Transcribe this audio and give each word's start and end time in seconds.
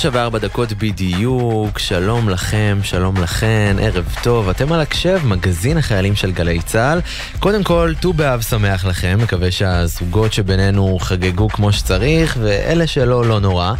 תשע 0.00 0.10
וארבע 0.12 0.38
דקות 0.38 0.72
בדיוק, 0.72 1.78
שלום 1.78 2.28
לכם, 2.28 2.78
שלום 2.82 3.16
לכן, 3.16 3.76
ערב 3.80 4.14
טוב, 4.22 4.48
אתם 4.48 4.72
על 4.72 4.80
הקשב, 4.80 5.20
מגזין 5.24 5.78
החיילים 5.78 6.16
של 6.16 6.32
גלי 6.32 6.62
צה"ל. 6.62 7.00
קודם 7.40 7.62
כל, 7.62 7.92
ט"ו 8.00 8.12
באב 8.12 8.42
שמח 8.42 8.84
לכם, 8.84 9.18
מקווה 9.22 9.50
שהזוגות 9.50 10.32
שבינינו 10.32 10.98
חגגו 11.00 11.48
כמו 11.48 11.72
שצריך, 11.72 12.36
ואלה 12.40 12.86
שלא, 12.86 13.24
לא 13.24 13.40
נורא. 13.40 13.72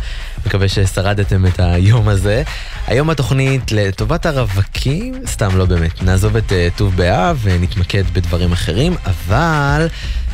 מקווה 0.46 0.68
ששרדתם 0.68 1.46
את 1.46 1.60
היום 1.60 2.09
הזה. 2.09 2.42
היום 2.87 3.10
התוכנית 3.10 3.73
לטובת 3.73 4.27
הרווקים, 4.27 5.14
סתם 5.27 5.56
לא 5.56 5.64
באמת, 5.64 6.02
נעזוב 6.02 6.37
את 6.37 6.52
אה, 6.52 6.69
ט"ו 6.77 6.91
באב 6.91 7.38
ונתמקד 7.42 8.05
בדברים 8.12 8.52
אחרים, 8.52 8.95
אבל 9.06 9.88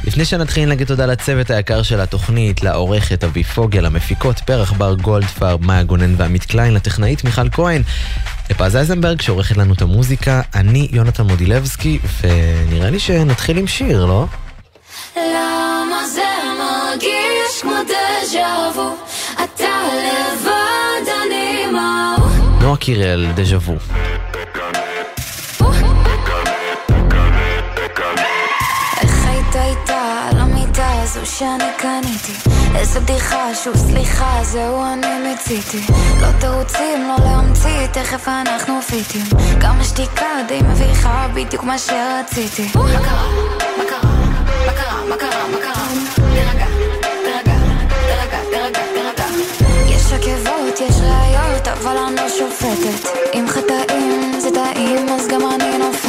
לפני 0.04 0.24
שנתחיל 0.24 0.68
נגיד 0.68 0.86
תודה 0.86 1.06
לצוות 1.06 1.50
היקר 1.50 1.82
של 1.82 2.00
התוכנית, 2.00 2.62
לעורכת 2.62 3.24
אבי 3.24 3.44
פוגל, 3.44 3.86
המפיקות 3.86 4.38
פרח 4.38 4.72
בר 4.72 4.94
גולדפרב, 4.94 5.66
מאיה 5.66 5.82
גונן 5.82 6.14
ועמית 6.16 6.44
קליין, 6.44 6.74
לטכנאית 6.74 7.24
מיכל 7.24 7.50
כהן. 7.50 7.82
לפז 8.50 8.76
אייזנברג 8.76 9.20
שעורכת 9.20 9.56
לנו 9.56 9.74
את 9.74 9.82
המוזיקה, 9.82 10.40
אני 10.54 10.88
יונתן 10.92 11.22
מודילבסקי, 11.22 11.98
ונראה 12.20 12.90
לי 12.90 12.98
שנתחיל 12.98 13.58
עם 13.58 13.66
שיר, 13.66 14.06
לא? 14.06 14.26
למה 15.16 16.06
זה 16.14 16.22
מרגיש 16.58 17.62
כמו 17.62 17.74
דז'ה 17.84 18.70
וו? 18.76 19.15
אתה 19.54 19.78
לבד, 19.94 21.10
אני 21.22 21.66
מה... 21.72 22.16
נועה 22.60 22.76
קירל, 22.76 23.26
דז'ה 23.34 23.56
וו. 23.56 23.76
איך 29.00 29.26
היית 29.26 29.56
איתה 29.56 30.28
על 30.30 30.40
המיטה 30.40 31.02
הזו 31.02 31.26
שאני 31.26 31.64
קניתי? 31.78 32.32
איזה 32.74 33.00
בדיחה, 33.00 33.54
שוב 33.54 33.76
סליחה, 33.76 34.38
זהו 34.42 34.84
אני 34.84 35.28
מיציתי. 35.28 35.80
לא 36.20 36.28
תירוצים, 36.40 37.08
לא 37.08 37.24
להמציא, 37.24 37.86
תכף 37.86 38.28
אנחנו 38.28 38.82
פיטים. 38.82 39.24
גם 39.58 39.80
השתיקה 39.80 40.26
די 40.48 40.60
מביכה, 40.62 41.26
בדיוק 41.34 41.64
מה 41.64 41.78
שרציתי. 41.78 42.68
מה 42.74 43.00
קרה? 43.04 43.26
מה 43.78 43.84
קרה? 43.88 44.10
מה 44.66 44.72
קרה? 44.72 45.04
מה 45.08 45.16
קרה? 45.16 45.48
מה 45.52 45.58
קרה? 45.58 45.86
תירגע, 46.14 46.66
עקבות, 50.16 50.80
יש 50.80 50.96
ראיות, 51.00 51.68
אבל 51.68 51.96
אני 51.96 52.16
לא 52.16 52.28
שופטת. 52.28 53.08
אם 53.34 53.44
חטאים 53.48 54.40
זה 54.40 54.50
טעים, 54.50 55.08
אז 55.08 55.28
גם 55.28 55.40
אני 55.50 55.78
נופלת. 55.78 56.05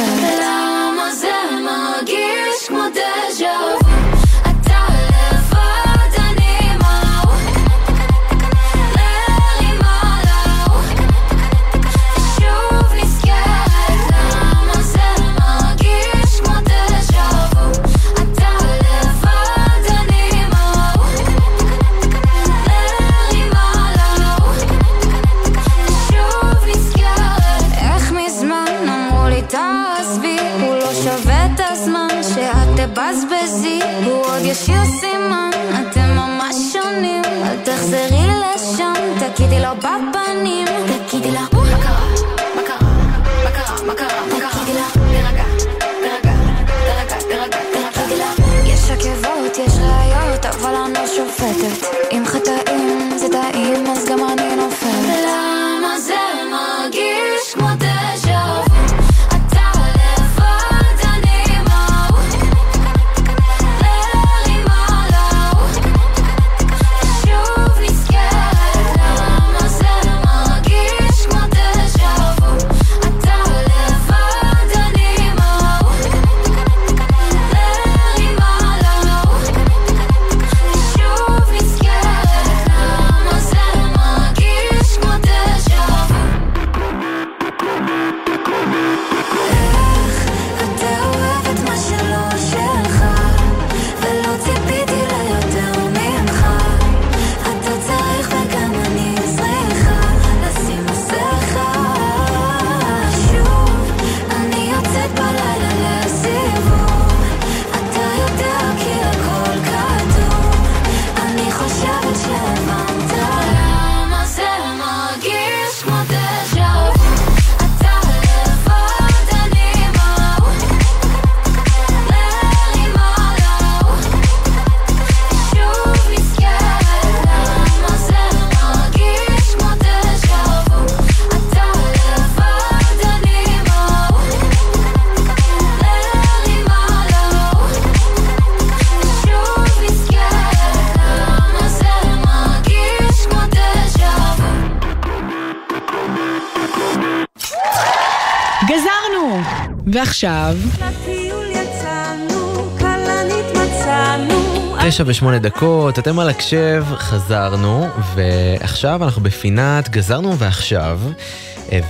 מצאנו. 153.54 154.76
תשע 154.88 155.04
ושמונה 155.06 155.38
דקות, 155.38 155.98
אתם 155.98 156.18
על 156.18 156.28
הקשב, 156.28 156.84
חזרנו, 156.96 157.86
ועכשיו 158.14 159.04
אנחנו 159.04 159.22
בפינת 159.22 159.88
גזרנו 159.88 160.38
ועכשיו, 160.38 161.00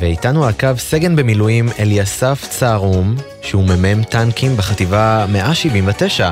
ואיתנו 0.00 0.44
על 0.44 0.50
הקו 0.50 0.68
סגן 0.76 1.16
במילואים 1.16 1.68
אליסף 1.78 2.46
צערום, 2.48 3.14
שהוא 3.42 3.64
מ"מ 3.64 4.04
טנקים 4.04 4.56
בחטיבה 4.56 5.26
179. 5.32 6.30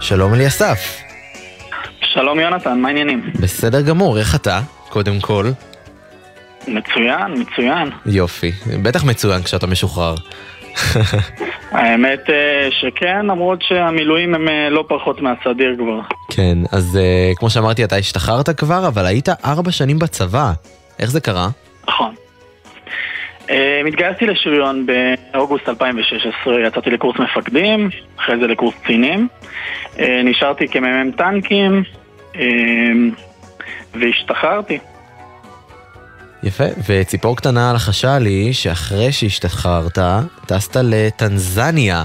שלום 0.00 0.34
אליסף. 0.34 0.98
שלום 2.00 2.40
יונתן, 2.40 2.80
מה 2.80 2.88
העניינים? 2.88 3.30
בסדר 3.40 3.80
גמור, 3.80 4.18
איך 4.18 4.34
אתה? 4.34 4.60
קודם 4.88 5.20
כל. 5.20 5.50
מצוין, 6.68 7.34
מצוין. 7.40 7.90
יופי, 8.06 8.52
בטח 8.82 9.04
מצוין 9.04 9.42
כשאתה 9.42 9.66
משוחרר. 9.66 10.14
האמת 11.72 12.30
אה, 12.30 12.68
שכן, 12.70 13.26
למרות 13.26 13.62
שהמילואים 13.62 14.34
הם 14.34 14.48
אה, 14.48 14.70
לא 14.70 14.84
פחות 14.88 15.20
מהסדיר 15.20 15.76
כבר. 15.78 16.00
כן, 16.30 16.58
אז 16.72 16.98
uh, 16.98 17.38
כמו 17.38 17.50
שאמרתי, 17.50 17.84
אתה 17.84 17.96
השתחררת 17.96 18.48
כבר, 18.48 18.88
אבל 18.88 19.06
היית 19.06 19.28
ארבע 19.44 19.70
שנים 19.70 19.98
בצבא. 19.98 20.52
איך 20.98 21.10
זה 21.10 21.20
קרה? 21.20 21.48
נכון. 21.88 22.14
אה, 23.50 23.82
התגייסתי 23.88 24.26
לשריון 24.26 24.86
באוגוסט 24.86 25.68
2016, 25.68 26.60
יצאתי 26.60 26.90
לקורס 26.90 27.16
מפקדים, 27.18 27.90
אחרי 28.18 28.38
זה 28.38 28.46
לקורס 28.46 28.74
קצינים. 28.82 29.28
אה, 29.98 30.20
נשארתי 30.24 30.68
כמ"מ 30.68 31.10
טנקים, 31.10 31.82
אה, 32.36 32.42
והשתחררתי. 33.94 34.78
יפה, 36.42 36.64
וציפור 36.88 37.36
קטנה 37.36 37.70
על 37.70 37.76
החשה 37.76 38.18
לי 38.18 38.52
שאחרי 38.52 39.12
שהשתחררת, 39.12 39.98
טסת 40.46 40.76
לטנזניה. 40.82 42.04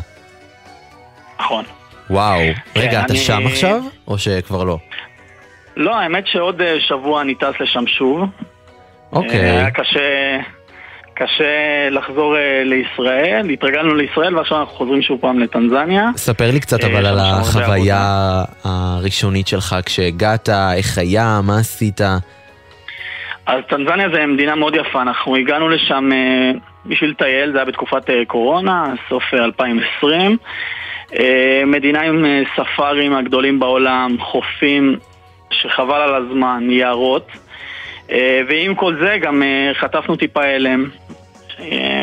נכון. 1.40 1.66
וואו. 2.10 2.40
רגע, 2.76 3.02
אתה 3.06 3.16
שם 3.16 3.48
עכשיו? 3.48 3.82
או 4.08 4.18
שכבר 4.18 4.64
לא? 4.64 4.78
לא, 5.78 5.96
האמת 5.96 6.28
שעוד 6.28 6.62
אה, 6.62 6.76
שבוע 6.88 7.22
אני 7.22 7.36
טס 7.36 7.54
לשם 7.60 7.88
שוב. 7.88 8.20
אוקיי. 9.12 9.40
אה, 9.40 9.52
היה 9.52 9.72
קשה, 9.72 10.40
קשה 11.14 11.90
לחזור 11.92 12.38
אה, 12.38 12.64
לישראל, 12.64 13.50
התרגלנו 13.50 13.96
לישראל 13.96 14.38
ועכשיו 14.38 14.60
אנחנו 14.60 14.74
חוזרים 14.74 15.02
שוב 15.02 15.22
פעם 15.22 15.40
לטנזניה. 15.40 16.10
ספר 16.16 16.52
לי 16.52 16.60
קצת 16.60 16.84
אבל 16.84 17.06
על 17.06 17.20
החוויה 17.20 18.44
הראשונית 18.64 19.48
שלך 19.48 19.76
כשהגעת, 19.86 20.50
איך 20.50 20.98
היה, 20.98 21.40
מה 21.44 21.60
עשית. 21.60 22.02
אז 23.46 23.64
טנזניה 23.70 24.10
זה 24.10 24.26
מדינה 24.26 24.56
מאוד 24.56 24.76
יפה, 24.76 25.02
אנחנו 25.02 25.36
הגענו 25.36 25.70
לשם 25.70 26.10
אה, 26.14 26.52
בשביל 26.86 27.10
לטייל, 27.10 27.52
זה 27.52 27.58
היה 27.58 27.66
בתקופת 27.66 28.10
אה, 28.10 28.26
קורונה, 28.28 28.86
סוף 29.10 29.24
אה, 29.34 29.44
2020. 29.44 30.38
אה, 31.20 31.64
מדינה 31.66 32.02
עם 32.02 32.26
ספארים 32.56 33.14
הגדולים 33.14 33.60
בעולם, 33.60 34.16
חופים 34.20 34.96
שחבל 35.52 36.02
על 36.02 36.16
הזמן, 36.16 36.68
יערות. 36.70 37.28
ועם 38.48 38.76
כל 38.76 38.96
זה 38.96 39.18
גם 39.22 39.44
חטפנו 39.74 40.16
טיפה 40.16 40.44
הלם. 40.44 40.90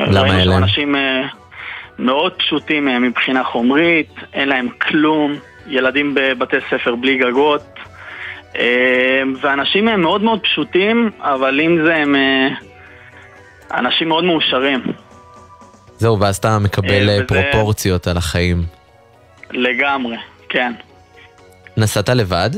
למה 0.07 0.35
הלם? 0.35 0.63
אנשים 0.63 0.95
מאוד 1.99 2.33
פשוטים 2.33 3.03
מבחינה 3.03 3.45
חומרית, 3.45 4.15
אין 4.35 4.49
להם 4.49 4.69
כלום, 4.69 5.35
ילדים 5.67 6.15
בבתי 6.15 6.57
ספר 6.71 6.95
בלי 6.95 7.17
גגות. 7.19 7.63
אה, 8.57 8.63
ואנשים 9.41 9.89
הם 9.89 10.01
מאוד 10.03 10.23
מאוד 10.23 10.41
פשוטים, 10.43 11.11
אבל 11.21 11.61
עם 11.61 11.79
זה 11.85 11.97
הם 11.97 12.15
אה, 12.17 12.49
אנשים 13.79 14.09
מאוד 14.09 14.25
מאושרים, 14.25 14.81
זהו, 15.97 16.21
ואז 16.21 16.37
אתה 16.37 16.59
מקבל 16.59 17.09
אה, 17.09 17.15
אה, 17.15 17.21
וזה- 17.25 17.25
פרופורציות 17.53 18.07
על 18.07 18.17
החיים. 18.17 18.63
לגמרי, 19.51 20.17
כן. 20.49 20.73
נסעת 21.77 22.09
לבד? 22.09 22.51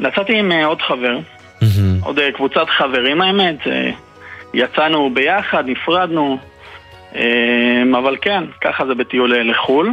נסעתי 0.00 0.38
עם 0.38 0.52
עוד 0.52 0.82
חבר, 0.82 1.18
מהמם. 1.62 1.98
עוד 2.02 2.18
קבוצת 2.34 2.66
חברים 2.78 3.20
האמת, 3.20 3.56
יצאנו 4.54 5.10
ביחד, 5.14 5.64
נפרדנו, 5.66 6.38
אה, 7.16 7.20
אבל 7.98 8.16
כן, 8.20 8.44
ככה 8.60 8.86
זה 8.86 8.94
בטיול 8.94 9.50
לחו"ל. 9.50 9.90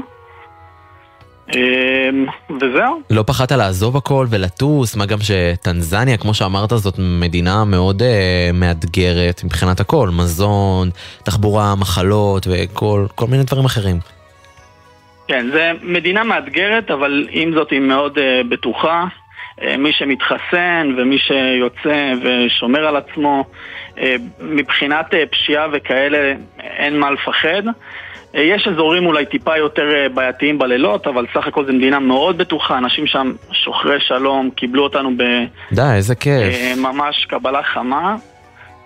אה, 1.56 2.10
וזהו, 2.50 3.02
לא 3.10 3.24
פחדת 3.28 3.52
לעזוב 3.52 3.98
הכל 3.98 4.26
ולטוס, 4.30 4.96
מה 4.96 5.06
גם 5.06 5.18
שטנזניה, 5.22 6.18
כמו 6.18 6.34
שאמרת, 6.34 6.70
זאת 6.70 6.96
מדינה 7.00 7.66
מאוד 7.66 8.02
אה, 8.02 8.50
מאתגרת 8.54 9.42
מבחינת 9.44 9.80
הכל, 9.80 10.10
מזון, 10.10 10.90
תחבורה, 11.24 11.76
מחלות 11.76 12.48
וכל 12.50 13.06
כל 13.16 13.26
מיני 13.28 13.44
דברים 13.44 13.66
אחרים. 13.66 14.00
כן, 15.28 15.50
זה 15.52 15.72
מדינה 15.82 16.24
מאתגרת, 16.24 16.92
אבל 16.92 17.28
עם 17.30 17.54
זאת 17.54 17.72
היא 17.72 17.80
מאוד 17.80 18.18
uh, 18.18 18.22
בטוחה. 18.50 19.06
Uh, 19.60 19.78
מי 19.78 19.94
שמתחסן 19.94 20.96
ומי 20.98 21.18
שיוצא 21.18 22.14
ושומר 22.24 22.88
על 22.88 22.96
עצמו, 22.96 23.46
uh, 23.96 24.00
מבחינת 24.42 25.14
uh, 25.14 25.18
פשיעה 25.32 25.68
וכאלה 25.74 26.34
אין 26.60 27.00
מה 27.00 27.12
לפחד. 27.12 27.64
Uh, 28.38 28.40
יש 28.40 28.68
אזורים 28.68 29.06
אולי 29.06 29.26
טיפה 29.26 29.58
יותר 29.58 29.84
uh, 29.84 30.14
בעייתיים 30.14 30.60
בלילות, 30.60 31.08
אבל 31.08 31.26
סך 31.34 31.48
הכל 31.48 31.66
זו 31.66 31.74
מדינה 31.74 32.00
מאוד 32.00 32.38
בטוחה, 32.38 32.78
אנשים 32.78 33.08
שם 33.08 33.34
שוחרי 33.52 34.00
שלום, 34.00 34.50
קיבלו 34.56 34.84
אותנו 34.84 35.12
די, 35.72 35.82
איזה 35.82 36.16
כיף. 36.16 36.56
בממש 36.76 37.26
קבלה 37.30 37.64
חמה. 37.64 38.16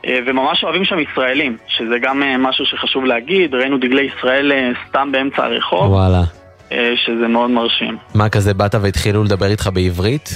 אה, 0.08 0.20
וממש 0.28 0.64
אוהבים 0.64 0.86
שם 0.86 1.00
ישראלים, 1.00 1.58
שזה 1.68 1.96
גם 2.02 2.24
אה, 2.24 2.38
משהו 2.38 2.66
שחשוב 2.66 3.06
להגיד, 3.06 3.56
ראינו 3.56 3.78
דגלי 3.78 4.10
ישראל 4.18 4.52
אה, 4.52 4.72
סתם 4.90 5.10
באמצע 5.12 5.44
הרחוב. 5.44 5.92
וואלה. 5.92 6.24
אה, 6.72 6.94
שזה 7.06 7.28
מאוד 7.28 7.50
מרשים. 7.50 7.98
מה 8.16 8.30
כזה, 8.30 8.54
באת 8.54 8.76
והתחילו 8.76 9.24
לדבר 9.24 9.46
איתך 9.46 9.70
בעברית? 9.74 10.30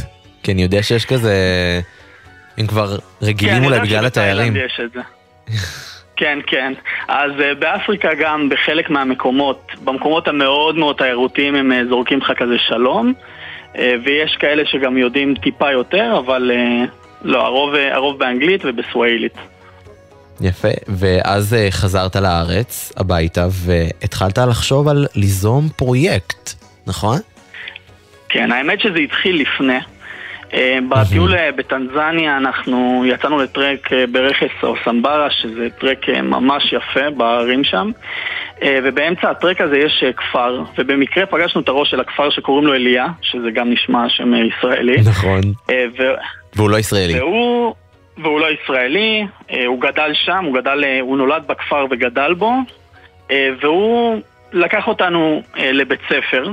כי 0.43 0.51
אני 0.51 0.63
יודע 0.63 0.83
שיש 0.83 1.05
כזה... 1.05 1.33
הם 2.57 2.67
כבר 2.67 2.97
רגילים 3.21 3.55
כן, 3.55 3.63
אולי 3.63 3.77
אני 3.77 3.87
יודע 3.87 3.97
בגלל 3.97 4.05
התיירים. 4.05 4.53
שבתאילנד 4.53 4.71
יש 4.71 4.79
את 4.85 4.91
זה. 4.93 5.01
כן, 6.17 6.39
כן. 6.47 6.73
אז 7.07 7.31
אה, 7.41 7.55
באפריקה 7.55 8.13
גם, 8.13 8.49
בחלק 8.49 8.89
מהמקומות, 8.89 9.71
במקומות 9.83 10.27
המאוד 10.27 10.75
מאוד 10.75 10.95
תיירותיים 10.95 11.55
הם 11.55 11.71
אה, 11.71 11.81
זורקים 11.89 12.19
לך 12.19 12.31
כזה 12.37 12.57
שלום, 12.57 13.13
אה, 13.77 13.95
ויש 14.05 14.35
כאלה 14.39 14.63
שגם 14.65 14.97
יודעים 14.97 15.35
טיפה 15.35 15.71
יותר, 15.71 16.21
אבל 16.25 16.51
אה, 16.53 16.85
לא, 17.21 17.45
הרוב, 17.45 17.75
אה, 17.75 17.95
הרוב 17.95 18.19
באנגלית 18.19 18.61
ובסוואילית. 18.65 19.37
יפה, 20.41 20.67
ואז 20.87 21.53
אה, 21.53 21.67
חזרת 21.71 22.15
לארץ, 22.15 22.93
הביתה, 22.97 23.47
והתחלת 23.51 24.37
לחשוב 24.37 24.87
על 24.87 25.05
ליזום 25.15 25.69
פרויקט, 25.75 26.53
נכון? 26.87 27.19
כן, 28.29 28.51
האמת 28.51 28.79
שזה 28.81 28.99
התחיל 28.99 29.41
לפני. 29.41 29.79
אה, 30.55 30.77
בטיול 30.89 31.35
אה, 31.35 31.51
בטנזניה 31.51 32.37
אנחנו 32.37 33.03
יצאנו 33.07 33.37
לטרק 33.37 33.93
אה, 33.93 34.07
ברכס 34.07 34.63
או 34.63 34.73
סמברה, 34.85 35.27
שזה 35.31 35.67
טרק 35.79 36.09
ממש 36.09 36.73
יפה 36.73 37.09
בערים 37.17 37.63
שם. 37.63 37.91
ובאמצע 38.83 39.29
הטרק 39.29 39.61
הזה 39.61 39.77
יש 39.77 40.03
כפר, 40.17 40.63
ובמקרה 40.77 41.25
פגשנו 41.25 41.61
את 41.61 41.67
הראש 41.67 41.91
של 41.91 41.99
הכפר 41.99 42.29
שקוראים 42.29 42.67
לו 42.67 42.73
אליה, 42.73 43.05
שזה 43.21 43.51
גם 43.51 43.71
נשמע 43.71 44.09
שם 44.09 44.33
ישראלי. 44.33 44.97
נכון. 45.05 45.41
ו- 45.69 46.15
והוא 46.55 46.69
לא 46.69 46.77
ישראלי. 46.79 47.19
והוא, 47.19 47.73
והוא 48.17 48.39
לא 48.39 48.47
ישראלי, 48.51 49.25
הוא 49.65 49.81
גדל 49.81 50.11
שם, 50.13 50.45
הוא, 50.45 50.55
גדל, 50.55 50.83
הוא 51.01 51.17
נולד 51.17 51.43
בכפר 51.47 51.85
וגדל 51.91 52.33
בו, 52.33 52.53
והוא 53.61 54.21
לקח 54.53 54.87
אותנו 54.87 55.41
לבית 55.57 55.99
ספר, 56.09 56.51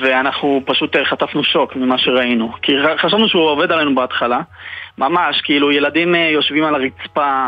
ואנחנו 0.00 0.62
פשוט 0.64 0.96
אה, 0.96 1.04
חטפנו 1.04 1.44
שוק 1.44 1.76
ממה 1.76 1.98
שראינו. 1.98 2.52
כי 2.62 2.72
חשבנו 2.98 3.28
שהוא 3.28 3.42
עובד 3.42 3.72
עלינו 3.72 3.94
בהתחלה, 3.94 4.40
ממש, 4.98 5.40
כאילו 5.40 5.72
ילדים 5.72 6.14
אה, 6.14 6.20
יושבים 6.20 6.64
על 6.64 6.74
הרצפה, 6.74 7.46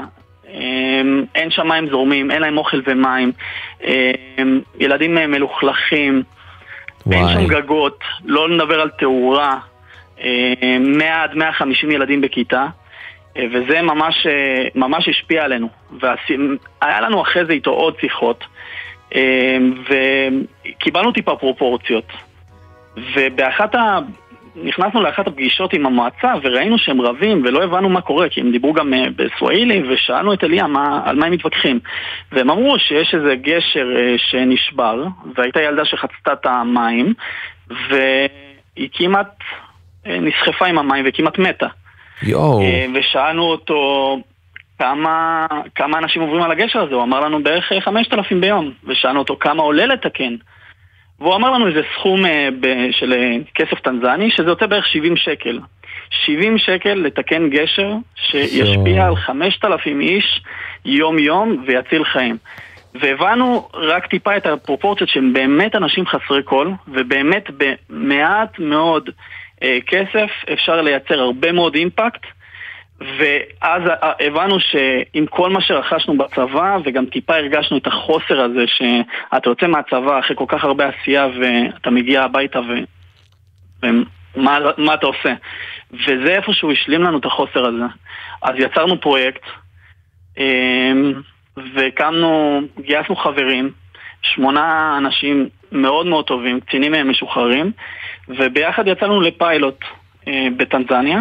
אה, 0.48 1.02
אין 1.34 1.50
שם 1.50 1.68
מים 1.68 1.88
זורמים, 1.88 2.30
אין 2.30 2.42
להם 2.42 2.58
אוכל 2.58 2.80
ומים, 2.86 3.32
אה, 3.84 4.12
ילדים 4.80 5.18
אה, 5.18 5.26
מלוכלכים, 5.26 6.22
אין 7.12 7.22
וואי. 7.22 7.34
שם 7.34 7.46
גגות, 7.46 8.00
לא 8.24 8.48
נדבר 8.48 8.80
על 8.80 8.90
תאורה, 8.90 9.58
אה, 10.20 10.76
100 10.80 11.22
עד 11.22 11.34
150 11.34 11.90
ילדים 11.90 12.20
בכיתה, 12.20 12.66
וזה 13.52 13.82
ממש, 13.82 14.26
ממש 14.74 15.08
השפיע 15.08 15.44
עלינו. 15.44 15.68
והיה 16.00 17.00
לנו 17.00 17.22
אחרי 17.22 17.44
זה 17.44 17.52
איתו 17.52 17.70
עוד 17.70 17.94
שיחות, 18.00 18.44
אה, 19.14 19.58
וקיבלנו 19.88 21.12
טיפה 21.12 21.36
פרופורציות. 21.36 22.04
ובאחת 22.96 23.74
ה... 23.74 23.98
נכנסנו 24.64 25.02
לאחת 25.02 25.26
הפגישות 25.26 25.72
עם 25.72 25.86
המועצה 25.86 26.32
וראינו 26.42 26.78
שהם 26.78 27.00
רבים 27.00 27.42
ולא 27.44 27.64
הבנו 27.64 27.88
מה 27.88 28.00
קורה 28.00 28.28
כי 28.28 28.40
הם 28.40 28.52
דיברו 28.52 28.72
גם 28.72 28.94
אה, 28.94 29.04
בסווהילי 29.16 29.82
ושאלנו 29.88 30.32
את 30.32 30.44
אליה 30.44 30.66
מה, 30.66 31.00
על 31.04 31.16
מה 31.16 31.26
הם 31.26 31.32
מתווכחים 31.32 31.80
והם 32.32 32.50
אמרו 32.50 32.78
שיש 32.78 33.14
איזה 33.14 33.34
גשר 33.34 33.96
אה, 33.96 34.14
שנשבר 34.18 35.04
והייתה 35.34 35.60
ילדה 35.60 35.84
שחצתה 35.84 36.32
את 36.32 36.46
המים 36.46 37.14
והיא 37.70 38.88
כמעט 38.92 39.30
אה, 40.06 40.18
נסחפה 40.20 40.66
עם 40.66 40.78
המים 40.78 41.04
וכמעט 41.08 41.38
מתה 41.38 41.66
יואו. 42.22 42.60
ושאלנו 42.94 43.42
אותו 43.42 44.18
כמה, 44.78 45.46
כמה 45.74 45.98
אנשים 45.98 46.22
עוברים 46.22 46.42
על 46.42 46.52
הגשר 46.52 46.80
הזה, 46.82 46.94
הוא 46.94 47.02
אמר 47.02 47.20
לנו 47.20 47.42
בערך 47.42 47.72
אה, 47.72 47.80
5,000 47.80 48.40
ביום, 48.40 48.70
ושאלנו 48.84 49.18
אותו 49.18 49.36
כמה 49.40 49.62
עולה 49.62 49.86
לתקן. 49.86 50.36
והוא 51.20 51.34
אמר 51.34 51.50
לנו 51.50 51.68
איזה 51.68 51.80
סכום 51.94 52.26
אה, 52.26 52.48
ב- 52.60 52.90
של 52.90 53.12
אה, 53.12 53.36
כסף 53.54 53.80
טנזני, 53.80 54.30
שזה 54.30 54.48
יוצא 54.48 54.66
בערך 54.66 54.86
70 54.86 55.16
שקל. 55.16 55.58
70 56.10 56.58
שקל 56.58 56.94
לתקן 56.94 57.50
גשר 57.50 57.92
שישפיע 58.16 59.06
על 59.06 59.16
5,000 59.16 60.00
איש 60.00 60.40
יום-יום 60.84 61.64
ויציל 61.66 62.04
חיים. 62.04 62.36
והבנו 63.00 63.68
רק 63.74 64.06
טיפה 64.06 64.36
את 64.36 64.46
הפרופורציות 64.46 65.10
שהם 65.10 65.32
באמת 65.32 65.74
אנשים 65.74 66.06
חסרי 66.06 66.42
כל, 66.44 66.70
ובאמת 66.88 67.44
במעט 67.58 68.58
מאוד 68.58 69.10
אה, 69.62 69.78
כסף 69.86 70.30
אפשר 70.52 70.82
לייצר 70.82 71.20
הרבה 71.20 71.52
מאוד 71.52 71.74
אימפקט. 71.74 72.26
ואז 73.00 73.82
אה, 73.86 74.12
הבנו 74.26 74.60
שעם 74.60 75.26
כל 75.26 75.50
מה 75.50 75.60
שרכשנו 75.60 76.18
בצבא, 76.18 76.78
וגם 76.84 77.06
טיפה 77.06 77.36
הרגשנו 77.36 77.78
את 77.78 77.86
החוסר 77.86 78.40
הזה 78.40 78.64
שאתה 78.66 79.50
יוצא 79.50 79.66
מהצבא 79.66 80.18
אחרי 80.18 80.36
כל 80.36 80.44
כך 80.48 80.64
הרבה 80.64 80.88
עשייה 80.88 81.26
ואתה 81.40 81.90
מגיע 81.90 82.22
הביתה 82.22 82.60
ו... 82.60 82.72
ומה 83.82 84.58
מה 84.76 84.94
אתה 84.94 85.06
עושה? 85.06 85.32
וזה 85.92 86.34
איפשהו 86.36 86.72
השלים 86.72 87.02
לנו 87.02 87.18
את 87.18 87.24
החוסר 87.24 87.66
הזה. 87.66 87.84
אז 88.42 88.54
יצרנו 88.58 89.00
פרויקט, 89.00 89.42
אמ, 90.38 91.12
והקמנו, 91.74 92.60
גייסנו 92.80 93.16
חברים, 93.16 93.70
שמונה 94.22 94.94
אנשים 94.98 95.48
מאוד 95.72 96.06
מאוד 96.06 96.24
טובים, 96.24 96.60
קצינים 96.60 97.10
משוחררים, 97.10 97.72
וביחד 98.28 98.86
יצאנו 98.86 99.20
לפיילוט 99.20 99.84
אה, 100.28 100.48
בטנזניה, 100.56 101.20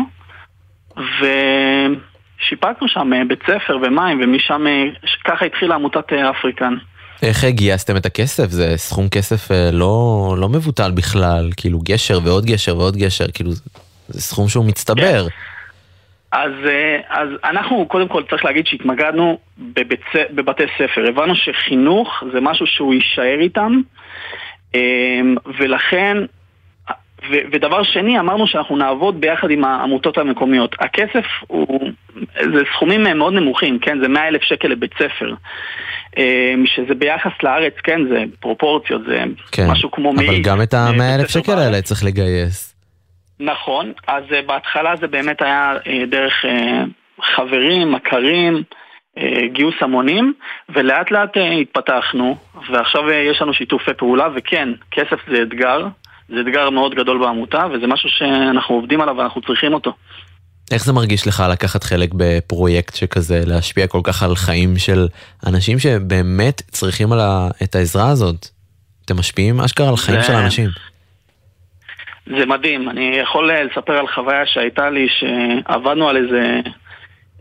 ושיפצנו 0.97 2.87
שם 2.87 3.13
אה, 3.13 3.21
בית 3.27 3.39
ספר 3.43 3.77
ומים, 3.81 4.21
ומשם, 4.23 4.67
אה, 4.67 4.83
ככה 5.25 5.45
התחילה 5.45 5.75
עמותת 5.75 6.13
אה, 6.13 6.29
אפריקן. 6.29 6.73
איך 7.21 7.45
גייסתם 7.45 7.97
את 7.97 8.05
הכסף? 8.05 8.49
זה 8.49 8.73
סכום 8.77 9.09
כסף 9.09 9.51
לא, 9.71 10.35
לא 10.39 10.49
מבוטל 10.49 10.91
בכלל, 10.91 11.49
כאילו 11.57 11.79
גשר 11.83 12.19
ועוד 12.23 12.45
גשר 12.45 12.77
ועוד 12.77 12.97
גשר, 12.97 13.25
כאילו 13.33 13.51
זה- 13.51 13.61
סכום 14.21 14.47
שהוא 14.49 14.65
מצטבר. 14.65 15.27
אז, 16.31 16.51
אה, 16.65 16.97
אז 17.09 17.29
אנחנו, 17.43 17.85
קודם 17.87 18.07
כל 18.07 18.23
צריך 18.29 18.45
להגיד 18.45 18.67
שהתמקדנו 18.67 19.37
בבית, 19.57 20.01
בבתי 20.31 20.63
ספר. 20.77 21.05
הבנו 21.09 21.33
שחינוך 21.35 22.23
זה 22.33 22.39
משהו 22.41 22.67
שהוא 22.67 22.93
יישאר 22.93 23.39
איתם, 23.39 23.81
ולכן, 25.59 26.17
ו, 27.31 27.35
ודבר 27.51 27.83
שני, 27.83 28.19
אמרנו 28.19 28.47
שאנחנו 28.47 28.77
נעבוד 28.77 29.21
ביחד 29.21 29.51
עם 29.51 29.65
העמותות 29.65 30.17
המקומיות. 30.17 30.75
הכסף 30.79 31.25
הוא, 31.47 31.91
זה 32.35 32.63
סכומים 32.75 33.03
מאוד 33.03 33.33
נמוכים, 33.33 33.79
כן? 33.79 34.01
זה 34.01 34.07
100 34.07 34.27
אלף 34.27 34.41
שקל 34.41 34.67
לבית 34.67 34.93
ספר. 34.93 35.33
אמ, 36.17 36.63
שזה 36.65 36.95
ביחס 36.95 37.31
לארץ, 37.43 37.73
כן, 37.83 38.01
זה 38.09 38.23
פרופורציות, 38.39 39.01
זה 39.07 39.23
כן. 39.51 39.67
משהו 39.69 39.91
כמו 39.91 40.13
מי... 40.13 40.27
אבל 40.27 40.41
גם 40.41 40.61
את 40.61 40.73
ה-100 40.73 41.19
אלף 41.19 41.29
שקל 41.29 41.57
האלה 41.57 41.81
צריך 41.81 42.03
לגייס. 42.03 42.75
נכון, 43.39 43.91
אז 44.07 44.23
uh, 44.23 44.45
בהתחלה 44.45 44.95
זה 45.01 45.07
באמת 45.07 45.41
היה 45.41 45.73
דרך 46.07 46.45
חברים, 47.21 47.91
מכרים, 47.91 48.63
גיוס 49.53 49.75
המונים, 49.81 50.33
ולאט 50.69 51.11
לאט 51.11 51.37
התפתחנו, 51.61 52.35
ועכשיו 52.71 53.11
יש 53.11 53.41
לנו 53.41 53.53
שיתופי 53.53 53.93
פעולה, 53.93 54.27
וכן, 54.35 54.69
כסף 54.91 55.19
זה 55.27 55.41
אתגר, 55.41 55.87
זה 56.29 56.41
אתגר 56.41 56.69
מאוד 56.69 56.95
גדול 56.95 57.19
בעמותה, 57.19 57.65
וזה 57.73 57.87
משהו 57.87 58.09
שאנחנו 58.09 58.75
עובדים 58.75 59.01
עליו 59.01 59.15
ואנחנו 59.17 59.41
צריכים 59.41 59.73
אותו. 59.73 59.93
איך 60.71 60.85
זה 60.85 60.93
מרגיש 60.93 61.27
לך 61.27 61.43
לקחת 61.51 61.83
חלק 61.83 62.09
בפרויקט 62.13 62.95
שכזה, 62.95 63.41
להשפיע 63.45 63.87
כל 63.87 64.01
כך 64.03 64.23
על 64.23 64.35
חיים 64.35 64.77
של 64.77 65.07
אנשים 65.47 65.79
שבאמת 65.79 66.61
צריכים 66.61 67.13
ה... 67.13 67.47
את 67.63 67.75
העזרה 67.75 68.09
הזאת? 68.09 68.47
אתם 69.05 69.17
משפיעים 69.17 69.61
אשכרה 69.61 69.89
על 69.89 69.97
חיים 69.97 70.21
זה... 70.21 70.27
של 70.27 70.33
אנשים. 70.33 70.69
זה 72.25 72.45
מדהים, 72.45 72.89
אני 72.89 73.17
יכול 73.21 73.51
אה, 73.51 73.63
לספר 73.63 73.93
על 73.93 74.07
חוויה 74.07 74.45
שהייתה 74.45 74.89
לי 74.89 75.07
שעבדנו 75.09 76.09
על 76.09 76.17
איזה... 76.17 76.59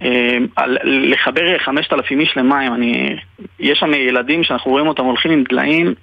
אה, 0.03 0.37
על 0.57 0.79
לחבר 0.85 1.59
5,000 1.65 2.21
איש 2.21 2.37
למים, 2.37 2.75
אני... 2.75 3.17
יש 3.61 3.79
שם 3.79 3.95
ילדים 3.95 4.45
שאנחנו 4.45 4.71
רואים 4.71 4.87
אותם 4.87 5.05
הולכים 5.05 5.31
עם 5.31 5.45
דליים 5.51 5.95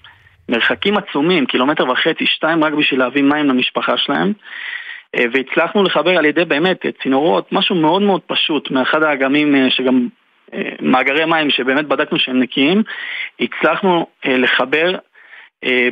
מרחקים 0.52 0.98
עצומים, 0.98 1.46
קילומטר 1.46 1.90
וחצי, 1.90 2.26
שתיים 2.26 2.64
רק 2.64 2.74
בשביל 2.74 3.00
להביא 3.00 3.24
מים 3.24 3.46
למשפחה 3.46 3.98
שלהם 3.98 4.34
אה, 5.16 5.26
והצלחנו 5.34 5.84
לחבר 5.84 6.18
על 6.18 6.26
ידי 6.26 6.46
באמת 6.46 6.86
צינורות, 7.04 7.52
משהו 7.52 7.76
מאוד 7.76 8.02
מאוד 8.02 8.22
פשוט 8.28 8.72
מאחד 8.72 9.04
האגמים 9.04 9.70
שגם 9.70 10.08
מאגרי 10.82 11.26
מים 11.26 11.50
שבאמת 11.50 11.88
בדקנו 11.88 12.20
שהם 12.20 12.40
נקיים, 12.40 12.84
הצלחנו 13.40 14.06
לחבר 14.26 14.96
אה, 15.66 15.90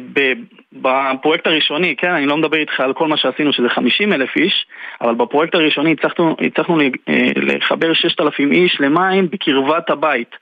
בפרויקט 0.73 1.47
הראשוני, 1.47 1.95
כן, 1.95 2.11
אני 2.11 2.25
לא 2.25 2.37
מדבר 2.37 2.57
איתך 2.57 2.79
על 2.79 2.93
כל 2.93 3.07
מה 3.07 3.17
שעשינו 3.17 3.53
שזה 3.53 3.69
50 3.69 4.13
אלף 4.13 4.35
איש, 4.35 4.65
אבל 5.01 5.15
בפרויקט 5.15 5.55
הראשוני 5.55 5.91
הצלחנו, 5.91 6.35
הצלחנו 6.41 6.79
אה, 6.81 7.31
לחבר 7.35 7.93
6,000 7.93 8.51
איש 8.51 8.81
למים 8.81 9.27
בקרבת 9.31 9.89
הבית. 9.89 10.35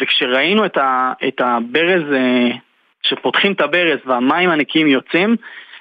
וכשראינו 0.00 0.64
את, 0.64 1.40
הברז, 1.40 2.12
אה, 2.12 2.48
שפותחים 3.08 3.52
את 3.52 3.60
הברז 3.60 3.98
והמים 4.06 4.50
הנקיים 4.50 4.86
יוצאים, 4.86 5.36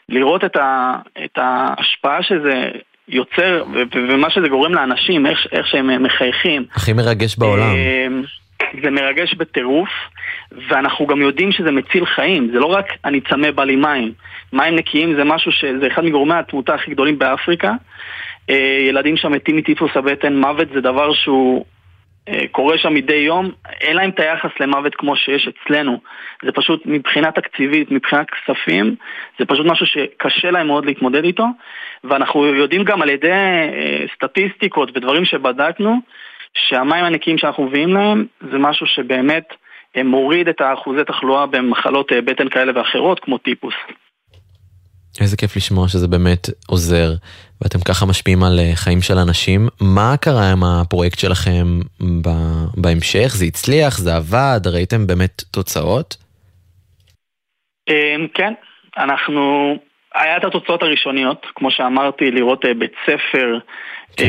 לראות 0.10 0.44
את, 0.44 0.55
ה, 0.55 0.96
את 1.25 1.38
ההשפעה 1.38 2.24
שזה 2.24 2.70
יוצר 3.08 3.63
ומה 4.10 4.29
שזה 4.29 4.48
גורם 4.48 4.74
לאנשים, 4.74 5.25
איך, 5.25 5.48
איך 5.51 5.67
שהם 5.67 6.03
מחייכים. 6.03 6.65
הכי 6.75 6.94
מרגש 6.94 7.38
בעולם. 7.38 7.75
זה 8.84 8.91
מרגש 8.91 9.34
בטירוף, 9.34 9.89
ואנחנו 10.70 11.08
גם 11.08 11.22
יודעים 11.22 11.51
שזה 11.51 11.72
מציל 11.72 12.05
חיים, 12.05 12.50
זה 12.53 12.60
לא 12.60 12.65
רק 12.65 12.86
אני 13.05 13.22
צמא 13.22 13.51
בא 13.51 13.63
לי 13.63 13.75
מים. 13.75 14.13
מים 14.53 14.75
נקיים 14.75 15.15
זה 15.15 15.24
משהו 15.24 15.51
שזה 15.51 15.88
אחד 15.88 16.05
מגורמי 16.05 16.34
התמותה 16.34 16.74
הכי 16.74 16.91
גדולים 16.91 17.20
באפריקה. 17.20 17.74
אה, 18.50 18.86
ילדים 18.89 19.17
שם 19.17 19.32
מתים 19.32 19.58
מטיפוס 19.58 19.91
הבטן, 19.96 20.36
מוות 20.38 20.67
זה 20.74 20.82
דבר 20.82 21.13
שהוא 21.13 21.65
אה, 22.29 22.44
קורה 22.51 22.77
שם 22.77 22.94
מדי 22.94 23.15
יום, 23.15 23.51
אין 23.82 23.96
להם 23.96 24.10
את 24.10 24.20
היחס 24.20 24.50
למוות 24.60 24.96
כמו 24.96 25.15
שיש 25.15 25.48
אצלנו. 25.48 26.00
זה 26.46 26.51
פשוט 26.51 26.82
מבחינה 26.86 27.32
תקציבית, 27.32 27.91
מבחינת 27.91 28.27
כספים, 28.29 28.96
זה 29.39 29.46
פשוט 29.46 29.65
משהו 29.65 29.86
שקשה 29.86 30.51
להם 30.51 30.67
מאוד 30.67 30.86
להתמודד 30.86 31.24
איתו, 31.24 31.46
ואנחנו 32.03 32.46
יודעים 32.46 32.84
גם 32.84 33.01
על 33.01 33.10
ידי 33.10 33.32
אה, 33.32 34.05
סטטיסטיקות 34.15 34.89
ודברים 34.98 35.25
שבדקנו, 35.25 36.00
שהמים 36.53 37.05
הנקיים 37.05 37.38
שאנחנו 37.38 37.63
מביאים 37.63 37.94
להם 37.94 38.25
זה 38.51 38.58
משהו 38.58 38.88
שבאמת 38.88 39.44
אה, 39.98 40.03
מוריד 40.03 40.48
את 40.48 40.62
האחוזי 40.62 41.03
תחלואה 41.08 41.46
במחלות 41.46 42.12
אה, 42.12 42.22
בטן 42.22 42.50
כאלה 42.50 42.72
ואחרות 42.75 43.20
כמו 43.20 43.38
טיפוס. 43.38 43.74
איזה 45.22 45.38
כיף 45.38 45.55
לשמוע 45.55 45.88
שזה 45.88 46.08
באמת 46.08 46.48
עוזר 46.67 47.10
ואתם 47.62 47.79
ככה 47.88 48.05
משפיעים 48.05 48.43
על 48.43 48.59
אה, 48.59 48.71
חיים 48.75 49.01
של 49.01 49.17
אנשים. 49.17 49.67
מה 49.81 50.17
קרה 50.21 50.51
עם 50.51 50.63
הפרויקט 50.63 51.19
שלכם 51.19 51.79
בהמשך? 52.77 53.27
זה 53.27 53.45
הצליח? 53.45 53.97
זה 53.97 54.15
עבד? 54.15 54.59
ראיתם 54.74 55.07
באמת 55.07 55.43
תוצאות? 55.51 56.17
כן, 58.33 58.53
אנחנו... 58.97 59.75
היה 60.15 60.38
את 60.38 60.43
התוצאות 60.43 60.83
הראשוניות, 60.83 61.45
כמו 61.55 61.71
שאמרתי, 61.71 62.31
לראות 62.31 62.65
בית 62.77 62.93
ספר. 63.05 63.59
כן. 64.17 64.25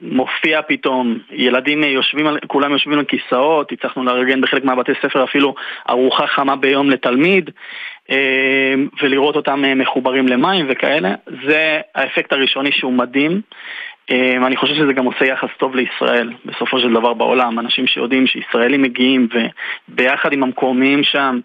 מופיע 0.00 0.60
פתאום, 0.68 1.18
ילדים 1.30 1.84
יושבים, 1.84 2.26
כולם 2.46 2.72
יושבים 2.72 2.98
על 2.98 3.04
כיסאות, 3.04 3.72
הצלחנו 3.72 4.04
לארגן 4.04 4.40
בחלק 4.40 4.64
מהבתי 4.64 4.92
ספר 5.02 5.24
אפילו 5.24 5.54
ארוחה 5.90 6.26
חמה 6.26 6.56
ביום 6.56 6.90
לתלמיד 6.90 7.50
אה, 7.50 7.52
ולראות 9.02 9.36
אותם 9.36 9.64
אה, 9.64 9.74
מחוברים 9.74 10.28
למים 10.28 10.66
וכאלה, 10.68 11.14
זה 11.46 11.80
האפקט 11.94 12.32
הראשוני 12.32 12.72
שהוא 12.72 12.92
מדהים. 12.92 13.40
אה, 14.10 14.36
אני 14.46 14.56
חושב 14.56 14.74
שזה 14.74 14.92
גם 14.92 15.04
עושה 15.04 15.24
יחס 15.24 15.50
טוב 15.58 15.76
לישראל, 15.76 16.32
בסופו 16.44 16.80
של 16.80 16.92
דבר 16.92 17.14
בעולם. 17.14 17.58
אנשים 17.58 17.86
שיודעים 17.86 18.26
שישראלים 18.26 18.82
מגיעים 18.82 19.28
וביחד 19.88 20.32
עם 20.32 20.42
המקומיים 20.42 21.04
שם 21.04 21.40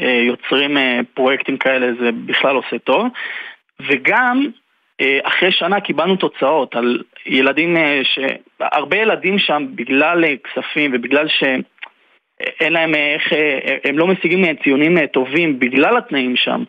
יוצרים 0.00 0.76
פרויקטים 1.14 1.56
כאלה, 1.58 1.86
זה 2.00 2.10
בכלל 2.26 2.56
עושה 2.56 2.78
טוב. 2.78 3.06
וגם 3.80 4.46
אה, 5.00 5.18
אחרי 5.22 5.52
שנה 5.52 5.80
קיבלנו 5.80 6.16
תוצאות 6.16 6.76
על 6.76 7.02
ילדים, 7.26 7.76
אה, 7.76 8.00
ש... 8.04 8.18
הרבה 8.60 8.96
ילדים 8.96 9.38
שם 9.38 9.66
בגלל 9.74 10.24
אה, 10.24 10.34
כספים 10.44 10.90
ובגלל 10.94 11.28
שאין 12.42 12.72
להם 12.72 12.94
איך, 12.94 13.32
הם 13.84 13.98
לא 13.98 14.06
משיגים 14.06 14.56
ציונים 14.64 15.06
טובים 15.06 15.58
בגלל 15.58 15.96
התנאים 15.96 16.36
שם, 16.36 16.64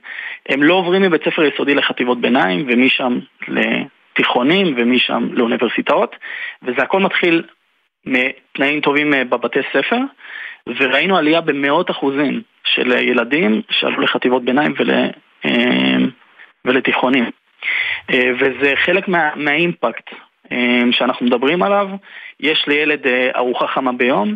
הם 0.49 0.63
לא 0.63 0.73
עוברים 0.73 1.01
מבית 1.01 1.21
ספר 1.23 1.43
יסודי 1.43 1.75
לחטיבות 1.75 2.21
ביניים 2.21 2.65
ומשם 2.67 3.19
לתיכונים 3.47 4.73
ומשם 4.77 5.27
לאוניברסיטאות 5.31 6.15
וזה 6.63 6.81
הכל 6.81 6.99
מתחיל 6.99 7.43
מתנאים 8.05 8.81
טובים 8.81 9.13
בבתי 9.29 9.59
ספר 9.73 9.99
וראינו 10.79 11.17
עלייה 11.17 11.41
במאות 11.41 11.91
אחוזים 11.91 12.41
של 12.63 12.91
ילדים 12.91 13.61
שעלו 13.69 14.01
לחטיבות 14.01 14.45
ביניים 14.45 14.73
ול... 14.77 14.89
ולתיכונים. 16.67 17.25
אה, 18.09 18.29
וזה 18.39 18.73
חלק 18.85 19.07
מה, 19.07 19.29
מהאימפקט 19.35 20.09
אה, 20.51 20.81
שאנחנו 20.91 21.25
מדברים 21.25 21.63
עליו. 21.63 21.87
יש 22.39 22.65
לילד 22.67 23.07
אה, 23.07 23.29
ארוחה 23.35 23.67
חמה 23.67 23.91
ביום, 23.91 24.35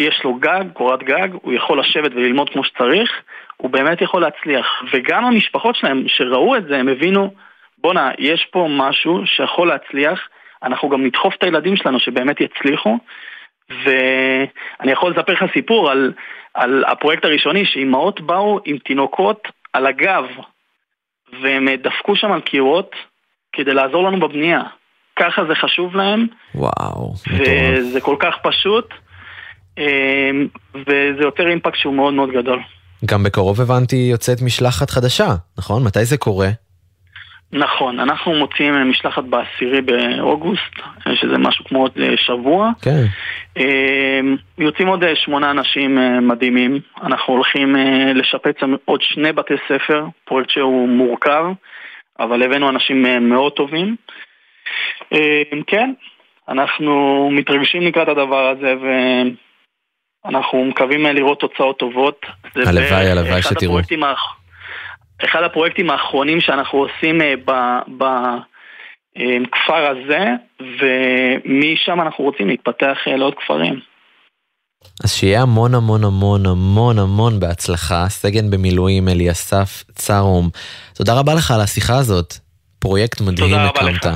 יש 0.00 0.20
לו 0.24 0.34
גג, 0.34 0.64
קורת 0.72 1.02
גג, 1.02 1.28
הוא 1.32 1.52
יכול 1.52 1.80
לשבת 1.80 2.12
וללמוד 2.14 2.50
כמו 2.50 2.64
שצריך, 2.64 3.10
הוא 3.56 3.70
באמת 3.70 4.02
יכול 4.02 4.22
להצליח. 4.22 4.66
וגם 4.92 5.24
המשפחות 5.24 5.76
שלהם 5.76 6.04
שראו 6.08 6.56
את 6.56 6.64
זה, 6.64 6.76
הם 6.76 6.88
הבינו, 6.88 7.34
בואנה, 7.78 8.10
יש 8.18 8.46
פה 8.50 8.66
משהו 8.70 9.26
שיכול 9.26 9.68
להצליח, 9.68 10.20
אנחנו 10.62 10.88
גם 10.88 11.04
נדחוף 11.04 11.34
את 11.34 11.42
הילדים 11.42 11.76
שלנו 11.76 12.00
שבאמת 12.00 12.40
יצליחו. 12.40 12.98
ואני 13.84 14.92
יכול 14.92 15.10
לספר 15.10 15.32
לך 15.32 15.44
סיפור 15.52 15.90
על, 15.90 16.12
על 16.54 16.84
הפרויקט 16.86 17.24
הראשוני, 17.24 17.64
שאימהות 17.64 18.20
באו 18.20 18.60
עם 18.64 18.78
תינוקות 18.78 19.48
על 19.72 19.86
הגב 19.86 20.24
והם 21.42 21.68
דפקו 21.68 22.16
שם 22.16 22.32
על 22.32 22.40
קירות 22.40 22.96
כדי 23.52 23.74
לעזור 23.74 24.04
לנו 24.04 24.20
בבנייה. 24.20 24.62
ככה 25.16 25.44
זה 25.44 25.54
חשוב 25.54 25.96
להם. 25.96 26.26
וואו. 26.54 27.12
וזה 27.26 28.00
כל 28.00 28.16
כך 28.18 28.34
פשוט, 28.42 28.94
וזה 30.74 31.22
יותר 31.22 31.48
אימפקט 31.48 31.76
שהוא 31.76 31.94
מאוד 31.94 32.14
מאוד 32.14 32.30
גדול. 32.30 32.60
גם 33.04 33.22
בקרוב 33.22 33.60
הבנתי 33.60 33.96
יוצאת 33.96 34.42
משלחת 34.42 34.90
חדשה, 34.90 35.28
נכון? 35.58 35.84
מתי 35.84 36.04
זה 36.04 36.16
קורה? 36.16 36.48
נכון, 37.52 38.00
אנחנו 38.00 38.34
מוציאים 38.34 38.90
משלחת 38.90 39.24
בעשירי 39.24 39.80
באוגוסט, 39.80 40.74
שזה 41.14 41.38
משהו 41.38 41.64
כמו 41.64 41.78
עוד 41.78 41.98
שבוע. 42.16 42.70
כן. 42.82 43.04
יוצאים 44.58 44.88
עוד 44.88 45.04
שמונה 45.14 45.50
אנשים 45.50 45.98
מדהימים. 46.28 46.80
אנחנו 47.02 47.34
הולכים 47.34 47.76
לשפץ 48.14 48.56
עוד 48.84 49.02
שני 49.02 49.32
בתי 49.32 49.54
ספר, 49.68 50.06
פרויקט 50.24 50.50
שהוא 50.50 50.88
מורכב, 50.88 51.44
אבל 52.20 52.42
הבאנו 52.42 52.68
אנשים 52.68 53.28
מאוד 53.28 53.52
טובים. 53.52 53.96
כן, 55.66 55.92
אנחנו 56.48 57.28
מתרגשים 57.32 57.82
לקראת 57.82 58.08
הדבר 58.08 58.48
הזה 58.48 58.74
ואנחנו 60.24 60.64
מקווים 60.64 61.06
לראות 61.06 61.40
תוצאות 61.40 61.78
טובות. 61.78 62.26
הלוואי, 62.56 63.10
הלוואי 63.10 63.42
שתראו. 63.42 63.78
אחד 65.24 65.42
הפרויקטים 65.42 65.90
האחרונים 65.90 66.40
שאנחנו 66.40 66.78
עושים 66.78 67.22
אה, 67.22 67.34
ב, 67.44 67.52
ב, 67.98 68.04
כפר 69.52 69.90
הזה, 69.90 70.24
ומשם 70.60 72.00
אנחנו 72.00 72.24
רוצים 72.24 72.48
להתפתח 72.48 72.96
לעוד 73.06 73.34
כפרים. 73.34 73.80
אז 75.04 75.12
שיהיה 75.12 75.42
המון 75.42 75.74
המון 75.74 76.04
המון 76.04 76.46
המון 76.46 76.98
המון 76.98 77.40
בהצלחה. 77.40 78.08
סגן 78.08 78.50
במילואים 78.50 79.08
אליסף 79.08 79.84
צרום. 79.94 80.48
תודה 80.94 81.18
רבה 81.18 81.34
לך 81.34 81.50
על 81.50 81.60
השיחה 81.60 81.96
הזאת. 81.96 82.34
פרויקט 82.78 83.20
מדהים 83.20 83.54
הקמת. 83.54 83.74
תודה 83.74 83.82
רבה 83.82 83.90
לך. 83.90 84.08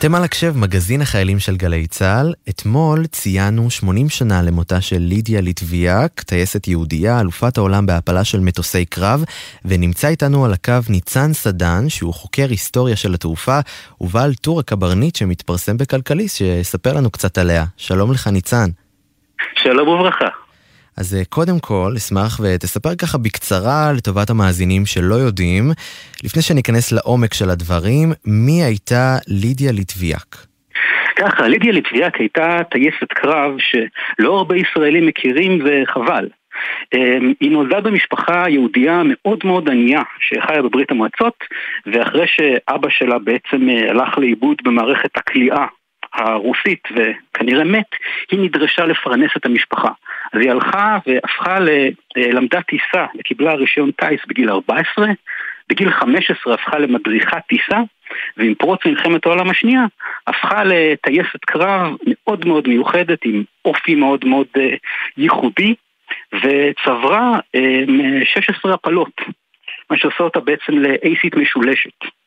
אתם 0.00 0.14
על 0.14 0.24
הקשב, 0.24 0.56
מגזין 0.56 1.02
החיילים 1.02 1.38
של 1.38 1.56
גלי 1.56 1.86
צה"ל. 1.86 2.34
אתמול 2.48 3.06
ציינו 3.06 3.70
80 3.70 4.08
שנה 4.08 4.42
למותה 4.42 4.80
של 4.80 4.98
לידיה 4.98 5.40
ליטביאק, 5.40 6.22
טייסת 6.22 6.68
יהודייה, 6.68 7.20
אלופת 7.20 7.58
העולם 7.58 7.86
בהפלה 7.86 8.24
של 8.24 8.40
מטוסי 8.40 8.84
קרב, 8.84 9.24
ונמצא 9.64 10.08
איתנו 10.08 10.44
על 10.44 10.52
הקו 10.52 10.74
ניצן 10.88 11.32
סדן, 11.32 11.88
שהוא 11.88 12.14
חוקר 12.14 12.46
היסטוריה 12.50 12.96
של 12.96 13.14
התעופה, 13.14 13.58
ובעל 14.00 14.34
טור 14.34 14.60
הקברניט 14.60 15.16
שמתפרסם 15.16 15.76
בכלכליסט, 15.76 16.36
שיספר 16.36 16.92
לנו 16.92 17.10
קצת 17.10 17.38
עליה. 17.38 17.64
שלום 17.76 18.12
לך 18.12 18.26
ניצן. 18.26 18.70
שלום 19.54 19.88
וברכה. 19.88 20.39
אז 21.00 21.14
אה, 21.14 21.24
קודם 21.24 21.58
כל, 21.60 21.92
אשמח 21.96 22.40
ותספר 22.40 22.94
ככה 23.02 23.18
בקצרה 23.18 23.92
לטובת 23.96 24.30
המאזינים 24.30 24.86
שלא 24.86 25.14
יודעים, 25.14 25.64
לפני 26.24 26.42
שניכנס 26.42 26.92
לעומק 26.92 27.34
של 27.34 27.50
הדברים, 27.50 28.08
מי 28.26 28.62
הייתה 28.64 29.16
לידיה 29.28 29.72
ליטביאק? 29.72 30.30
ככה, 31.16 31.48
לידיה 31.48 31.72
ליטביאק 31.72 32.16
הייתה 32.16 32.58
טייסת 32.70 33.12
קרב 33.14 33.52
שלא 33.58 34.36
הרבה 34.36 34.56
ישראלים 34.56 35.06
מכירים 35.06 35.58
וחבל. 35.64 36.28
אמ, 36.94 37.32
היא 37.40 37.50
נולדה 37.50 37.80
במשפחה 37.80 38.44
יהודייה 38.48 39.02
מאוד 39.04 39.38
מאוד 39.44 39.68
ענייה 39.68 40.02
שחיה 40.20 40.62
בברית 40.62 40.90
המועצות 40.90 41.34
ואחרי 41.86 42.26
שאבא 42.26 42.88
שלה 42.90 43.18
בעצם 43.18 43.68
אה, 43.68 43.90
הלך 43.90 44.18
לאיבוד 44.18 44.56
במערכת 44.64 45.16
הכליאה 45.16 45.66
הרוסית 46.14 46.88
וכנראה 46.90 47.64
מת, 47.64 47.86
היא 48.30 48.40
נדרשה 48.40 48.84
לפרנס 48.84 49.30
את 49.36 49.46
המשפחה. 49.46 49.88
אז 50.32 50.40
היא 50.40 50.50
הלכה 50.50 50.98
והפכה, 51.06 51.60
ל... 51.60 51.68
אה, 52.16 52.32
למדה 52.32 52.62
טיסה 52.62 53.06
וקיבלה 53.18 53.54
רישיון 53.54 53.90
טיס 53.90 54.20
בגיל 54.28 54.50
14, 54.50 55.06
בגיל 55.68 55.90
15 55.90 56.54
הפכה 56.54 56.78
למדריכת 56.78 57.42
טיסה, 57.48 57.78
ועם 58.36 58.54
פרוץ 58.54 58.80
מלחמת 58.86 59.26
העולם 59.26 59.50
השנייה 59.50 59.84
הפכה 60.26 60.64
לטייסת 60.64 61.44
קרב 61.46 61.96
מאוד 62.06 62.46
מאוד 62.46 62.68
מיוחדת 62.68 63.18
עם 63.24 63.42
אופי 63.64 63.94
מאוד 63.94 64.24
מאוד 64.24 64.46
אה, 64.56 64.74
ייחודי 65.16 65.74
וצברה 66.34 67.38
16 68.24 68.74
הפלות, 68.74 69.20
מה 69.90 69.96
שעושה 69.96 70.24
אותה 70.24 70.40
בעצם 70.40 70.72
לאייסית 70.72 71.34
משולשת. 71.34 72.19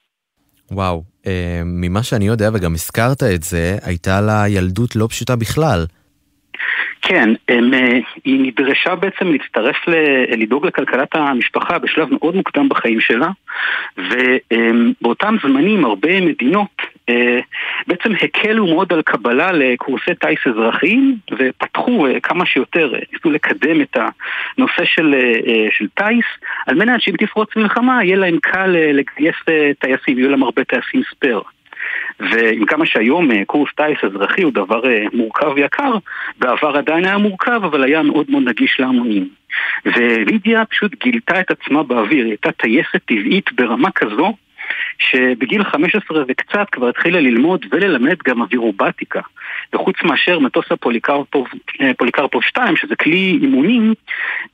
וואו, 0.73 1.03
אה, 1.25 1.61
ממה 1.65 2.03
שאני 2.03 2.27
יודע 2.27 2.49
וגם 2.53 2.73
הזכרת 2.73 3.23
את 3.23 3.43
זה, 3.43 3.77
הייתה 3.81 4.21
לה 4.21 4.47
ילדות 4.47 4.95
לא 4.95 5.07
פשוטה 5.07 5.35
בכלל. 5.35 5.85
כן, 7.05 7.29
הם, 7.49 7.73
אה, 7.73 7.99
היא 8.25 8.39
נדרשה 8.39 8.95
בעצם 8.95 9.31
להצטרף 9.31 9.75
לדאוג 10.37 10.65
לכלכלת 10.65 11.15
המשפחה 11.15 11.79
בשלב 11.79 12.07
מאוד 12.11 12.35
מוקדם 12.35 12.69
בחיים 12.69 12.99
שלה 12.99 13.29
ובאותם 13.97 15.35
זמנים 15.43 15.85
הרבה 15.85 16.21
מדינות 16.21 16.81
אה, 17.09 17.39
בעצם 17.87 18.09
הקלו 18.21 18.67
מאוד 18.67 18.93
על 18.93 19.01
קבלה 19.01 19.51
לקורסי 19.51 20.15
טיס 20.15 20.39
אזרחיים 20.47 21.17
ופתחו 21.39 22.07
אה, 22.07 22.19
כמה 22.19 22.45
שיותר, 22.45 22.93
ניסו 23.13 23.31
לקדם 23.31 23.81
את 23.81 23.97
הנושא 24.57 24.85
של, 24.85 25.15
של 25.71 25.87
טיס 25.87 26.25
על 26.67 26.75
מנת 26.75 27.01
שאם 27.01 27.15
תפרוץ 27.17 27.55
מלחמה 27.55 28.03
יהיה 28.03 28.15
להם 28.15 28.37
קל 28.41 28.67
לגייס 28.67 29.35
טייסים, 29.79 30.17
יהיו 30.17 30.29
להם 30.29 30.43
הרבה 30.43 30.63
טייסים 30.63 31.01
ספייר. 31.11 31.41
ועם 32.19 32.65
כמה 32.65 32.85
שהיום 32.85 33.31
אה, 33.31 33.45
קורס 33.45 33.69
טיס 33.75 33.97
אזרחי 34.03 34.41
הוא 34.41 34.53
דבר 34.53 34.89
אה, 34.89 35.05
מורכב 35.13 35.51
ויקר, 35.55 35.93
בעבר 36.39 36.77
עדיין 36.77 37.05
היה 37.05 37.17
מורכב, 37.17 37.61
אבל 37.63 37.83
היה 37.83 38.01
מאוד 38.01 38.25
מאוד 38.29 38.43
נגיש 38.43 38.79
להמונים. 38.79 39.29
ולידיה 39.85 40.65
פשוט 40.65 41.03
גילתה 41.03 41.39
את 41.39 41.51
עצמה 41.51 41.83
באוויר, 41.83 42.23
היא 42.23 42.31
הייתה 42.31 42.51
טייסת 42.51 43.01
טבעית 43.05 43.53
ברמה 43.53 43.91
כזו 43.91 44.33
שבגיל 44.97 45.63
15 45.63 46.23
וקצת 46.27 46.67
כבר 46.71 46.89
התחילה 46.89 47.19
ללמוד 47.19 47.65
וללמד 47.71 48.17
גם 48.27 48.41
אווירובטיקה. 48.41 49.21
וחוץ 49.73 49.95
מאשר 50.03 50.39
מטוס 50.39 50.65
הפוליקרפוב 50.71 52.43
2, 52.43 52.75
שזה 52.75 52.95
כלי 52.95 53.39
אימונים, 53.41 53.93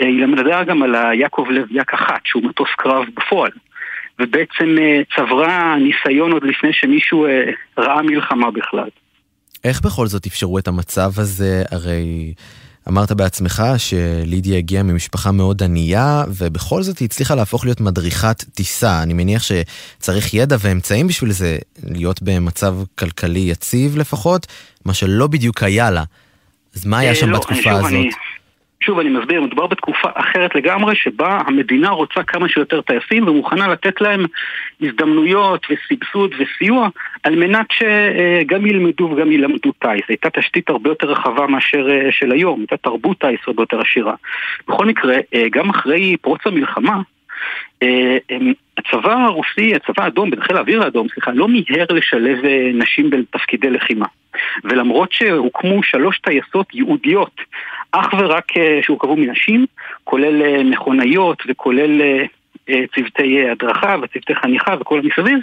אה, 0.01 0.07
היא 0.07 0.21
למדה 0.21 0.63
גם 0.63 0.83
על 0.83 0.95
היעקב 0.95 1.47
לב 1.49 1.67
יק 1.71 1.93
אחת, 1.93 2.21
שהוא 2.25 2.43
מטוס 2.43 2.69
קרב 2.77 3.05
בפועל. 3.15 3.51
ובעצם 4.19 4.75
אה, 4.81 5.01
צברה 5.15 5.75
ניסיון 5.75 6.31
עוד 6.31 6.43
לפני 6.43 6.69
שמישהו 6.73 7.25
אה, 7.25 7.31
ראה 7.77 8.01
מלחמה 8.01 8.51
בכלל. 8.51 8.89
איך 9.63 9.81
בכל 9.81 10.07
זאת 10.07 10.25
אפשרו 10.25 10.59
את 10.59 10.67
המצב 10.67 11.11
הזה? 11.17 11.63
הרי 11.71 12.33
אמרת 12.87 13.11
בעצמך 13.11 13.63
שלידיה 13.77 14.57
הגיעה 14.57 14.83
ממשפחה 14.83 15.31
מאוד 15.31 15.63
ענייה, 15.63 16.23
ובכל 16.37 16.81
זאת 16.81 16.99
היא 16.99 17.05
הצליחה 17.05 17.35
להפוך 17.35 17.65
להיות 17.65 17.81
מדריכת 17.81 18.43
טיסה. 18.53 19.03
אני 19.03 19.13
מניח 19.13 19.43
שצריך 19.43 20.33
ידע 20.33 20.55
ואמצעים 20.59 21.07
בשביל 21.07 21.31
זה, 21.31 21.57
להיות 21.83 22.21
במצב 22.21 22.75
כלכלי 22.95 23.39
יציב 23.39 23.97
לפחות, 23.97 24.47
מה 24.85 24.93
שלא 24.93 25.27
בדיוק 25.27 25.63
היה 25.63 25.91
לה. 25.91 26.03
אז 26.75 26.85
מה 26.85 26.99
היה 26.99 27.15
שם 27.15 27.29
לא, 27.29 27.39
בתקופה 27.39 27.71
הזאת? 27.71 28.05
שוב, 28.83 28.99
אני 28.99 29.09
מסביר, 29.09 29.41
מדובר 29.41 29.67
בתקופה 29.67 30.09
אחרת 30.13 30.55
לגמרי, 30.55 30.95
שבה 30.95 31.39
המדינה 31.47 31.89
רוצה 31.89 32.23
כמה 32.23 32.49
שיותר 32.49 32.81
טייסים 32.81 33.27
ומוכנה 33.27 33.67
לתת 33.67 34.01
להם 34.01 34.25
הזדמנויות 34.81 35.65
וסבסוד 35.69 36.31
וסיוע 36.39 36.89
על 37.23 37.35
מנת 37.35 37.65
שגם 37.71 38.65
ילמדו 38.65 39.03
וגם 39.03 39.31
ילמדו 39.31 39.71
טייס. 39.71 40.01
הייתה 40.09 40.29
תשתית 40.29 40.69
הרבה 40.69 40.89
יותר 40.89 41.07
רחבה 41.07 41.47
מאשר 41.47 41.89
אה, 41.89 42.11
של 42.11 42.31
היום, 42.31 42.59
הייתה 42.59 42.77
תרבות 42.77 43.17
טייס 43.17 43.39
הרבה 43.47 43.63
יותר 43.63 43.81
עשירה. 43.81 44.13
בכל 44.67 44.85
מקרה, 44.85 45.15
אה, 45.33 45.45
גם 45.51 45.69
אחרי 45.69 46.17
פרוץ 46.21 46.41
המלחמה, 46.45 47.01
אה, 47.83 48.17
הצבא 48.77 49.13
הרוסי, 49.13 49.75
הצבא 49.75 50.03
האדום, 50.03 50.29
בחיל 50.29 50.57
האוויר 50.57 50.83
האדום, 50.83 51.07
סליחה, 51.13 51.31
לא 51.31 51.47
מיהר 51.47 51.85
לשלב 51.89 52.37
נשים 52.73 53.09
בתפקידי 53.09 53.69
לחימה. 53.69 54.05
ולמרות 54.63 55.11
שהוקמו 55.11 55.83
שלוש 55.83 56.19
טייסות 56.19 56.75
ייעודיות 56.75 57.41
אך 57.91 58.13
ורק 58.17 58.57
אה, 58.57 58.79
שהורכבו 58.83 59.15
מנשים, 59.15 59.65
כולל 60.03 60.41
אה, 60.41 60.63
מכונאיות 60.63 61.43
וכולל 61.47 62.01
אה, 62.01 62.83
צוותי 62.95 63.49
הדרכה 63.49 63.95
וצוותי 64.01 64.35
חניכה 64.35 64.75
וכל 64.79 64.99
המסביב, 64.99 65.39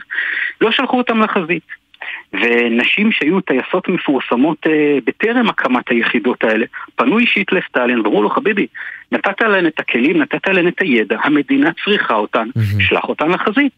לא 0.60 0.70
שלחו 0.70 0.98
אותם 0.98 1.22
לחזית. 1.22 1.86
ונשים 2.32 3.12
שהיו 3.12 3.40
טייסות 3.40 3.88
מפורסמות 3.88 4.66
אה, 4.66 4.98
בטרם 5.04 5.48
הקמת 5.48 5.88
היחידות 5.88 6.44
האלה, 6.44 6.66
פנו 6.96 7.18
אישית 7.18 7.52
לסטלין 7.52 8.00
ואמרו 8.00 8.22
לו, 8.22 8.30
חביבי, 8.30 8.66
נתת 9.12 9.40
להן 9.40 9.66
את 9.66 9.80
הכלים, 9.80 10.22
נתת 10.22 10.48
להן 10.48 10.68
את 10.68 10.80
הידע, 10.80 11.16
המדינה 11.22 11.70
צריכה 11.84 12.14
אותן, 12.14 12.48
mm-hmm. 12.48 12.82
שלח 12.82 13.04
אותן 13.04 13.30
לחזית. 13.30 13.72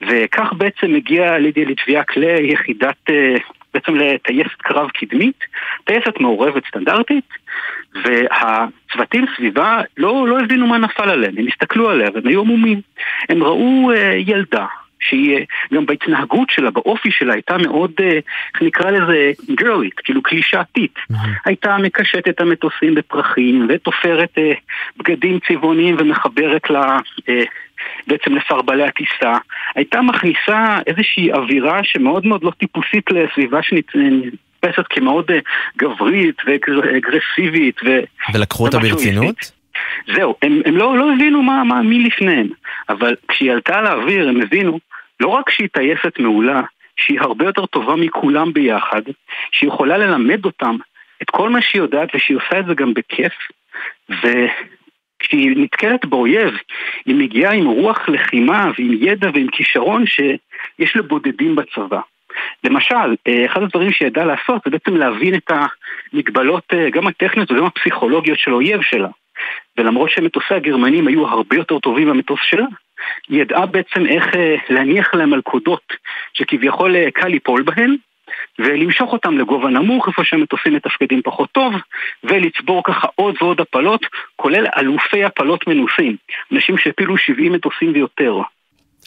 וכך 0.00 0.52
בעצם 0.52 0.94
הגיע 0.94 1.38
לידיה 1.38 1.64
ליטביאק 1.64 2.16
ליחידת 2.16 3.10
אה, 3.10 3.36
בעצם 3.74 3.94
לטייסת 3.94 4.62
קרב 4.62 4.88
קדמית, 4.90 5.44
טייסת 5.84 6.20
מעורבת 6.20 6.62
סטנדרטית, 6.66 7.28
והצוותים 7.94 9.24
סביבה 9.36 9.80
לא, 9.96 10.28
לא 10.28 10.38
הבינו 10.40 10.66
מה 10.66 10.78
נפל 10.78 11.10
עליהם, 11.10 11.34
הם 11.38 11.46
הסתכלו 11.46 11.90
עליה 11.90 12.08
והם 12.14 12.26
היו 12.26 12.40
עמומים. 12.40 12.80
הם 13.28 13.42
ראו 13.42 13.92
אה, 13.92 14.12
ילדה 14.16 14.66
שהיא 15.00 15.36
אה, 15.36 15.42
גם 15.72 15.86
בהתנהגות 15.86 16.50
שלה, 16.50 16.70
באופי 16.70 17.10
שלה, 17.10 17.32
הייתה 17.34 17.58
מאוד, 17.58 17.92
אה, 18.00 18.18
איך 18.54 18.62
נקרא 18.62 18.90
לזה, 18.90 19.32
גרלית, 19.54 20.00
כאילו 20.04 20.22
קלישאתית. 20.22 20.94
Mm-hmm. 20.96 21.14
הייתה 21.44 21.76
מקשטת 21.78 22.28
את 22.28 22.40
המטוסים 22.40 22.94
בפרחים, 22.94 23.66
ותופרת 23.68 24.38
אה, 24.38 24.52
בגדים 24.96 25.38
צבעוניים 25.48 25.96
ומחברת 25.98 26.70
לה... 26.70 26.98
אה, 27.28 27.44
בעצם 28.06 28.34
לסרבלי 28.34 28.84
הטיסה, 28.84 29.32
הייתה 29.74 30.02
מכניסה 30.02 30.78
איזושהי 30.86 31.32
אווירה 31.32 31.80
שמאוד 31.84 32.26
מאוד 32.26 32.44
לא 32.44 32.50
טיפוסית 32.50 33.10
לסביבה 33.10 33.62
שנתפסת 33.62 34.84
כמאוד 34.90 35.30
אה, 35.30 35.38
גברית 35.76 36.36
ואגרסיבית. 36.46 37.80
ו... 37.84 37.88
ולקחו 38.34 38.66
אותה 38.66 38.78
ברצינות? 38.78 39.60
זהו, 40.14 40.34
הם, 40.42 40.60
הם 40.64 40.76
לא, 40.76 40.98
לא 40.98 41.12
הבינו 41.12 41.42
מה, 41.42 41.64
מה, 41.64 41.82
מי 41.82 41.98
לפניהם, 41.98 42.48
אבל 42.88 43.14
כשהיא 43.28 43.52
עלתה 43.52 43.80
לאוויר 43.80 44.28
הם 44.28 44.40
הבינו 44.40 44.78
לא 45.20 45.28
רק 45.28 45.50
שהיא 45.50 45.68
טייסת 45.72 46.18
מעולה, 46.18 46.60
שהיא 46.96 47.20
הרבה 47.20 47.44
יותר 47.44 47.66
טובה 47.66 47.96
מכולם 47.96 48.52
ביחד, 48.52 49.02
שהיא 49.52 49.68
יכולה 49.68 49.98
ללמד 49.98 50.44
אותם 50.44 50.76
את 51.22 51.30
כל 51.30 51.50
מה 51.50 51.62
שהיא 51.62 51.82
יודעת 51.82 52.08
ושהיא 52.14 52.36
עושה 52.36 52.58
את 52.58 52.66
זה 52.66 52.74
גם 52.74 52.94
בכיף, 52.94 53.32
ו... 54.10 54.28
כשהיא 55.20 55.56
נתקלת 55.56 56.06
באויב, 56.06 56.54
היא 57.06 57.14
מגיעה 57.14 57.52
עם 57.52 57.66
רוח 57.66 58.08
לחימה 58.08 58.70
ועם 58.78 58.92
ידע 59.00 59.30
ועם 59.34 59.46
כישרון 59.52 60.04
שיש 60.06 60.96
לבודדים 60.96 61.56
בצבא. 61.56 62.00
למשל, 62.64 63.14
אה, 63.28 63.46
אחד 63.46 63.62
הדברים 63.62 63.92
שהיא 63.92 64.08
ידעה 64.08 64.24
לעשות 64.24 64.62
זה 64.64 64.70
בעצם 64.70 64.96
להבין 64.96 65.34
את 65.34 65.50
המגבלות 66.12 66.64
אה, 66.72 66.90
גם 66.90 67.06
הטכניות 67.06 67.52
וגם 67.52 67.64
הפסיכולוגיות 67.64 68.38
של 68.38 68.50
האויב 68.50 68.82
שלה. 68.82 69.08
ולמרות 69.78 70.10
שמטוסי 70.10 70.54
הגרמנים 70.54 71.06
היו 71.06 71.26
הרבה 71.26 71.56
יותר 71.56 71.78
טובים 71.78 72.08
מהמטוס 72.08 72.40
שלה, 72.42 72.66
היא 73.28 73.42
ידעה 73.42 73.66
בעצם 73.66 74.06
איך 74.06 74.36
אה, 74.36 74.56
להניח 74.68 75.14
להם 75.14 75.30
מלכודות 75.30 75.82
שכביכול 76.32 77.10
קל 77.10 77.28
ליפול 77.28 77.62
בהן, 77.62 77.96
ולמשוך 78.58 79.12
אותם 79.12 79.38
לגובה 79.38 79.68
נמוך, 79.68 80.08
איפה 80.08 80.24
שהמטוסים 80.24 80.74
מתפקדים 80.74 81.20
פחות 81.24 81.48
טוב, 81.52 81.72
ולצבור 82.24 82.82
ככה 82.84 83.08
עוד 83.14 83.34
ועוד 83.40 83.60
הפלות, 83.60 84.06
כולל 84.36 84.66
אלופי 84.78 85.24
הפלות 85.24 85.66
מנוסים, 85.66 86.16
אנשים 86.52 86.78
שהפילו 86.78 87.16
70 87.16 87.52
מטוסים 87.52 87.92
ויותר. 87.94 88.34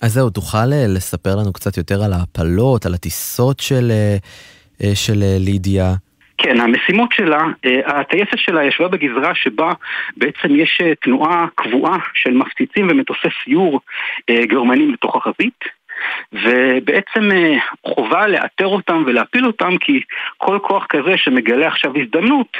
אז 0.01 0.13
זהו, 0.13 0.29
תוכל 0.29 0.57
אה, 0.73 0.85
לספר 0.95 1.35
לנו 1.35 1.53
קצת 1.53 1.77
יותר 1.77 2.03
על 2.03 2.13
ההפלות, 2.13 2.85
על 2.85 2.93
הטיסות 2.93 3.59
של, 3.59 3.91
אה, 3.91 4.15
אה, 4.83 4.95
של 4.95 5.23
לידיה? 5.39 5.93
כן, 6.37 6.59
המשימות 6.59 7.11
שלה, 7.11 7.43
הטייסת 7.85 8.37
שלה 8.37 8.63
ישבה 8.63 8.87
בגזרה 8.87 9.35
שבה 9.35 9.71
בעצם 10.17 10.55
יש 10.55 10.81
תנועה 11.01 11.45
קבועה 11.55 11.97
של 12.13 12.31
מפציצים 12.31 12.87
ומטוסי 12.89 13.27
סיור 13.43 13.79
גרמנים 14.31 14.93
לתוך 14.93 15.15
החזית. 15.15 15.59
ובעצם 16.33 17.31
אה, 17.31 17.57
חובה 17.87 18.27
לאתר 18.27 18.67
אותם 18.67 19.03
ולהפיל 19.05 19.47
אותם 19.47 19.77
כי 19.77 20.01
כל 20.37 20.59
כוח 20.61 20.85
כזה 20.89 21.17
שמגלה 21.17 21.67
עכשיו 21.67 21.91
הזדמנות, 22.01 22.57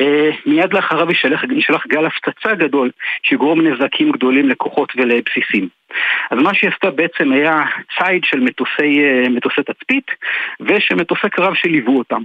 אה, 0.00 0.30
מיד 0.46 0.72
לאחריו 0.72 1.12
ישלח, 1.12 1.40
ישלח 1.56 1.86
גל 1.86 2.06
הפצצה 2.06 2.54
גדול 2.54 2.90
שיגרום 3.22 3.66
נזקים 3.66 4.12
גדולים 4.12 4.48
לכוחות 4.48 4.92
ולבסיסים. 4.96 5.68
אז 6.30 6.38
מה 6.38 6.54
שהיא 6.54 6.70
עשתה 6.70 6.90
בעצם 6.90 7.32
היה 7.32 7.64
ציד 7.98 8.22
של 8.24 8.40
מטוסי, 8.40 9.00
אה, 9.04 9.28
מטוסי 9.28 9.62
תצפית 9.62 10.06
ושל 10.60 10.94
מטוסי 10.94 11.28
קרב 11.30 11.54
שליוו 11.54 11.98
אותם. 11.98 12.22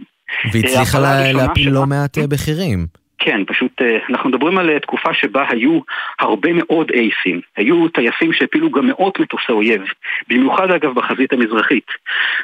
והצליחה 0.53 0.99
להפיל 1.33 1.69
לא 1.69 1.85
מעט 1.85 2.17
בכירים. 2.17 3.02
כן, 3.25 3.45
פשוט 3.45 3.81
אה, 3.81 3.97
אנחנו 4.09 4.29
מדברים 4.29 4.57
על 4.57 4.69
אה, 4.69 4.79
תקופה 4.79 5.13
שבה 5.13 5.45
היו 5.49 5.79
הרבה 6.19 6.49
מאוד 6.53 6.91
אייסים. 6.91 7.41
היו 7.57 7.87
טייסים 7.87 8.33
שהפילו 8.33 8.71
גם 8.71 8.87
מאות 8.87 9.19
מטוסי 9.19 9.51
אויב, 9.51 9.81
במיוחד 10.27 10.71
אגב 10.71 10.93
בחזית 10.93 11.33
המזרחית. 11.33 11.85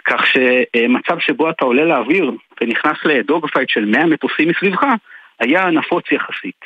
כך 0.05 0.25
שמצב 0.27 1.19
שבו 1.19 1.49
אתה 1.49 1.65
עולה 1.65 1.85
לאוויר 1.85 2.31
ונכנס 2.61 2.97
ל 3.05 3.47
dogfight 3.47 3.69
של 3.69 3.85
100 3.85 4.05
מטוסים 4.05 4.49
מסביבך, 4.49 4.83
היה 5.39 5.69
נפוץ 5.69 6.11
יחסית. 6.11 6.59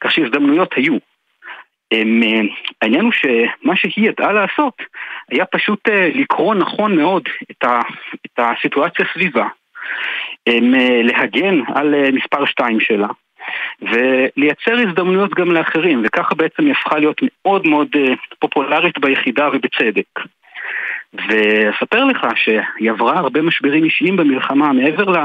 כך 0.00 0.10
שהזדמנויות 0.10 0.74
היו. 0.76 0.96
הם, 1.92 2.22
אה, 2.22 2.40
העניין 2.82 3.04
הוא 3.04 3.12
שמה 3.12 3.76
שהיא 3.76 4.08
ידעה 4.08 4.32
לעשות 4.32 4.82
היה 5.30 5.44
פשוט 5.44 5.88
אה, 5.88 6.10
לקרוא 6.14 6.54
נכון 6.54 6.96
מאוד 6.96 7.22
את, 7.50 7.64
ה, 7.64 7.80
את 8.26 8.38
הסיטואציה 8.38 9.04
סביבה. 9.14 9.46
הם, 10.46 10.74
אה, 10.74 11.02
להגן 11.02 11.60
על 11.74 11.94
מספר 12.12 12.46
2 12.46 12.80
שלה 12.80 13.08
ולייצר 13.82 14.88
הזדמנויות 14.88 15.34
גם 15.34 15.52
לאחרים, 15.52 16.02
וככה 16.04 16.34
בעצם 16.34 16.62
היא 16.62 16.72
הפכה 16.72 16.98
להיות 16.98 17.20
מאוד 17.22 17.66
מאוד 17.66 17.88
אה, 17.96 18.14
פופולרית 18.38 18.98
ביחידה 18.98 19.48
ובצדק. 19.48 20.20
ואספר 21.14 22.04
לך 22.04 22.26
שהיא 22.36 22.90
עברה 22.90 23.18
הרבה 23.18 23.42
משברים 23.42 23.84
אישיים 23.84 24.16
במלחמה 24.16 24.72
מעבר, 24.72 25.10
ל... 25.10 25.16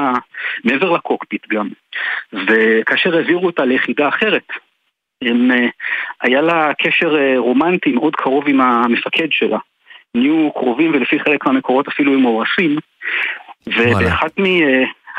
מעבר 0.63 0.91
לקוקפיט 0.91 1.47
גם. 1.47 1.67
וכאשר 2.33 3.15
העבירו 3.15 3.45
אותה 3.45 3.65
ליחידה 3.65 4.07
אחרת, 4.07 4.47
הם, 5.21 5.51
אה, 5.51 5.67
היה 6.21 6.41
לה 6.41 6.71
קשר 6.81 7.17
אה, 7.17 7.33
רומנטי 7.37 7.91
מאוד 7.91 8.15
קרוב 8.15 8.47
עם 8.47 8.61
המפקד 8.61 9.27
שלה. 9.31 9.57
נהיו 10.15 10.51
קרובים 10.51 10.91
ולפי 10.93 11.19
חלק 11.19 11.45
מהמקורות 11.45 11.87
אפילו 11.87 12.13
עם 12.13 12.21
מאורסים. 12.21 12.77
ובאחד 13.67 14.29
מ... 14.39 14.45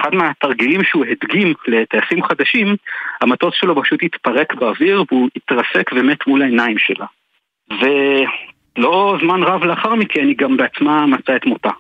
אה, 0.09 0.11
אחד 0.11 0.15
מהתרגילים 0.15 0.85
שהוא 0.85 1.05
הדגים 1.05 1.55
לטייסים 1.67 2.23
חדשים, 2.23 2.77
המטוס 3.21 3.55
שלו 3.55 3.83
פשוט 3.83 4.03
התפרק 4.03 4.55
באוויר 4.55 5.05
והוא 5.11 5.29
התרסק 5.37 5.91
ומת 5.95 6.27
מול 6.27 6.43
העיניים 6.43 6.79
שלה. 6.79 7.07
ולא 7.71 9.17
זמן 9.23 9.43
רב 9.43 9.65
לאחר 9.65 9.95
מכן 9.95 10.27
היא 10.29 10.37
גם 10.39 10.57
בעצמה 10.57 11.07
מצאה 11.07 11.37
את 11.37 11.47
מותה. 11.47 11.71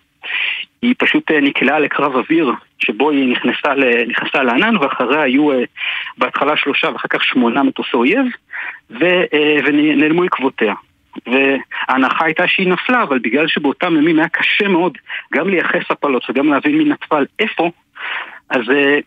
היא 0.83 0.95
פשוט 0.99 1.31
אה, 1.31 1.41
נקלעה 1.41 1.79
לקרב 1.79 2.17
אוויר 2.17 2.53
שבו 2.79 3.11
היא 3.11 3.33
נכנסה, 3.33 3.75
ל... 3.75 4.05
נכנסה 4.09 4.43
לענן 4.43 4.77
ואחריה 4.77 5.23
היו 5.23 5.53
אה, 5.53 5.65
בהתחלה 6.19 6.57
שלושה 6.57 6.89
ואחר 6.93 7.09
כך 7.09 7.25
שמונה 7.25 7.63
מטוסי 7.63 7.97
אויב 7.97 8.27
ו... 8.91 9.05
אה, 9.05 9.59
ונעלמו 9.65 10.25
עקבותיה. 10.25 10.75
וההנחה 11.27 12.25
הייתה 12.25 12.49
שהיא 12.49 12.69
נפלה, 12.69 13.03
אבל 13.03 13.19
בגלל 13.19 13.49
שבאותם 13.49 13.97
ימים 13.97 14.19
היה 14.19 14.29
קשה 14.29 14.69
מאוד 14.69 14.99
גם 15.35 15.49
לייחס 15.49 15.91
הפלות 15.91 16.31
וגם 16.31 16.49
להבין 16.49 16.79
מי 16.79 16.85
נפל 16.85 17.25
איפה, 17.39 17.71
אז 18.51 18.61
uh, 18.61 19.03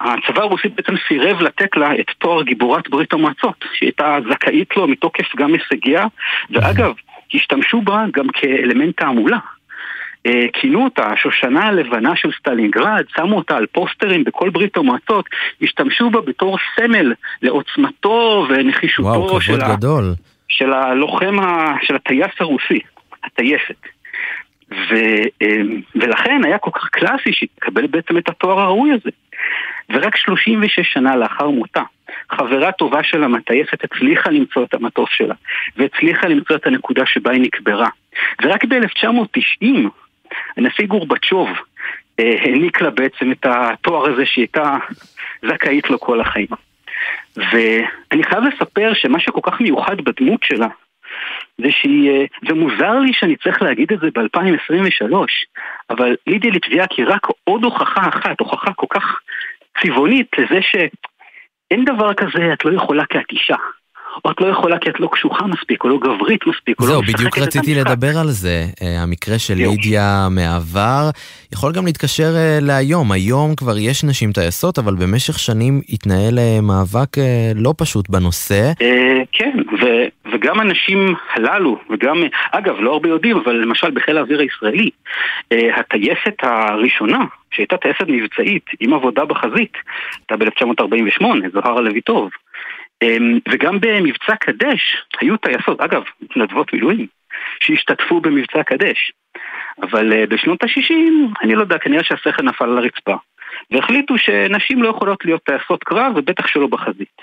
הצבא 0.00 0.42
הרוסי 0.42 0.68
בעצם 0.68 0.92
סירב 1.08 1.42
לתת 1.42 1.76
לה 1.76 1.94
את 2.00 2.10
תואר 2.18 2.42
גיבורת 2.42 2.88
ברית 2.88 3.12
המועצות, 3.12 3.64
שהיא 3.74 3.86
הייתה 3.86 4.18
זכאית 4.30 4.76
לו 4.76 4.88
מתוקף 4.88 5.36
גם 5.36 5.52
הישגיה, 5.54 6.06
ואגב, 6.50 6.92
השתמשו 7.34 7.80
בה 7.80 8.04
גם 8.12 8.28
כאלמנט 8.28 8.96
תעמולה. 8.96 9.38
אה, 10.28 10.30
כינו 10.52 10.84
אותה 10.84 11.06
השושנה 11.06 11.66
הלבנה 11.66 12.16
של 12.16 12.30
סטלינגרד, 12.38 13.04
שמו 13.16 13.36
אותה 13.36 13.56
על 13.56 13.66
פוסטרים 13.66 14.24
בכל 14.24 14.50
ברית 14.50 14.76
המועצות, 14.76 15.28
השתמשו 15.62 16.10
בה 16.10 16.20
בתור 16.20 16.58
סמל 16.76 17.12
לעוצמתו 17.42 18.46
ונחישותו 18.48 19.08
וואו, 19.08 19.40
של, 19.40 19.60
ה, 19.60 19.76
גדול. 19.76 20.14
של 20.48 20.72
הלוחם, 20.72 21.38
ה, 21.40 21.74
של 21.82 21.96
הטייס 21.96 22.32
הרוסי, 22.40 22.80
הטייסת. 23.24 23.97
ו, 24.70 24.94
אמ, 25.42 25.80
ולכן 25.94 26.40
היה 26.44 26.58
כל 26.58 26.70
כך 26.74 26.88
קלאסי 26.88 27.32
שהיא 27.32 27.48
תקבל 27.54 27.86
בעצם 27.86 28.18
את 28.18 28.28
התואר 28.28 28.60
הראוי 28.60 28.90
הזה. 28.92 29.10
ורק 29.90 30.16
36 30.16 30.92
שנה 30.92 31.16
לאחר 31.16 31.48
מותה, 31.48 31.82
חברה 32.30 32.72
טובה 32.72 33.02
של 33.02 33.24
המטייסת 33.24 33.84
הצליחה 33.84 34.30
למצוא 34.30 34.64
את 34.64 34.74
המטוס 34.74 35.08
שלה, 35.12 35.34
והצליחה 35.76 36.28
למצוא 36.28 36.56
את 36.56 36.66
הנקודה 36.66 37.06
שבה 37.06 37.30
היא 37.30 37.40
נקברה. 37.40 37.88
ורק 38.42 38.64
ב-1990 38.64 39.66
הנשיא 40.56 40.86
גורבצ'וב 40.86 41.48
אה, 42.20 42.36
העניק 42.40 42.80
לה 42.80 42.90
בעצם 42.90 43.32
את 43.32 43.46
התואר 43.46 44.12
הזה 44.12 44.26
שהיא 44.26 44.42
הייתה 44.42 44.76
זכאית 45.42 45.90
לו 45.90 46.00
כל 46.00 46.20
החיים. 46.20 46.48
ואני 47.36 48.24
חייב 48.24 48.44
לספר 48.44 48.92
שמה 48.94 49.20
שכל 49.20 49.40
כך 49.42 49.60
מיוחד 49.60 50.00
בדמות 50.00 50.42
שלה 50.42 50.68
זה 51.58 51.68
שהיא, 51.70 52.10
אה, 52.10 52.24
ומוזר 52.48 52.98
לי 52.98 53.12
שאני 53.12 53.36
צריך 53.36 53.62
להגיד 53.62 53.92
את 53.92 54.00
זה 54.00 54.06
ב-2023, 54.14 55.14
אבל 55.90 56.16
לידיה 56.26 56.50
ליטביאק 56.50 56.92
היא 56.92 57.06
רק 57.08 57.26
עוד 57.44 57.64
הוכחה 57.64 58.08
אחת, 58.08 58.40
הוכחה 58.40 58.72
כל 58.72 58.86
כך 58.90 59.20
צבעונית 59.82 60.38
לזה 60.38 60.58
שאין 60.62 61.84
דבר 61.84 62.14
כזה, 62.14 62.52
את 62.52 62.64
לא 62.64 62.76
יכולה 62.76 63.04
כי 63.06 63.18
את 63.18 63.32
אישה. 63.32 63.56
או 64.24 64.30
את 64.30 64.40
לא 64.40 64.46
יכולה 64.46 64.78
כי 64.78 64.90
את 64.90 65.00
לא 65.00 65.08
קשוחה 65.12 65.46
מספיק, 65.46 65.84
או 65.84 65.88
לא 65.88 65.98
גברית 65.98 66.46
מספיק, 66.46 66.80
או 66.80 66.84
לא 66.84 66.90
זהו, 66.90 67.02
משחקת 67.02 67.18
בדיוק 67.18 67.38
את 67.38 67.42
רציתי 67.42 67.72
המשחק. 67.72 67.90
לדבר 67.90 68.18
על 68.20 68.28
זה. 68.28 68.64
אה, 68.82 69.02
המקרה 69.02 69.38
של. 69.38 69.54
לידיה 69.54 70.28
מהעבר 70.30 71.10
יכול 71.52 71.72
גם 71.72 71.86
להתקשר 71.86 72.36
אה, 72.36 72.58
להיום. 72.62 73.12
היום 73.12 73.54
כבר 73.54 73.78
יש 73.78 74.04
נשים 74.04 74.32
טייסות, 74.32 74.78
אבל 74.78 74.94
במשך 74.94 75.38
שנים 75.38 75.80
התנהל 75.88 76.38
אה, 76.38 76.58
מאבק 76.62 77.18
לא 77.54 77.74
פשוט 77.78 78.08
בנושא. 78.10 78.72
כן, 79.32 79.58
וגם 80.32 80.60
הנשים 80.60 81.14
הללו, 81.34 81.78
וגם, 81.90 82.22
אגב, 82.52 82.74
לא 82.80 82.92
הרבה 82.92 83.08
יודעים, 83.08 83.36
אבל 83.36 83.52
למשל 83.52 83.90
בחיל 83.90 84.18
האוויר 84.18 84.40
הישראלי, 84.40 84.90
הטייסת 85.50 86.36
הראשונה, 86.42 87.24
שהייתה 87.50 87.76
טייסת 87.76 88.04
מבצעית 88.08 88.64
עם 88.80 88.94
עבודה 88.94 89.24
בחזית, 89.24 89.72
הייתה 90.18 90.44
ב-1948, 90.44 91.24
זוהרה 91.52 91.80
לויטוב, 91.80 92.30
אה, 92.30 92.47
וגם 93.48 93.80
במבצע 93.80 94.36
קדש 94.36 94.96
היו 95.20 95.36
טייסות, 95.36 95.80
אגב, 95.80 96.02
מתנדבות 96.20 96.72
מילואים, 96.72 97.06
שהשתתפו 97.60 98.20
במבצע 98.20 98.62
קדש. 98.62 99.12
אבל 99.82 100.12
אה, 100.12 100.26
בשנות 100.26 100.62
ה-60, 100.62 101.42
אני 101.42 101.54
לא 101.54 101.60
יודע, 101.60 101.78
כנראה 101.78 102.04
שהשכל 102.04 102.42
נפל 102.42 102.64
על 102.64 102.78
הרצפה. 102.78 103.16
והחליטו 103.70 104.18
שנשים 104.18 104.82
לא 104.82 104.88
יכולות 104.88 105.24
להיות 105.24 105.42
טייסות 105.44 105.84
קרב, 105.84 106.12
ובטח 106.16 106.46
שלא 106.46 106.66
בחזית. 106.66 107.22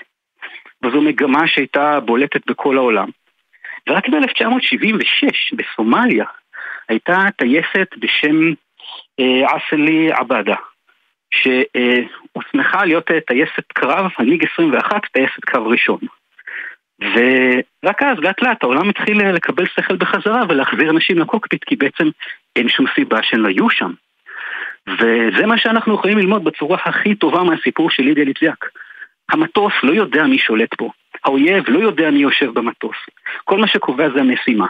וזו 0.82 1.00
מגמה 1.00 1.48
שהייתה 1.48 2.00
בולטת 2.00 2.50
בכל 2.50 2.76
העולם. 2.76 3.08
ורק 3.88 4.08
ב-1976, 4.08 5.56
בסומליה, 5.56 6.24
הייתה 6.88 7.18
טייסת 7.36 7.88
בשם 7.98 8.52
אה, 9.20 9.56
עסלי 9.56 10.12
עבאדה, 10.12 10.56
שהוסמכה 11.30 12.84
להיות 12.84 13.10
אה, 13.10 13.20
טייסת 13.20 13.72
קרב, 13.72 14.10
הניג 14.18 14.44
21, 14.52 15.06
טייסת 15.12 15.44
קו 15.50 15.66
ראשון. 15.66 15.98
ורק 17.00 18.02
אז, 18.02 18.18
לאט 18.18 18.42
לאט, 18.42 18.62
העולם 18.62 18.88
התחיל 18.88 19.20
אה, 19.20 19.32
לקבל 19.32 19.66
שכל 19.66 19.96
בחזרה 19.96 20.42
ולהחזיר 20.48 20.92
נשים 20.92 21.18
לקוקפיט, 21.18 21.64
כי 21.64 21.76
בעצם 21.76 22.08
אין 22.56 22.68
שום 22.68 22.86
סיבה 22.94 23.22
שהן 23.22 23.40
לא 23.40 23.48
יהיו 23.48 23.70
שם. 23.70 23.92
וזה 24.88 25.46
מה 25.46 25.58
שאנחנו 25.58 25.94
יכולים 25.94 26.18
ללמוד 26.18 26.44
בצורה 26.44 26.78
הכי 26.84 27.14
טובה 27.14 27.42
מהסיפור 27.42 27.90
של 27.90 28.02
לידיה 28.02 28.24
ליטביאק. 28.24 28.64
המטוס 29.30 29.72
לא 29.82 29.92
יודע 29.92 30.24
מי 30.24 30.38
שולט 30.38 30.78
בו. 30.78 30.92
האויב 31.24 31.64
לא 31.68 31.78
יודע 31.78 32.10
מי 32.10 32.18
יושב 32.18 32.50
במטוס. 32.50 32.96
כל 33.44 33.58
מה 33.58 33.66
שקובע 33.66 34.10
זה 34.10 34.20
המשימה. 34.20 34.66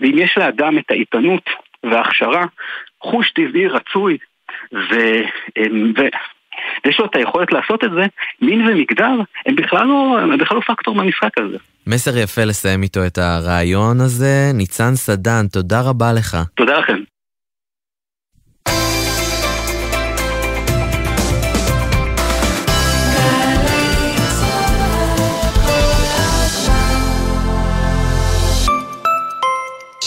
ואם 0.00 0.14
יש 0.14 0.38
לאדם 0.38 0.78
את 0.78 0.90
האיתנות 0.90 1.50
וההכשרה, 1.82 2.44
חוש 3.00 3.30
טבעי 3.30 3.68
רצוי, 3.68 4.18
ו... 4.72 4.94
ו... 5.98 6.00
ויש 6.84 7.00
לו 7.00 7.06
את 7.06 7.16
היכולת 7.16 7.52
לעשות 7.52 7.84
את 7.84 7.90
זה, 7.90 8.06
מין 8.42 8.68
ומגדר 8.68 9.10
הם 9.46 9.56
בכלל 9.56 9.86
לא, 9.86 10.18
הם 10.20 10.38
בכלל 10.38 10.56
לא 10.56 10.62
פקטור 10.66 10.94
במשחק 10.94 11.38
הזה. 11.38 11.56
מסר 11.86 12.18
יפה 12.18 12.44
לסיים 12.44 12.82
איתו 12.82 13.06
את 13.06 13.18
הרעיון 13.18 14.00
הזה. 14.00 14.50
ניצן 14.54 14.94
סדן, 14.94 15.46
תודה 15.52 15.80
רבה 15.80 16.12
לך. 16.12 16.36
תודה 16.54 16.78
לכם. 16.78 16.98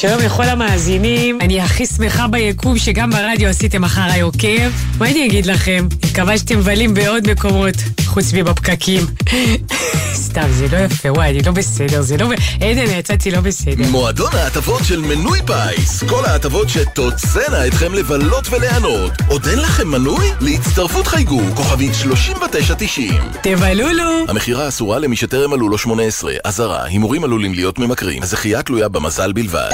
שלום 0.02 0.20
לכל 0.20 0.44
המאזינים, 0.44 1.42
אני 1.42 1.62
הכי 1.62 1.86
שמחה 1.86 2.28
ביקום 2.28 2.78
שגם 2.78 3.10
ברדיו 3.10 3.50
עשיתם 3.50 3.84
אחריי 3.84 4.22
עוקב. 4.22 4.70
מה 5.00 5.10
אני 5.10 5.26
אגיד 5.26 5.46
לכם? 5.46 5.88
מקווה 6.12 6.38
שאתם 6.38 6.58
מבלים 6.58 6.94
בעוד 6.94 7.32
מקומות, 7.32 7.76
חוץ 8.06 8.34
מבפקקים. 8.34 9.06
סתם, 10.14 10.48
זה 10.52 10.68
לא 10.72 10.78
יפה, 10.78 11.12
וואי, 11.12 11.30
אני 11.30 11.42
לא 11.46 11.52
בסדר, 11.52 12.02
זה 12.02 12.18
לא... 12.18 12.26
עדן, 12.56 13.00
יצאתי 13.00 13.32
לא 13.32 13.42
בסדר. 13.42 13.84
מועדון 13.92 14.36
ההטבות 14.36 14.82
של 14.84 15.02
מנוי 15.02 15.40
פיס. 15.46 16.04
כל 16.04 16.26
ההטבות 16.26 16.70
שתוצאנה 16.70 17.68
אתכם 17.68 17.94
לבלות 17.94 18.48
וליהנות. 18.52 19.12
עוד 19.28 19.48
אין 19.48 19.60
לכם 19.60 19.88
מנוי? 19.88 20.26
להצטרפות 20.42 21.08
חייגו, 21.08 21.42
כוכבית 21.56 21.94
3990. 21.94 23.14
תבלולו! 23.44 24.26
המכירה 24.28 24.68
אסורה 24.68 25.00
למי 25.00 25.16
שטרם 25.16 25.52
מלאו 25.52 25.70
לו 25.70 25.78
18. 25.78 26.34
אזהרה, 26.44 26.84
הימורים 26.86 27.24
עלולים 27.24 27.54
להיות 27.54 27.80
ממכרים. 27.80 28.24
הזכייה 28.24 28.64
תלויה 28.64 28.90
במזל 28.90 29.32
בלבד. 29.34 29.72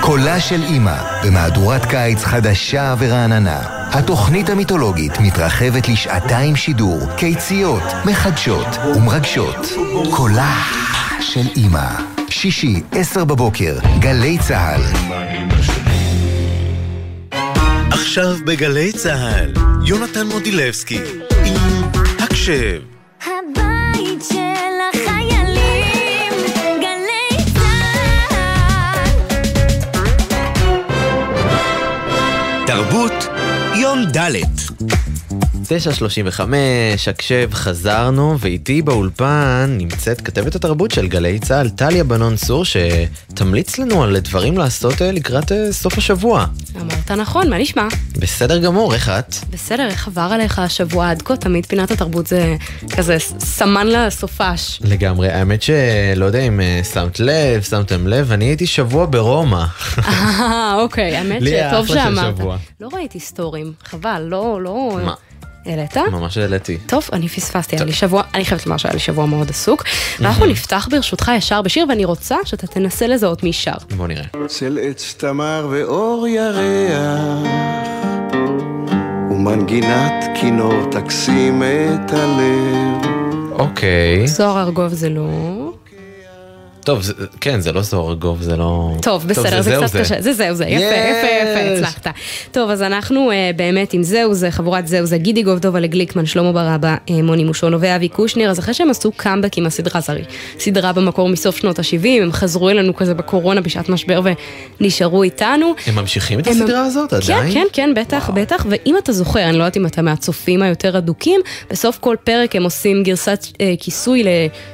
קולה 0.00 0.40
של 0.40 0.62
אימא, 0.62 0.96
במהדורת 1.24 1.84
קיץ 1.84 2.24
חדשה 2.24 2.94
ורעננה. 2.98 3.60
התוכנית 3.92 4.50
המיתולוגית 4.50 5.20
מתרחבת 5.20 5.88
לשעתיים 5.88 6.56
שידור, 6.56 7.00
קיציות, 7.16 7.82
מחדשות 8.04 8.78
ומרגשות. 8.96 9.66
קולה 10.16 10.62
של 11.20 11.46
אימא. 11.56 11.88
שישי, 12.28 12.82
עשר 12.92 13.24
בבוקר, 13.24 13.78
גלי 13.98 14.38
צה"ל. 14.38 14.82
עכשיו 17.90 18.36
בגלי 18.46 18.92
צה"ל, 18.92 19.52
יונתן 19.84 20.26
מודילבסקי 20.26 21.00
עם 21.44 21.82
הקשב. 22.18 22.80
הבית 23.22 24.22
של 24.28 24.74
החיילים, 24.92 26.32
גלי 26.80 27.44
צה"ל. 27.54 29.10
תרבות 32.66 33.28
יום 33.74 34.04
ד' 34.04 34.34
9.35, 35.64 36.40
הקשב, 37.10 37.50
חזרנו, 37.52 38.36
ואיתי 38.40 38.82
באולפן 38.82 39.74
נמצאת 39.78 40.20
כתבת 40.20 40.54
התרבות 40.54 40.90
של 40.90 41.06
גלי 41.08 41.38
צה"ל, 41.38 41.68
טליה 41.68 42.04
בנון 42.04 42.36
צור, 42.36 42.64
שתמליץ 42.64 43.78
לנו 43.78 44.02
על 44.02 44.18
דברים 44.18 44.58
לעשות 44.58 45.02
אה, 45.02 45.12
לקראת 45.12 45.52
אה, 45.52 45.72
סוף 45.72 45.98
השבוע. 45.98 46.46
אמרת 46.80 47.10
נכון, 47.10 47.50
מה 47.50 47.58
נשמע? 47.58 47.88
בסדר 48.18 48.58
גמור, 48.58 48.94
איך 48.94 49.08
את? 49.08 49.34
בסדר, 49.50 49.86
איך 49.86 50.08
עבר 50.08 50.28
עליך 50.32 50.58
השבוע 50.58 51.10
עד 51.10 51.22
כה? 51.22 51.36
תמיד 51.36 51.66
פינת 51.66 51.90
התרבות 51.90 52.26
זה 52.26 52.56
כזה 52.96 53.16
סמן 53.38 53.86
לסופש. 53.86 54.80
לגמרי, 54.84 55.28
האמת 55.28 55.62
שלא 55.62 56.24
יודע 56.24 56.40
אם 56.40 56.60
אה, 56.60 56.80
שמת 56.92 57.20
לב, 57.20 57.62
שמתם 57.62 58.06
לב, 58.06 58.32
אני 58.32 58.44
הייתי 58.44 58.66
שבוע 58.66 59.06
ברומא. 59.10 59.64
אה, 59.98 60.74
אוקיי, 60.78 61.16
האמת 61.16 61.42
לי 61.42 61.50
היה 61.54 61.70
שטוב 61.70 61.84
אחלה 61.84 62.04
של 62.04 62.16
שאמרת. 62.16 62.36
שבוע. 62.36 62.56
לא 62.80 62.88
ראיתי 62.92 63.20
סטורים, 63.20 63.72
חבל, 63.84 64.26
לא, 64.28 64.62
לא... 64.62 64.98
מה? 65.04 65.14
העלית? 65.66 65.96
ממש 65.96 66.38
העליתי. 66.38 66.78
טוב, 66.86 67.08
אני 67.12 67.28
פספסתי, 67.28 67.76
היה 67.76 67.84
לי 67.84 67.92
שבוע, 67.92 68.22
אני 68.34 68.44
חייבת 68.44 68.66
לומר 68.66 68.76
שהיה 68.76 68.92
לי 68.94 69.00
שבוע 69.00 69.26
מאוד 69.26 69.50
עסוק. 69.50 69.84
ואנחנו 70.20 70.46
נפתח 70.46 70.88
ברשותך 70.90 71.30
ישר 71.36 71.62
בשיר, 71.62 71.86
ואני 71.88 72.04
רוצה 72.04 72.36
שאתה 72.44 72.66
תנסה 72.66 73.06
לזהות 73.06 73.42
מי 73.42 73.52
שר. 73.52 73.72
בוא 73.96 74.08
נראה. 74.08 74.24
צל 74.46 74.78
עץ 74.82 75.14
תמר 75.18 75.68
ואור 75.70 76.26
ירח 76.28 77.48
ומנגינת 79.30 80.24
כינור 80.40 80.90
תקסים 80.90 81.62
את 81.62 82.12
הלב 82.12 83.14
אוקיי. 83.52 84.28
זוהר 84.28 84.60
ארגוב 84.60 84.88
זה 84.88 85.08
לא... 85.08 85.63
טוב, 86.84 87.02
זה- 87.02 87.12
כן, 87.40 87.60
זה 87.60 87.72
לא 87.72 87.82
זוהר 87.82 88.08
ארגוב, 88.08 88.42
זה 88.42 88.56
לא... 88.56 88.90
טוב, 89.02 89.26
בסדר, 89.28 89.62
זה 89.62 89.70
זהו 89.70 89.82
קצת 89.84 89.96
קשה. 90.00 90.14
זה 90.20 90.32
זהו 90.32 90.54
זה, 90.54 90.64
יפה, 90.64 90.84
יפה, 90.84 91.28
יפה, 91.50 91.60
יש. 91.60 91.78
הצלחת. 91.78 92.06
טוב, 92.52 92.70
אז 92.70 92.82
אנחנו 92.82 93.30
אה, 93.30 93.50
באמת 93.56 93.92
עם 93.92 94.02
זהו 94.02 94.34
זה, 94.34 94.50
חבורת 94.50 94.86
זהו 94.88 95.06
זה, 95.06 95.18
גידי 95.18 95.42
גובדובה 95.42 95.80
לגליקמן, 95.80 96.26
שלמה 96.26 96.52
ברבא, 96.52 96.96
אה, 97.10 97.22
מוני 97.22 97.44
מושון 97.44 97.74
ואבי 97.80 98.08
קושניר, 98.08 98.50
אז 98.50 98.58
אחרי 98.58 98.74
שהם 98.74 98.90
עשו 98.90 99.12
קאמבק 99.12 99.58
עם 99.58 99.66
הסדרה, 99.66 100.00
זו 100.00 100.12
הרי 100.12 100.22
סדרה 100.58 100.92
במקור 100.92 101.28
מסוף 101.28 101.56
שנות 101.56 101.78
ה-70, 101.78 102.08
הם 102.22 102.32
חזרו 102.32 102.70
אלינו 102.70 102.94
כזה 102.96 103.14
בקורונה 103.14 103.60
בשעת 103.60 103.88
משבר 103.88 104.20
ונשארו 104.80 105.22
איתנו. 105.22 105.74
הם 105.86 105.94
ממשיכים 105.94 106.38
את 106.40 106.46
הם- 106.46 106.52
הסדרה 106.52 106.84
הזאת 106.84 107.12
עדיין? 107.12 107.52
כן, 107.52 107.54
כן, 107.54 107.66
כן, 107.72 107.90
בטח, 107.96 108.30
בטח, 108.34 108.66
ואם 108.68 108.94
אתה 108.98 109.12
זוכר, 109.12 109.42
אני 109.48 109.58
לא 109.58 109.62
יודעת 109.62 109.76
אם 109.76 109.86
אתה 109.86 110.02
מהצופים 110.02 110.62
היותר 110.62 110.98
אדוקים, 110.98 111.40
בסוף 111.70 111.98
כל 112.00 112.16
פרק 112.24 112.56
הם 112.56 112.64
עושים 112.64 113.02
גרסת 113.02 113.46
אה, 113.60 113.74
כיסוי 113.80 114.22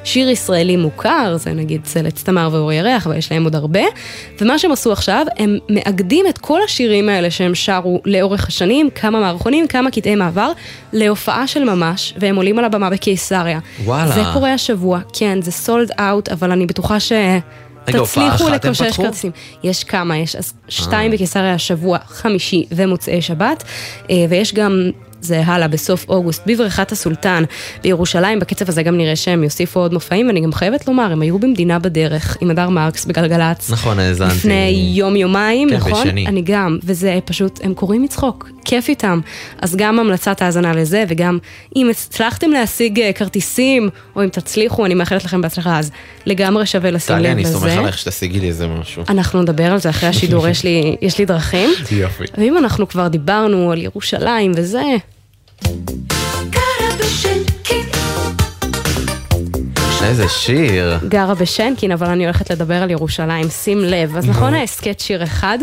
לשיר 0.03 0.31
ישראלי 0.31 0.77
מוכר, 0.77 1.37
זה 1.39 1.53
נגיד 1.53 1.81
צלץ 2.03 2.23
תמר 2.23 2.49
ואור 2.53 2.73
ירח, 2.73 3.07
ויש 3.11 3.33
להם 3.33 3.45
עוד 3.45 3.55
הרבה, 3.55 3.81
ומה 4.41 4.59
שהם 4.59 4.73
עשו 4.73 4.93
עכשיו, 4.93 5.27
הם 5.39 5.59
מאגדים 5.69 6.27
את 6.29 6.39
כל 6.39 6.61
השירים 6.65 7.09
האלה 7.09 7.31
שהם 7.31 7.55
שרו 7.55 8.01
לאורך 8.05 8.49
השנים, 8.49 8.91
כמה 8.95 9.21
מערכונים, 9.21 9.67
כמה 9.67 9.91
קטעי 9.91 10.15
מעבר, 10.15 10.53
להופעה 10.93 11.47
של 11.47 11.65
ממש, 11.65 12.15
והם 12.17 12.37
עולים 12.37 12.59
על 12.59 12.65
הבמה 12.65 12.91
בקיסריה. 12.91 13.59
וואלה. 13.85 14.13
זה 14.13 14.23
קורה 14.33 14.55
השבוע, 14.55 15.01
כן, 15.13 15.43
זה 15.43 15.53
סולד 15.53 15.91
אאוט, 16.01 16.29
אבל 16.29 16.51
אני 16.51 16.67
בטוחה 16.67 17.01
ש... 17.01 17.13
תצליחו 17.85 18.49
לקושש? 18.49 18.97
כרטיסים. 18.97 19.31
יש 19.63 19.85
כמה, 19.85 20.17
יש 20.17 20.37
אז 20.37 20.53
שתיים 20.69 21.11
אה. 21.11 21.17
בקיסריה 21.17 21.55
השבוע, 21.55 21.99
חמישי 22.07 22.67
ומוצאי 22.71 23.23
שבת, 23.23 23.65
אה, 24.11 24.25
ויש 24.29 24.55
גם... 24.55 24.91
זה 25.21 25.43
הלאה 25.47 25.69
בסוף 25.69 26.09
אוגוסט, 26.09 26.43
בבריכת 26.47 26.93
הסולטן 26.93 27.45
בירושלים, 27.83 28.39
בקצב 28.39 28.69
הזה 28.69 28.83
גם 28.83 28.97
נראה 28.97 29.17
שהם 29.17 29.45
יוסיפו 29.45 29.81
עוד 29.81 29.93
מופעים, 29.93 30.27
ואני 30.27 30.41
גם 30.41 30.53
חייבת 30.53 30.89
לומר, 30.89 31.13
הם 31.13 31.23
היו 31.23 31.39
במדינה 31.39 31.79
בדרך 31.79 32.37
עם 32.41 32.51
הדר 32.51 32.69
מרקס 32.69 33.05
בגלגלצ. 33.05 33.71
נכון, 33.71 33.99
האזנתי. 33.99 34.35
לפני 34.35 34.91
יום 34.95 35.17
יומיים, 35.17 35.71
כן, 35.71 35.77
נכון? 35.77 36.07
בשני. 36.07 36.27
אני 36.27 36.43
גם, 36.43 36.79
וזה 36.85 37.19
פשוט, 37.25 37.61
הם 37.63 37.75
קוראים 37.75 38.03
מצחוק, 38.03 38.49
כיף 38.65 38.89
איתם. 38.89 39.21
אז 39.59 39.77
גם 39.77 39.99
המלצת 39.99 40.43
האזנה 40.43 40.73
לזה, 40.73 41.05
וגם 41.09 41.39
אם 41.77 41.91
הצלחתם 41.91 42.51
להשיג 42.51 43.01
אה, 43.01 43.13
כרטיסים, 43.13 43.89
או 44.17 44.25
אם 44.25 44.29
תצליחו, 44.29 44.87
אני 44.87 44.95
מאחלת 44.95 45.25
לכם 45.25 45.41
בהצלחה, 45.41 45.79
אז 45.79 45.91
לגמרי 46.27 46.67
שווה 46.67 46.91
לשים 46.91 47.17
לב 47.17 47.23
טלי, 47.23 47.43
לזה. 47.43 47.51
אני 47.51 47.61
סומך 47.61 47.73
עלייך 47.73 47.99
שתשיגי 47.99 48.41
לי 48.41 48.49
איזה 48.49 48.67
משהו. 48.67 49.03
אנחנו 49.09 49.43
נדבר 49.43 49.73
על 49.73 49.79
זה 49.79 49.91
אחרי 49.91 50.09
השידור, 50.09 50.49
יש 50.53 50.65
לי, 50.65 50.97
יש 51.03 51.19
לי 51.19 51.25
דרכים. 51.25 51.71
יופי. 51.91 52.25
ואם 52.39 52.59
אנחנו 52.59 52.89
כבר 52.89 53.09
דיברנו 53.09 53.73
על 53.73 53.83
ירושלים 53.83 54.53
וזה, 54.57 54.83
איזה 60.11 60.29
שיר. 60.29 60.99
גרה 61.09 61.35
בשנקין, 61.35 61.93
אבל 61.93 62.07
אני 62.07 62.25
הולכת 62.25 62.51
לדבר 62.51 62.75
על 62.75 62.91
ירושלים, 62.91 63.49
שים 63.51 63.79
לב. 63.85 64.17
אז 64.17 64.29
נכון 64.29 64.55
ההסכת 64.55 65.01
שיר 65.01 65.23
אחד? 65.23 65.59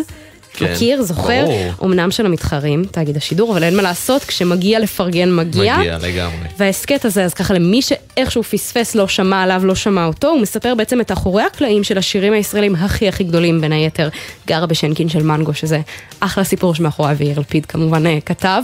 כן, 0.53 0.73
מכיר, 0.73 1.01
זוכר? 1.01 1.45
ברור. 1.45 1.71
אמנם 1.83 2.11
של 2.11 2.25
המתחרים, 2.25 2.85
תאגיד 2.91 3.17
השידור, 3.17 3.51
אבל 3.51 3.63
אין 3.63 3.75
מה 3.75 3.81
לעשות, 3.81 4.23
כשמגיע 4.23 4.79
לפרגן 4.79 5.35
מגיע. 5.35 5.77
מגיע 5.77 5.97
לגמרי. 5.97 6.47
וההסכת 6.57 7.05
הזה, 7.05 7.23
אז 7.23 7.33
ככה 7.33 7.53
למי 7.53 7.81
ש... 7.81 7.91
איכשהו 8.17 8.43
פספס, 8.43 8.95
לא 8.95 9.07
שמע 9.07 9.43
עליו, 9.43 9.61
לא 9.65 9.75
שמע 9.75 10.05
אותו, 10.05 10.27
הוא 10.27 10.41
מספר 10.41 10.75
בעצם 10.75 11.01
את 11.01 11.11
אחורי 11.11 11.43
הקלעים 11.43 11.83
של 11.83 11.97
השירים 11.97 12.33
הישראלים 12.33 12.75
הכי 12.75 13.07
הכי 13.07 13.23
גדולים, 13.23 13.61
בין 13.61 13.71
היתר 13.71 14.09
גרה 14.47 14.65
בשנקין 14.65 15.09
של 15.09 15.23
מנגו, 15.23 15.53
שזה 15.53 15.81
אחלה 16.19 16.43
סיפור 16.43 16.75
שמאחוריו 16.75 17.17
יאיר 17.19 17.39
לפיד 17.39 17.65
כמובן 17.65 18.05
אה, 18.05 18.17
כתב. 18.25 18.63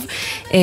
אה, 0.53 0.59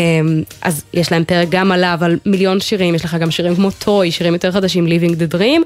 אז 0.63 0.85
יש 0.95 1.13
להם 1.13 1.25
פרק 1.25 1.49
גם 1.51 1.73
עליו, 1.73 1.99
על 2.03 2.19
מיליון 2.27 2.61
שירים, 2.61 2.95
יש 2.95 3.05
לך 3.05 3.17
גם 3.21 3.31
שירים 3.31 3.55
כמו 3.55 3.71
טוי, 3.71 4.11
שירים 4.11 4.35
יותר 4.35 4.53
חדשים, 4.53 4.87
Living 4.87 5.13
the 5.13 5.35
Dream. 5.35 5.63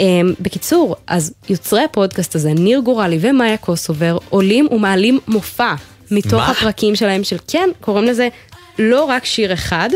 אה, 0.00 0.04
בקיצור, 0.40 0.96
אז 1.06 1.32
יוצרי 1.48 1.84
הפודקאסט 1.84 2.34
הזה, 2.34 2.52
ניר 2.52 2.80
גורלי 2.80 3.18
ומאיה 3.20 3.56
קוסובר, 3.56 4.18
עולים 4.28 4.68
ומעלים 4.70 5.18
מופע 5.28 5.74
מתוך 6.10 6.34
מה? 6.34 6.50
הפרקים 6.50 6.96
שלהם 6.96 7.24
של 7.24 7.36
כן, 7.48 7.68
קוראים 7.80 8.04
לזה 8.04 8.28
לא 8.78 9.04
רק 9.04 9.24
שיר 9.24 9.52
אחד. 9.52 9.88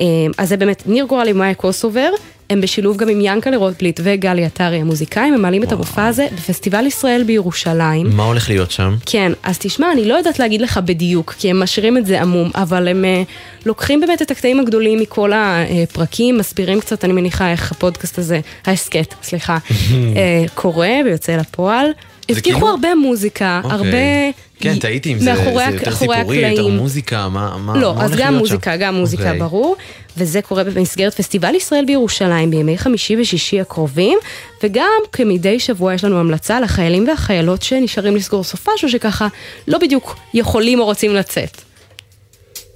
אה, 0.00 0.04
אז 0.38 0.48
זה 0.48 0.56
באמת 0.56 0.82
ניר 0.86 1.04
גורלי 1.04 1.32
ומאיה 1.32 1.54
קוסובר. 1.54 2.10
הם 2.50 2.60
בשילוב 2.60 2.96
גם 2.96 3.08
עם 3.08 3.18
ינקלה 3.20 3.56
רוטבליט 3.56 4.00
וגלי 4.04 4.44
עטרי 4.44 4.76
המוזיקאים, 4.76 5.34
הם 5.34 5.42
מעלים 5.42 5.62
את 5.62 5.72
המופע 5.72 6.06
הזה 6.06 6.26
בפסטיבל 6.36 6.86
ישראל 6.86 7.22
בירושלים. 7.22 8.16
מה 8.16 8.24
הולך 8.24 8.48
להיות 8.48 8.70
שם? 8.70 8.96
כן, 9.06 9.32
אז 9.42 9.58
תשמע, 9.58 9.92
אני 9.92 10.08
לא 10.08 10.14
יודעת 10.14 10.38
להגיד 10.38 10.60
לך 10.60 10.80
בדיוק, 10.84 11.34
כי 11.38 11.50
הם 11.50 11.60
משאירים 11.60 11.96
את 11.96 12.06
זה 12.06 12.22
עמום, 12.22 12.50
אבל 12.54 12.88
הם 12.88 13.04
אה, 13.04 13.22
לוקחים 13.66 14.00
באמת 14.00 14.22
את 14.22 14.30
הקטעים 14.30 14.60
הגדולים 14.60 14.98
מכל 14.98 15.32
הפרקים, 15.34 16.38
מסבירים 16.38 16.80
קצת, 16.80 17.04
אני 17.04 17.12
מניחה, 17.12 17.52
איך 17.52 17.72
הפודקאסט 17.72 18.18
הזה, 18.18 18.40
ההסכת, 18.64 19.14
סליחה, 19.22 19.58
אה, 20.16 20.44
קורה 20.54 20.92
ויוצא 21.04 21.36
לפועל. 21.36 21.86
הבטיחו 22.28 22.58
כאילו- 22.58 22.68
הרבה 22.70 22.94
מוזיקה, 22.94 23.60
אוקיי. 23.64 23.76
הרבה... 23.76 23.98
כן, 24.60 24.78
טעיתי 24.78 25.12
אם 25.12 25.18
זה 25.18 25.30
יותר 25.30 25.94
סיפורי, 25.94 26.36
יותר. 26.36 26.68
מוזיקה, 26.68 27.28
מה 27.28 27.56
מה- 27.58 27.76
לא, 27.78 27.94
מה 27.94 28.04
אז 28.04 28.10
הולך 28.10 28.20
גם 28.22 28.32
להיות 28.34 28.46
שם? 28.46 28.54
מוזיקה, 28.54 28.76
גם 28.76 28.94
מוזיקה, 28.94 29.22
אוקיי. 29.24 29.38
ברור. 29.38 29.76
וזה 30.16 30.42
קורה 30.42 30.64
במסגרת 30.64 31.14
פסטיבל 31.14 31.54
ישראל 31.54 31.84
בירושלים 31.84 32.50
בימי 32.50 32.78
חמישי 32.78 33.16
ושישי 33.20 33.60
הקרובים, 33.60 34.18
וגם 34.62 34.90
כמדי 35.12 35.60
שבוע 35.60 35.94
יש 35.94 36.04
לנו 36.04 36.20
המלצה 36.20 36.60
לחיילים 36.60 37.08
והחיילות 37.08 37.62
שנשארים 37.62 38.16
לסגור 38.16 38.44
סופש, 38.44 38.84
או 38.84 38.88
שככה 38.88 39.28
לא 39.68 39.78
בדיוק 39.78 40.16
יכולים 40.34 40.80
או 40.80 40.84
רוצים 40.84 41.14
לצאת. 41.14 41.60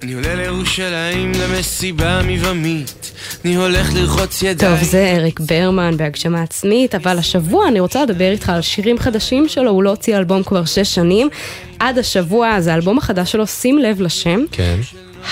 אני 0.03 0.13
עולה 0.13 0.35
לירושלים 0.35 1.31
למסיבה 1.31 2.21
מבמית, 2.27 3.11
אני 3.45 3.55
הולך 3.55 3.93
לרחוץ 3.93 4.43
ידיים. 4.43 4.75
טוב, 4.75 4.83
זה 4.83 5.13
אריק 5.17 5.39
ברמן 5.39 5.97
בהגשמה 5.97 6.41
עצמית, 6.41 6.95
אבל 6.95 7.17
השבוע 7.17 7.67
אני 7.67 7.79
רוצה 7.79 8.03
לדבר 8.03 8.31
איתך 8.31 8.49
על 8.49 8.61
שירים 8.61 8.99
חדשים 8.99 9.47
שלו, 9.47 9.71
הוא 9.71 9.83
לא 9.83 9.89
הוציא 9.89 10.17
אלבום 10.17 10.43
כבר 10.43 10.65
שש 10.65 10.95
שנים. 10.95 11.29
עד 11.79 11.97
השבוע, 11.97 12.61
זה 12.61 12.73
האלבום 12.73 12.97
החדש 12.97 13.31
שלו, 13.31 13.47
שים 13.47 13.77
לב 13.77 14.01
לשם. 14.01 14.39
כן. 14.51 14.79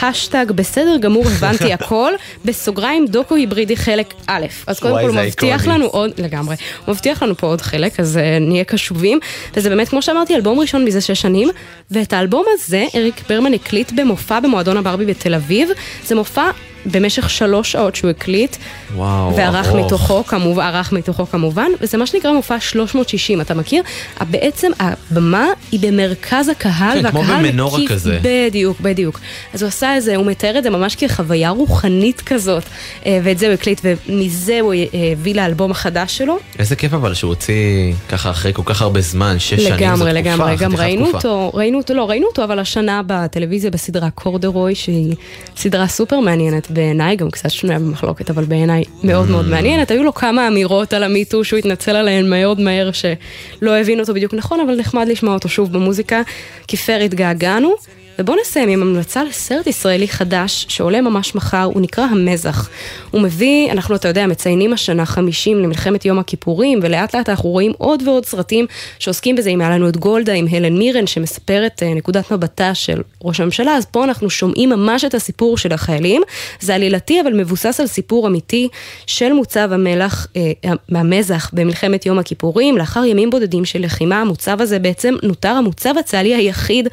השטג 0.01 0.45
בסדר 0.55 0.97
גמור 0.97 1.25
הבנתי 1.27 1.73
הכל, 1.73 2.13
בסוגריים 2.45 3.05
דוקו 3.05 3.35
היברידי 3.35 3.77
חלק 3.77 4.13
א'. 4.27 4.45
אז 4.67 4.79
קודם 4.79 4.93
כל 4.93 5.09
הוא 5.09 5.15
מבטיח. 5.15 5.67
לנו 5.67 5.85
עוד, 5.85 6.11
לגמרי, 6.17 6.55
הוא 6.85 6.93
מבטיח 6.93 7.23
לנו 7.23 7.37
פה 7.37 7.47
עוד 7.47 7.61
חלק, 7.61 7.99
אז 7.99 8.17
uh, 8.17 8.43
נהיה 8.43 8.63
קשובים. 8.63 9.19
וזה 9.53 9.69
באמת, 9.69 9.89
כמו 9.89 10.01
שאמרתי, 10.01 10.35
אלבום 10.35 10.59
ראשון 10.59 10.85
מזה 10.85 11.01
שש 11.01 11.21
שנים, 11.21 11.49
ואת 11.91 12.13
האלבום 12.13 12.45
הזה 12.53 12.85
אריק 12.95 13.21
ברמן 13.29 13.53
הקליט 13.53 13.91
במופע 13.95 14.39
במועדון 14.39 14.77
הברבי 14.77 15.05
בתל 15.05 15.33
אביב. 15.33 15.69
זה 16.05 16.15
מופע 16.15 16.49
במשך 16.91 17.29
שלוש 17.29 17.71
שעות 17.71 17.95
שהוא 17.95 18.09
הקליט. 18.09 18.55
וואו, 18.95 19.35
וערך 19.35 19.67
ארוך. 19.67 19.85
מתוכו, 19.85 20.23
כמובן, 20.23 20.65
ערך 20.65 20.91
מתוכו 20.91 21.25
כמובן, 21.25 21.67
וזה 21.81 21.97
מה 21.97 22.05
שנקרא 22.07 22.31
מופע 22.31 22.59
360, 22.59 23.41
אתה 23.41 23.53
מכיר? 23.53 23.83
בעצם 24.29 24.71
הבמה 24.79 25.45
היא 25.71 25.79
במרכז 25.79 26.49
הקהל, 26.49 27.01
כן, 27.01 27.11
כמו 27.11 27.19
והקהל 27.19 27.47
במנורה 27.51 27.77
מקיף- 27.79 27.91
כזה. 27.91 28.19
בדיוק, 28.21 28.79
בדיוק. 28.81 29.19
אז 29.53 29.61
הוא 29.61 29.67
עשה 29.67 29.97
את 29.97 30.03
זה, 30.03 30.15
הוא 30.15 30.25
מתאר 30.25 30.57
את 30.57 30.63
זה 30.63 30.69
ממש 30.69 30.95
כחוויה 30.95 31.49
רוחנית 31.49 32.21
כזאת, 32.21 32.63
אה, 33.05 33.19
ואת 33.23 33.37
זה 33.39 33.45
הוא 33.45 33.53
הקליט, 33.53 33.81
ומזה 33.83 34.59
הוא 34.61 34.73
אה, 34.73 34.83
הביא 35.11 35.35
לאלבום 35.35 35.71
החדש 35.71 36.17
שלו. 36.17 36.37
איזה 36.59 36.75
כיף 36.75 36.93
אבל 36.93 37.13
שהוא 37.13 37.29
הוציא 37.29 37.93
ככה 38.09 38.29
אחרי 38.29 38.53
כל 38.53 38.61
כך 38.65 38.81
הרבה 38.81 39.01
זמן, 39.01 39.39
שש 39.39 39.49
שנים, 39.49 39.61
זו 39.63 39.69
תקופה, 39.69 39.85
לגמרי, 39.85 40.13
לגמרי, 40.13 40.55
גם 40.55 40.75
ראינו 40.75 41.03
תקופה. 41.09 41.17
אותו, 41.17 41.51
ראינו 41.57 41.77
אותו, 41.77 41.93
לא, 41.93 42.09
ראינו 42.09 42.27
אותו, 42.27 42.43
אבל 42.43 42.59
השנה 42.59 43.01
בטלוויזיה 43.07 43.71
בסדרה 43.71 44.09
קורדרוי, 44.09 44.75
שהיא 44.75 45.15
סדרה 45.57 45.87
סופר 45.87 46.19
מעניינת 46.19 46.71
בעיניי, 46.77 47.15
גם 47.15 47.31
קצת 47.31 47.51
שנויה 47.51 47.79
במחלוקת, 47.79 48.29
אבל 48.29 48.43
בעיניי 48.43 48.83
מאוד. 49.03 49.29
מאוד 49.29 49.47
מעניינת. 49.47 49.91
היו 49.91 50.03
לו 50.03 50.13
כמה 50.13 50.47
אמירות 50.47 50.93
על 50.93 51.03
המיטו 51.03 51.43
שהוא 51.43 51.57
התנצל 51.57 51.95
עליהן 51.95 52.29
מאוד 52.29 52.59
מהר, 52.59 52.91
שלא 52.91 53.75
הבין 53.77 53.99
אותו 53.99 54.13
בדיוק 54.13 54.33
נכון, 54.33 54.59
אבל 54.59 54.75
נחמד 54.75 55.07
לשמוע 55.07 55.33
אותו 55.33 55.49
שוב 55.49 55.73
במוזיקה, 55.73 56.21
כי 56.67 56.77
פייר 56.77 57.01
התגעגענו. 57.01 57.75
ובואו 58.19 58.37
נסיים 58.41 58.69
עם 58.69 58.81
המלצה 58.81 59.23
לסרט 59.23 59.67
ישראלי 59.67 60.07
חדש 60.07 60.65
שעולה 60.69 61.01
ממש 61.01 61.35
מחר, 61.35 61.63
הוא 61.63 61.81
נקרא 61.81 62.03
המזח. 62.03 62.69
הוא 63.11 63.21
מביא, 63.21 63.71
אנחנו, 63.71 63.95
אתה 63.95 64.07
יודע, 64.07 64.27
מציינים 64.27 64.73
השנה 64.73 65.05
50 65.05 65.59
למלחמת 65.59 66.05
יום 66.05 66.19
הכיפורים, 66.19 66.79
ולאט 66.81 67.15
לאט 67.15 67.29
אנחנו 67.29 67.49
רואים 67.49 67.71
עוד 67.77 68.07
ועוד 68.07 68.25
סרטים 68.25 68.65
שעוסקים 68.99 69.35
בזה. 69.35 69.49
אם 69.49 69.61
היה 69.61 69.69
לנו 69.69 69.89
את 69.89 69.97
גולדה 69.97 70.33
עם 70.33 70.47
הלן 70.51 70.77
מירן, 70.77 71.07
שמספרת 71.07 71.83
אה, 71.83 71.93
נקודת 71.93 72.31
מבטה 72.31 72.75
של 72.75 73.01
ראש 73.23 73.39
הממשלה, 73.39 73.75
אז 73.75 73.85
פה 73.85 74.03
אנחנו 74.03 74.29
שומעים 74.29 74.69
ממש 74.69 75.05
את 75.05 75.13
הסיפור 75.13 75.57
של 75.57 75.73
החיילים. 75.73 76.21
זה 76.59 76.75
עלילתי, 76.75 77.21
אבל 77.21 77.33
מבוסס 77.33 77.79
על 77.79 77.87
סיפור 77.87 78.27
אמיתי 78.27 78.67
של 79.07 79.33
מוצב 79.33 79.69
המלח, 79.71 80.27
אה, 80.35 80.71
מהמזח 80.89 81.49
במלחמת 81.53 82.05
יום 82.05 82.19
הכיפורים. 82.19 82.77
לאחר 82.77 83.05
ימים 83.05 83.29
בודדים 83.29 83.65
של 83.65 83.79
לחימה, 83.81 84.21
המוצב 84.21 84.61
הזה 84.61 84.79
בעצם 84.79 85.15
נותר 85.23 85.49
המוצב 85.49 85.93
הצה"לי 85.99 86.35
היחיד 86.35 86.87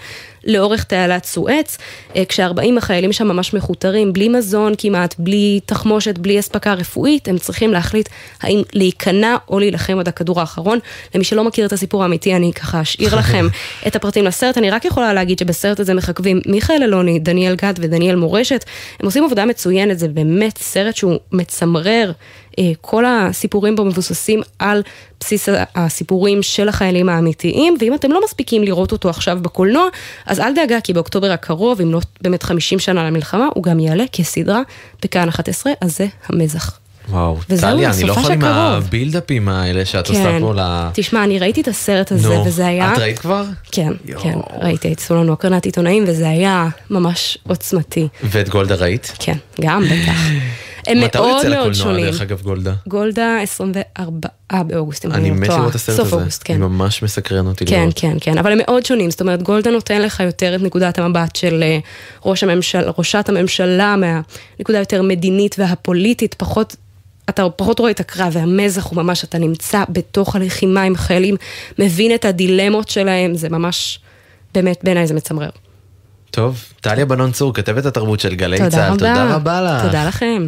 לאורך 0.47 0.85
תעלת 0.85 1.25
סואץ, 1.25 1.79
אה, 2.17 2.25
כש-40 2.25 2.79
החיילים 2.79 3.13
שם 3.13 3.29
ממש 3.29 3.55
מכותרים, 3.55 4.13
בלי 4.13 4.29
מזון 4.29 4.73
כמעט, 4.79 5.15
בלי 5.19 5.61
תחמושת, 5.67 6.19
בלי 6.19 6.39
אספקה 6.39 6.75
רפואית, 6.75 7.29
הם 7.29 7.39
צריכים 7.39 7.73
להחליט 7.73 8.09
האם 8.43 8.63
להיכנע 8.73 9.37
או 9.49 9.59
להילחם 9.59 9.99
עד 9.99 10.09
הכדור 10.09 10.41
האחרון. 10.41 10.79
למי 11.15 11.25
שלא 11.25 11.45
מכיר 11.45 11.67
את 11.67 11.73
הסיפור 11.73 12.03
האמיתי, 12.03 12.37
אני 12.37 12.53
ככה 12.53 12.81
אשאיר 12.81 13.17
לכם 13.21 13.47
את 13.87 13.97
הפרטים 13.97 14.25
לסרט. 14.25 14.59
אני 14.59 14.71
רק 14.71 14.85
יכולה 14.85 15.13
להגיד 15.13 15.39
שבסרט 15.39 15.81
הזה 15.81 15.95
מחכבים 15.95 16.41
מיכאל 16.47 16.83
אלוני, 16.83 17.19
דניאל 17.19 17.55
גת 17.55 17.75
ודניאל 17.79 18.17
מורשת. 18.17 18.65
הם 19.01 19.07
עושים 19.07 19.25
עבודה 19.25 19.45
מצוינת, 19.45 19.99
זה 19.99 20.09
באמת 20.09 20.59
סרט 20.59 20.97
שהוא 20.97 21.19
מצמרר. 21.33 22.13
אה, 22.59 22.73
כל 22.81 23.05
הסיפורים 23.07 23.77
בו 23.77 23.85
מבוססים 23.85 24.41
על 24.59 24.83
בסיס 25.21 25.49
הסיפורים 25.75 26.43
של 26.43 26.69
החיילים 26.69 27.09
האמיתיים, 27.09 27.77
ואם 27.81 27.95
אתם 27.95 28.13
לא 28.13 28.21
מספיקים 28.25 28.63
לראות 28.63 28.93
אותו 28.93 29.11
עכשיו 29.11 29.39
בקולנוע, 29.43 29.89
אז 30.27 30.41
אל 30.41 30.55
דאגה, 30.55 30.81
כי 30.81 30.93
באוקטובר 30.93 31.31
הקרוב, 31.31 31.81
אם 31.81 31.93
לא 31.93 32.01
באמת 32.21 32.43
50 32.43 32.79
שנה 32.79 33.05
למלחמה, 33.07 33.49
הוא 33.55 33.63
גם 33.63 33.81
יעלה 33.81 34.05
כסדרה 34.13 34.61
בכאן 35.03 35.29
11, 35.29 35.73
אז 35.81 35.97
זה 35.97 36.07
המזח. 36.27 36.79
וואו, 37.09 37.39
טליה, 37.61 37.91
אני 37.91 38.05
לא 38.05 38.13
יכול 38.13 38.33
עם. 38.33 38.45
הבילדאפים 38.45 39.49
האלה 39.49 39.85
שאת 39.85 40.09
עושה 40.09 40.39
פה 40.41 40.55
ל... 40.55 40.61
תשמע, 40.95 41.25
אני 41.25 41.39
ראיתי 41.39 41.61
את 41.61 41.69
הסרט 41.69 42.13
הזה, 42.13 42.29
נו, 42.29 42.47
וזה 42.47 42.67
היה... 42.67 42.93
את 42.93 42.99
ראית 42.99 43.19
כבר? 43.19 43.45
כן, 43.73 43.93
כן, 44.23 44.39
ראיתי, 44.63 44.95
עשו 44.99 45.15
לנו 45.15 45.33
הקרנת 45.33 45.65
עיתונאים, 45.65 46.05
וזה 46.07 46.29
היה 46.29 46.69
ממש 46.91 47.39
עוצמתי. 47.49 48.09
ואת 48.23 48.49
גולדה 48.49 48.75
ראית? 48.75 49.13
כן, 49.19 49.37
גם 49.61 49.85
בטח. 49.85 50.19
הם 50.87 51.01
מתי 51.01 51.19
הוא 51.19 51.27
מאוד 51.27 51.37
יוצא 51.37 51.49
מאוד 51.49 51.59
לקולנוע, 51.59 51.75
שונים. 51.75 52.05
דרך 52.05 52.21
אגב, 52.21 52.43
גולדה? 52.43 52.75
גולדה 52.87 53.39
24 53.43 54.29
באוגוסט, 54.67 55.05
אם 55.05 55.13
אני 55.13 55.21
אני 55.21 55.31
לא 55.31 55.37
מת 55.37 55.47
טועה. 55.47 55.59
לראות 55.59 55.71
את 55.71 55.75
הסרט 55.75 55.97
סוף 55.97 56.07
הזה. 56.07 56.17
אוגוסט, 56.17 56.43
כן. 56.45 56.55
אני 56.55 56.63
ממש 56.63 57.03
מסקרן 57.03 57.47
אותי 57.47 57.67
כן, 57.67 57.81
לראות. 57.81 57.93
כן, 57.97 58.17
כן, 58.21 58.39
אבל 58.39 58.53
הם 58.53 58.59
מאוד 58.67 58.87
שונים, 58.87 59.11
זאת 59.11 59.21
אומרת 59.21 59.43
גולדה 59.43 59.71
נותן 59.71 60.03
לך 60.03 60.21
יותר 60.21 60.55
את 60.55 60.61
נקודת 60.63 60.99
המבט 60.99 61.37
של 61.37 61.63
אה, 61.63 61.79
ראש 62.25 62.43
הממשלה, 62.43 62.91
ראשת 62.99 63.29
הממשלה, 63.29 63.97
מהנקודה 63.97 64.79
יותר 64.79 65.03
מדינית 65.03 65.57
והפוליטית, 65.59 66.35
פחות, 66.35 66.77
אתה 67.29 67.51
פחות 67.51 67.79
רואה 67.79 67.91
את 67.91 68.01
הקרב 68.01 68.33
והמזח 68.33 68.87
הוא 68.87 68.97
ממש, 68.97 69.25
אתה 69.25 69.39
נמצא 69.39 69.85
בתוך 69.89 70.37
הלחימה 70.37 70.83
עם 70.83 70.97
חיילים, 70.97 71.37
מבין 71.79 72.15
את 72.15 72.25
הדילמות 72.25 72.89
שלהם, 72.89 73.35
זה 73.35 73.49
ממש, 73.49 73.99
באמת 74.55 74.81
בעיניי 74.85 75.07
זה 75.07 75.15
מצמרר. 75.15 75.51
טוב, 76.31 76.65
טליה 76.81 77.07
בנון 77.07 77.33
צור, 77.33 77.55
כתבת 77.55 77.87
התרבות 77.87 78.21
של 78.21 78.35
גלי 78.35 78.71
צה"ל. 78.71 78.93
תודה 78.93 79.35
רבה 79.35 79.63
לך. 79.63 79.85
תודה 79.85 80.05
לכם. 80.09 80.47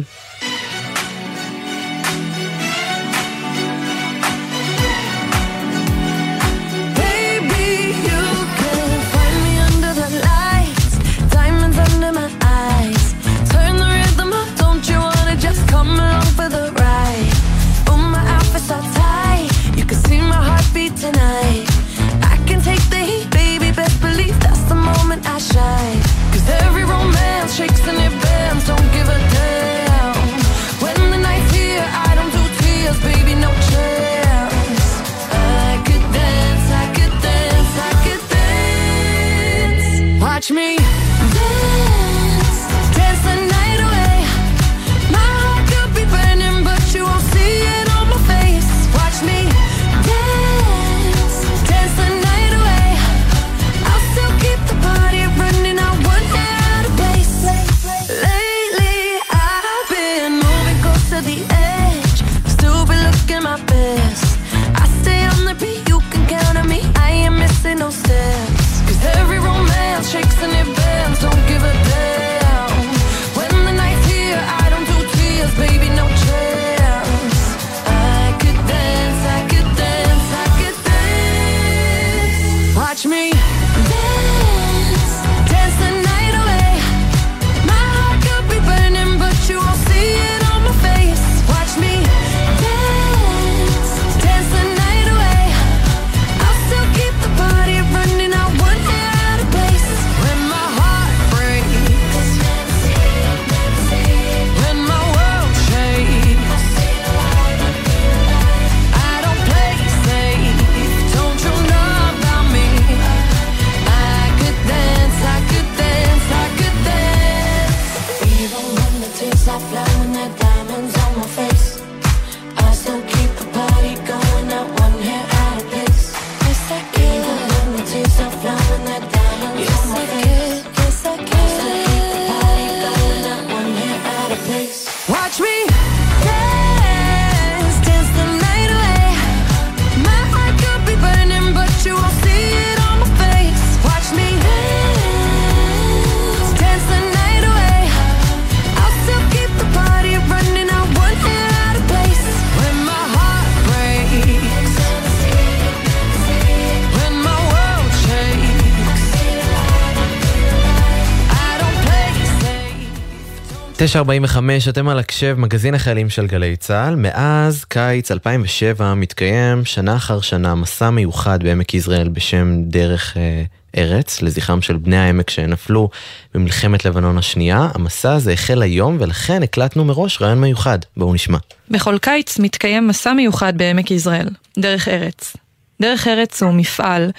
9.45, 163.87 164.69
אתם 164.69 164.89
על 164.89 164.99
הקשב, 164.99 165.35
מגזין 165.39 165.73
החיילים 165.73 166.09
של 166.09 166.27
גלי 166.27 166.55
צה"ל. 166.55 166.95
מאז 166.95 167.65
קיץ 167.65 168.11
2007 168.11 168.93
מתקיים 168.93 169.65
שנה 169.65 169.95
אחר 169.95 170.21
שנה 170.21 170.55
מסע 170.55 170.89
מיוחד 170.89 171.43
בעמק 171.43 171.73
יזרעאל 171.73 172.09
בשם 172.09 172.61
דרך 172.63 173.17
אה, 173.17 173.43
ארץ, 173.77 174.21
לזכרם 174.21 174.61
של 174.61 174.77
בני 174.77 174.97
העמק 174.97 175.29
שנפלו 175.29 175.89
במלחמת 176.33 176.85
לבנון 176.85 177.17
השנייה. 177.17 177.69
המסע 177.73 178.13
הזה 178.13 178.33
החל 178.33 178.61
היום 178.61 178.97
ולכן 178.99 179.43
הקלטנו 179.43 179.85
מראש 179.85 180.21
רעיון 180.21 180.41
מיוחד. 180.41 180.79
בואו 180.97 181.13
נשמע. 181.13 181.37
בכל 181.71 181.97
קיץ 181.97 182.39
מתקיים 182.39 182.87
מסע 182.87 183.13
מיוחד 183.13 183.57
בעמק 183.57 183.91
יזרעאל, 183.91 184.29
דרך 184.59 184.87
ארץ. 184.87 185.35
דרך 185.81 186.07
ארץ 186.07 186.43
הוא 186.43 186.53
מפעל, 186.53 187.11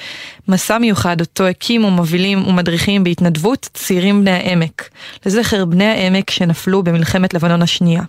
מסע 0.48 0.78
מיוחד 0.78 1.20
אותו 1.20 1.46
הקימו, 1.46 1.90
מובילים 1.90 2.48
ומדריכים 2.48 3.04
בהתנדבות 3.04 3.68
צעירים 3.74 4.20
בני 4.20 4.30
העמק, 4.30 4.88
לזכר 5.26 5.64
בני 5.64 5.84
העמק 5.84 6.30
שנפלו 6.30 6.82
במלחמת 6.82 7.34
לבנון 7.34 7.62
השנייה. 7.62 8.02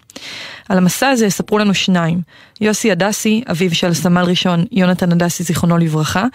על 0.70 0.78
המסע 0.78 1.10
הזה 1.10 1.26
יספרו 1.26 1.58
לנו 1.58 1.74
שניים, 1.74 2.22
יוסי 2.62 2.92
הדסי, 2.92 3.44
אביו 3.52 3.76
של 3.76 3.94
סמל 3.94 4.22
ראשון 4.22 4.66
יונתן 4.72 5.12
הדסי 5.12 5.44
זיכרונו 5.44 5.78
לברכה, 5.78 6.26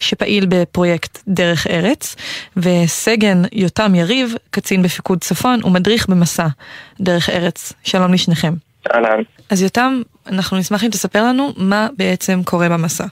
שפעיל 0.00 0.46
בפרויקט 0.48 1.18
דרך 1.28 1.66
ארץ, 1.66 2.16
וסגן 2.56 3.42
יותם 3.52 3.94
יריב, 3.94 4.34
קצין 4.50 4.82
בפיקוד 4.82 5.20
צפון 5.20 5.60
ומדריך 5.64 6.08
במסע 6.08 6.46
דרך 7.00 7.30
ארץ. 7.30 7.72
שלום 7.84 8.12
לשניכם. 8.12 8.54
אהלן. 8.94 9.22
אז 9.50 9.62
יותם, 9.62 10.02
אנחנו 10.26 10.56
נשמח 10.56 10.84
אם 10.84 10.88
תספר 10.88 11.22
לנו 11.22 11.52
מה 11.56 11.88
בעצם 11.96 12.42
קורה 12.44 12.68
במסע. 12.68 13.04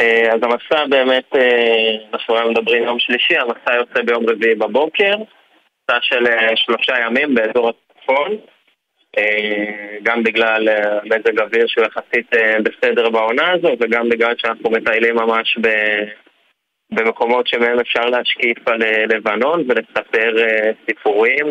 אה, 0.00 0.32
אז 0.32 0.40
המסע 0.42 0.86
באמת, 0.86 1.36
אה, 1.36 1.96
אנחנו 2.12 2.36
היום 2.36 2.50
מדברים 2.50 2.82
יום 2.82 2.98
שלישי, 2.98 3.36
המסע 3.36 3.74
יוצא 3.74 4.02
ביום 4.02 4.30
רביעי 4.30 4.54
בבוקר, 4.54 5.14
מסע 5.16 5.98
של 6.00 6.26
אה, 6.26 6.56
שלושה 6.56 6.94
ימים 7.06 7.34
באזור 7.34 7.68
הצפון, 7.70 8.36
גם 10.02 10.22
בגלל 10.22 10.68
מזג 11.04 11.40
אוויר 11.40 11.66
שהוא 11.66 11.84
יחסית 11.84 12.30
בסדר 12.62 13.10
בעונה 13.10 13.50
הזו, 13.50 13.68
וגם 13.80 14.08
בגלל 14.08 14.34
שאנחנו 14.38 14.70
מטיילים 14.70 15.16
ממש. 15.16 15.58
במקומות 16.92 17.46
שמהם 17.46 17.80
אפשר 17.80 18.06
להשקיף 18.06 18.68
על 18.68 18.78
לבנון 19.08 19.64
ולספר 19.68 20.32
סיפורים 20.86 21.46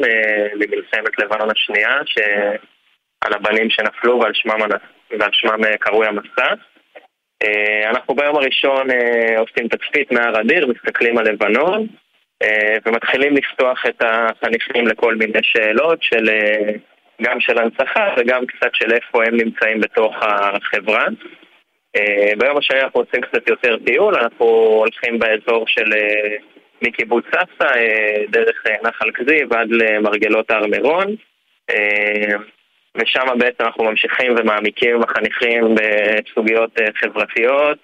ממלחמת 0.55 1.19
לבנון 1.19 1.49
השנייה. 1.51 1.97
על 3.21 3.33
הבנים 3.33 3.69
שנפלו 3.69 4.19
ועל 4.19 4.33
שמם, 4.33 4.59
ועל 5.19 5.29
שמם 5.33 5.77
קרוי 5.79 6.07
המסע. 6.07 6.53
אה, 7.43 7.89
אנחנו 7.89 8.15
ביום 8.15 8.35
הראשון 8.35 8.91
אה, 8.91 9.39
עושים 9.39 9.67
תצפית 9.67 10.11
מהר 10.11 10.41
אדיר, 10.41 10.67
מסתכלים 10.67 11.17
על 11.17 11.25
לבנון 11.25 11.87
אה, 12.43 12.75
ומתחילים 12.85 13.35
לפתוח 13.35 13.85
את 13.89 14.01
החניכים 14.05 14.87
לכל 14.87 15.15
מיני 15.15 15.39
שאלות 15.41 16.03
של 16.03 16.29
גם 17.21 17.39
של 17.39 17.57
הנצחה 17.57 18.13
וגם 18.17 18.45
קצת 18.45 18.69
של 18.73 18.93
איפה 18.93 19.23
הם 19.25 19.37
נמצאים 19.37 19.81
בתוך 19.81 20.15
החברה. 20.21 21.05
ביום 22.37 22.57
השני 22.57 22.81
אנחנו 22.81 22.99
עושים 22.99 23.21
קצת 23.21 23.49
יותר 23.49 23.77
טיול, 23.85 24.15
אנחנו 24.15 24.45
הולכים 24.45 25.19
באזור 25.19 25.67
של 25.67 25.91
מקיבוץ 26.81 27.25
סאסא, 27.25 27.73
דרך 28.29 28.63
נחל 28.83 29.11
כזיב 29.13 29.53
עד 29.53 29.67
למרגלות 29.71 30.51
הר 30.51 30.67
מירון. 30.67 31.15
ושם 32.97 33.25
בעצם 33.37 33.63
אנחנו 33.63 33.83
ממשיכים 33.83 34.35
ומעמיקים 34.37 34.95
עם 34.95 35.01
החניכים 35.03 35.75
בסוגיות 35.75 36.81
אה, 36.81 36.85
חברתיות, 36.95 37.77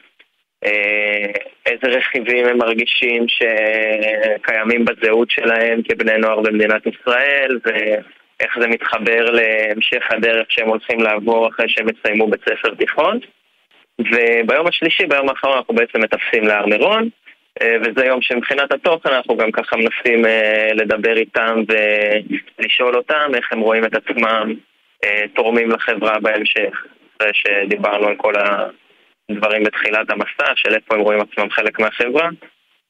אה, 0.65 1.31
איזה 1.65 1.97
רכיבים 1.97 2.45
הם 2.45 2.57
מרגישים 2.57 3.25
שקיימים 3.27 4.85
בזהות 4.85 5.29
שלהם 5.29 5.81
כבני 5.89 6.17
נוער 6.17 6.41
במדינת 6.41 6.81
ישראל, 6.85 7.59
ואיך 7.65 8.59
זה 8.59 8.67
מתחבר 8.67 9.25
להמשך 9.31 10.11
הדרך 10.11 10.45
שהם 10.49 10.67
הולכים 10.67 10.99
לעבור 10.99 11.47
אחרי 11.47 11.69
שהם 11.69 11.87
יסיימו 11.89 12.27
בית 12.27 12.41
ספר 12.41 12.75
תיכון. 12.75 13.19
וביום 13.99 14.67
השלישי, 14.67 15.05
ביום 15.05 15.29
האחרון, 15.29 15.57
אנחנו 15.57 15.75
בעצם 15.75 16.01
מטפסים 16.01 16.43
להר 16.43 16.65
מירון, 16.65 17.09
אה, 17.61 17.75
וזה 17.81 18.05
יום 18.05 18.21
שמבחינת 18.21 18.71
התוכן 18.71 19.09
אנחנו 19.09 19.37
גם 19.37 19.51
ככה 19.51 19.75
מנסים 19.75 20.25
לדבר 20.75 21.17
איתם 21.17 21.55
ולשאול 22.59 22.95
אותם 22.95 23.31
איך 23.35 23.51
הם 23.51 23.59
רואים 23.59 23.85
את 23.85 23.95
עצמם 23.95 24.53
תורמים 25.35 25.71
לחברה 25.71 26.19
בהמשך. 26.19 26.85
אחרי 27.17 27.31
שדיברנו 27.33 28.07
על 28.07 28.15
כל 28.15 28.33
הדברים 28.35 29.63
בתחילת 29.63 30.09
המסע, 30.09 30.55
של 30.55 30.75
איפה 30.75 30.95
הם 30.95 31.01
רואים 31.01 31.21
עצמם 31.21 31.49
חלק 31.49 31.79
מהחברה, 31.79 32.29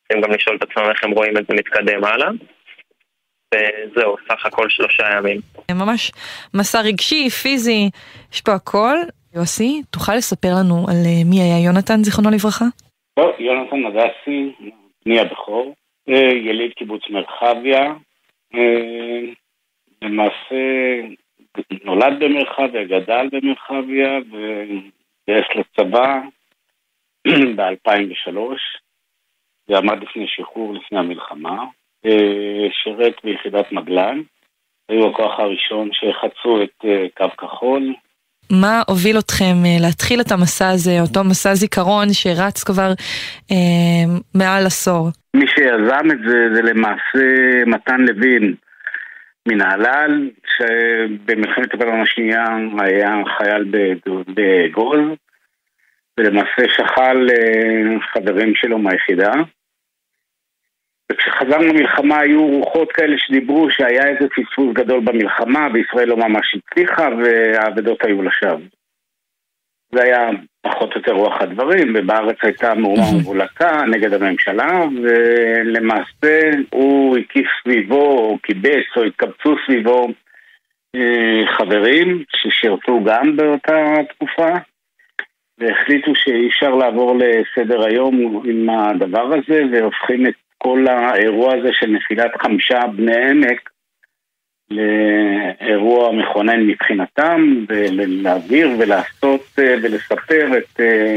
צריכים 0.01 0.22
גם 0.24 0.32
לשאול 0.32 0.55
את 0.55 0.61
עצמם 0.61 0.84
איך 0.89 1.03
הם 1.03 1.11
רואים 1.11 1.38
את 1.38 1.45
זה 1.47 1.53
מתקדם 1.53 2.03
הלאה. 2.03 2.30
וזהו, 3.55 4.16
סך 4.28 4.45
הכל 4.45 4.70
שלושה 4.70 5.03
ימים. 5.18 5.41
ממש 5.72 6.11
מסע 6.53 6.82
רגשי, 6.82 7.30
פיזי, 7.30 7.89
יש 8.34 8.41
פה 8.41 8.51
הכל. 8.51 8.95
יוסי, 9.36 9.82
תוכל 9.91 10.16
לספר 10.16 10.47
לנו 10.59 10.86
על 10.89 10.95
אה, 11.05 11.24
מי 11.26 11.41
היה 11.41 11.66
יונתן, 11.66 12.03
זיכרונו 12.03 12.30
לברכה? 12.30 12.66
טוב, 13.20 13.32
יונתן 13.39 13.86
הדסי, 13.86 14.51
בני 15.05 15.20
הבכור, 15.20 15.74
אה, 16.09 16.34
יליד 16.34 16.72
קיבוץ 16.74 17.01
מרחביה. 17.09 17.93
למעשה 20.01 20.55
נולד 21.84 22.20
במרחביה, 22.20 22.84
גדל 22.84 23.30
במרחביה 23.32 24.20
והתגייס 24.32 25.47
לצבא 25.56 26.20
ב-2003 27.28 28.38
ועמד 29.70 30.04
לפני 30.04 30.26
שחרור 30.28 30.74
לפני 30.74 30.99
המלחמה. 30.99 31.66
אה, 32.06 32.68
שירת 32.84 33.14
ביחידת 33.24 33.72
מגלן, 33.72 34.22
היו 34.89 35.10
הכוח 35.10 35.39
הראשון 35.39 35.89
שחצו 35.93 36.64
את 36.64 36.86
אה, 36.86 37.06
קו 37.18 37.38
כחול. 37.38 37.93
מה 38.51 38.82
הוביל 38.88 39.20
אתכם 39.20 39.56
אה, 39.66 39.78
להתחיל 39.82 40.22
את 40.22 40.32
המסע 40.32 40.70
הזה, 40.70 41.01
אותו 41.01 41.24
מסע 41.24 41.54
זיכרון 41.54 42.08
שרץ 42.14 42.64
כבר 42.64 42.91
אה, 43.51 44.06
מעל 44.36 44.66
עשור? 44.66 45.08
מי 45.36 45.45
שיזם 45.47 46.12
את 46.12 46.20
זה 46.28 46.38
זה 46.56 46.62
למעשה 46.62 47.26
מתן 47.66 48.01
לוין, 48.01 48.56
מנהלל, 49.48 50.30
שבמלחמת 50.58 51.74
לבנון 51.74 52.02
השנייה 52.02 52.46
היה 52.80 53.22
חייל 53.38 53.72
בגוז, 54.28 55.00
ולמעשה 56.18 56.70
שכל 56.70 57.28
אה, 57.30 58.00
חברים 58.14 58.56
שלו 58.56 58.78
מהיחידה. 58.78 59.32
וכשחזרנו 61.12 61.64
למלחמה 61.64 62.20
היו 62.20 62.48
רוחות 62.48 62.91
כאלה 62.91 63.18
שדיברו 63.18 63.72
שהיה 63.72 64.08
איזה 64.08 64.28
פספוס 64.30 64.74
גדול 64.74 65.00
במלחמה 65.00 65.68
וישראל 65.74 66.08
לא 66.08 66.18
ממש 66.18 66.56
הצליחה 66.56 67.10
והאבדות 67.24 68.06
היו 68.06 68.22
לשווא. 68.24 68.60
זה 69.94 70.04
היה 70.04 70.30
פחות 70.62 70.94
או 70.94 70.98
יותר 70.98 71.12
רוח 71.12 71.41
הדברים, 71.41 71.94
ובארץ 71.96 72.38
הייתה 72.44 72.74
מהומה 72.74 73.04
מבולקה 73.20 73.82
נגד 73.91 74.14
הממשלה, 74.14 74.86
ולמעשה 75.04 76.52
הוא 76.70 77.18
הקיף 77.18 77.48
סביבו, 77.62 78.18
או 78.18 78.38
קיבץ, 78.38 78.98
או 78.98 79.04
התקבצו 79.04 79.56
סביבו 79.66 80.08
אה, 80.96 81.48
חברים 81.58 82.24
ששירתו 82.36 83.04
גם 83.04 83.36
באותה 83.36 83.86
תקופה, 84.10 84.54
והחליטו 85.58 86.16
שאי 86.16 86.48
אפשר 86.48 86.70
לעבור 86.76 87.18
לסדר 87.18 87.86
היום 87.86 88.41
עם 88.46 88.70
הדבר 88.70 89.28
הזה, 89.34 89.62
והופכים 89.72 90.28
את 90.28 90.34
כל 90.58 90.86
האירוע 90.88 91.54
הזה 91.56 91.70
של 91.72 91.88
נפילת 91.88 92.32
חמישה 92.41 92.80
בני 92.96 93.30
עמק 93.30 93.70
לאירוע 94.70 96.11
מכונן 96.11 96.68
מבחינתם, 96.68 97.66
ולהעביר 97.68 98.70
ולעשות 98.80 99.41
אה, 99.59 99.76
ולספר 99.84 100.57
את, 100.57 100.80
אה, 100.80 101.16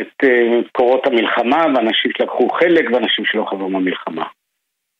את 0.00 0.24
אה, 0.24 0.60
קורות 0.72 1.06
המלחמה, 1.06 1.64
ואנשים 1.74 2.10
שלקחו 2.18 2.48
חלק 2.48 2.84
ואנשים 2.92 3.24
שלא 3.24 3.46
חזרו 3.50 3.70
מהמלחמה. 3.70 4.24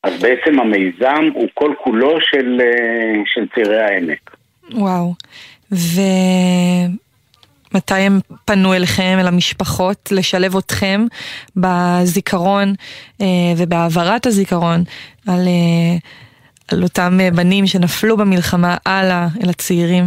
אז 0.04 0.22
בעצם 0.22 0.60
המיזם 0.60 1.24
הוא 1.34 1.48
כל 1.54 1.74
כולו 1.84 2.20
של, 2.20 2.60
של 3.26 3.46
צעירי 3.54 3.82
העמק. 3.82 4.36
וואו. 4.72 5.14
ומתי 5.72 6.94
הם 7.94 8.20
פנו 8.44 8.74
אליכם, 8.74 9.16
אל 9.20 9.26
המשפחות, 9.26 10.08
לשלב 10.12 10.56
אתכם 10.56 11.00
בזיכרון 11.56 12.72
ובהעברת 13.56 14.26
הזיכרון 14.26 14.80
על 15.28 15.40
על 16.72 16.82
אותם 16.82 17.12
אה, 17.20 17.30
בנים 17.36 17.66
שנפלו 17.66 18.16
במלחמה 18.16 18.76
הלאה 18.86 19.26
אל 19.44 19.50
הצעירים? 19.50 20.04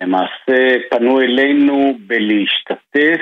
למעשה 0.00 0.76
פנו 0.90 1.20
אלינו 1.20 1.98
בלהשתתף 2.06 3.20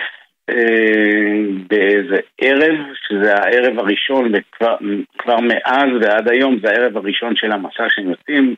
אה, 0.50 1.38
באיזה 1.68 2.16
ערב, 2.40 2.76
שזה 3.08 3.34
הערב 3.34 3.78
הראשון, 3.78 4.32
וכבר 4.34 5.36
מאז 5.40 5.88
ועד 6.00 6.28
היום 6.28 6.58
זה 6.62 6.70
הערב 6.70 6.96
הראשון 6.96 7.36
של 7.36 7.52
המסע 7.52 7.86
שהם 7.88 8.10
יוצאים. 8.10 8.54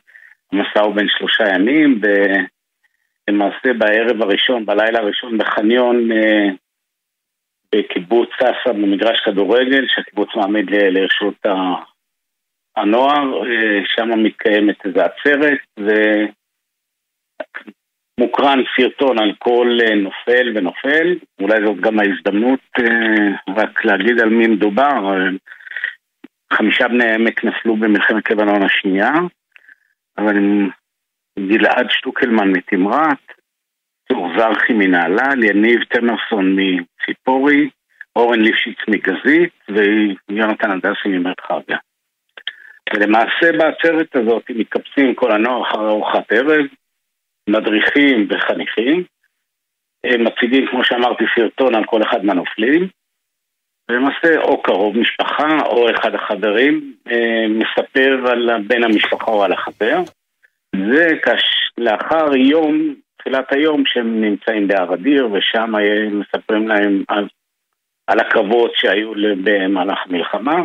המסע 0.51 0.81
הוא 0.81 0.95
בין 0.95 1.07
שלושה 1.09 1.43
ימים, 1.55 2.01
ולמעשה 3.27 3.73
בערב 3.77 4.21
הראשון, 4.21 4.65
בלילה 4.65 4.99
הראשון 4.99 5.37
בחניון 5.37 6.11
אה, 6.11 6.47
בקיבוץ 7.75 8.29
סאסא 8.39 8.71
במגרש 8.73 9.19
כדורגל, 9.25 9.85
שהקיבוץ 9.95 10.29
מעמיד 10.35 10.65
לרשות 10.69 11.45
הנוער, 12.75 13.43
אה, 13.45 13.79
שם 13.95 14.23
מתקיימת 14.23 14.85
איזו 14.85 14.99
עצרת, 15.01 15.59
ומוקרן 18.19 18.59
סרטון 18.75 19.19
על 19.19 19.33
כל 19.39 19.77
אה, 19.81 19.95
נופל 19.95 20.51
ונופל, 20.55 21.15
אולי 21.41 21.65
זאת 21.65 21.79
גם 21.79 21.99
ההזדמנות 21.99 22.59
אה, 22.79 23.53
רק 23.57 23.85
להגיד 23.85 24.19
על 24.19 24.29
מי 24.29 24.47
מדובר. 24.47 25.17
חמישה 26.53 26.87
בני 26.87 27.05
העמק 27.05 27.43
נפלו 27.43 27.75
במלחמת 27.75 28.31
לבנון 28.31 28.63
השנייה, 28.63 29.11
אבל 30.17 30.37
גלעד 31.39 31.87
שטוקלמן 31.89 32.51
מתמרת, 32.51 33.33
צור 34.07 34.27
זרחי 34.37 34.73
מנהלל, 34.73 35.43
יניב 35.43 35.83
תמרסון 35.83 36.55
מציפורי, 36.59 37.69
אורן 38.15 38.39
ליפשיץ 38.39 38.77
מגזית 38.87 39.53
ויונתן 39.69 40.71
הדסי 40.71 41.07
ממרחביה. 41.07 41.77
ולמעשה 42.93 43.51
בעצרת 43.57 44.15
הזאת 44.15 44.43
מתקבצים 44.49 45.15
כל 45.15 45.31
הנוער 45.31 45.61
אחרי 45.61 45.87
ארוחת 45.87 46.31
ערב, 46.31 46.65
מדריכים 47.49 48.27
וחניכים, 48.29 49.03
הם 50.03 50.23
מציגים, 50.23 50.67
כמו 50.67 50.83
שאמרתי, 50.83 51.23
סרטון 51.35 51.75
על 51.75 51.85
כל 51.85 52.01
אחד 52.03 52.25
מהנופלים, 52.25 52.87
ולמעשה 53.89 54.41
או 54.41 54.61
קרוב 54.61 54.97
משפחה 54.97 55.59
או 55.65 55.91
אחד 55.91 56.15
החברים 56.15 56.93
אה, 57.11 57.45
מספר 57.49 58.31
על 58.31 58.49
בן 58.67 58.83
המשפחה 58.83 59.31
או 59.31 59.43
על 59.43 59.53
החבר. 59.53 59.99
זה 60.75 61.07
כש... 61.25 61.61
לאחר 61.77 62.35
יום, 62.35 62.95
תחילת 63.17 63.53
היום, 63.53 63.83
שהם 63.85 64.21
נמצאים 64.21 64.67
בהר 64.67 64.93
אדיר, 64.93 65.29
ושם 65.31 65.73
מספרים 66.11 66.67
להם 66.67 67.03
על, 67.07 67.27
על 68.07 68.19
הקרבות 68.19 68.71
שהיו 68.75 69.11
במהלך 69.43 69.99
המלחמה, 70.05 70.61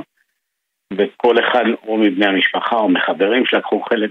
וכל 0.92 1.36
אחד 1.38 1.64
או 1.86 1.96
מבני 1.96 2.26
המשפחה 2.26 2.76
או 2.76 2.88
מחברים 2.88 3.46
שלקחו 3.46 3.82
חלק 3.82 4.10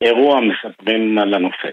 באירוע 0.00 0.40
מספרים 0.40 1.18
על 1.18 1.34
הנופל. 1.34 1.72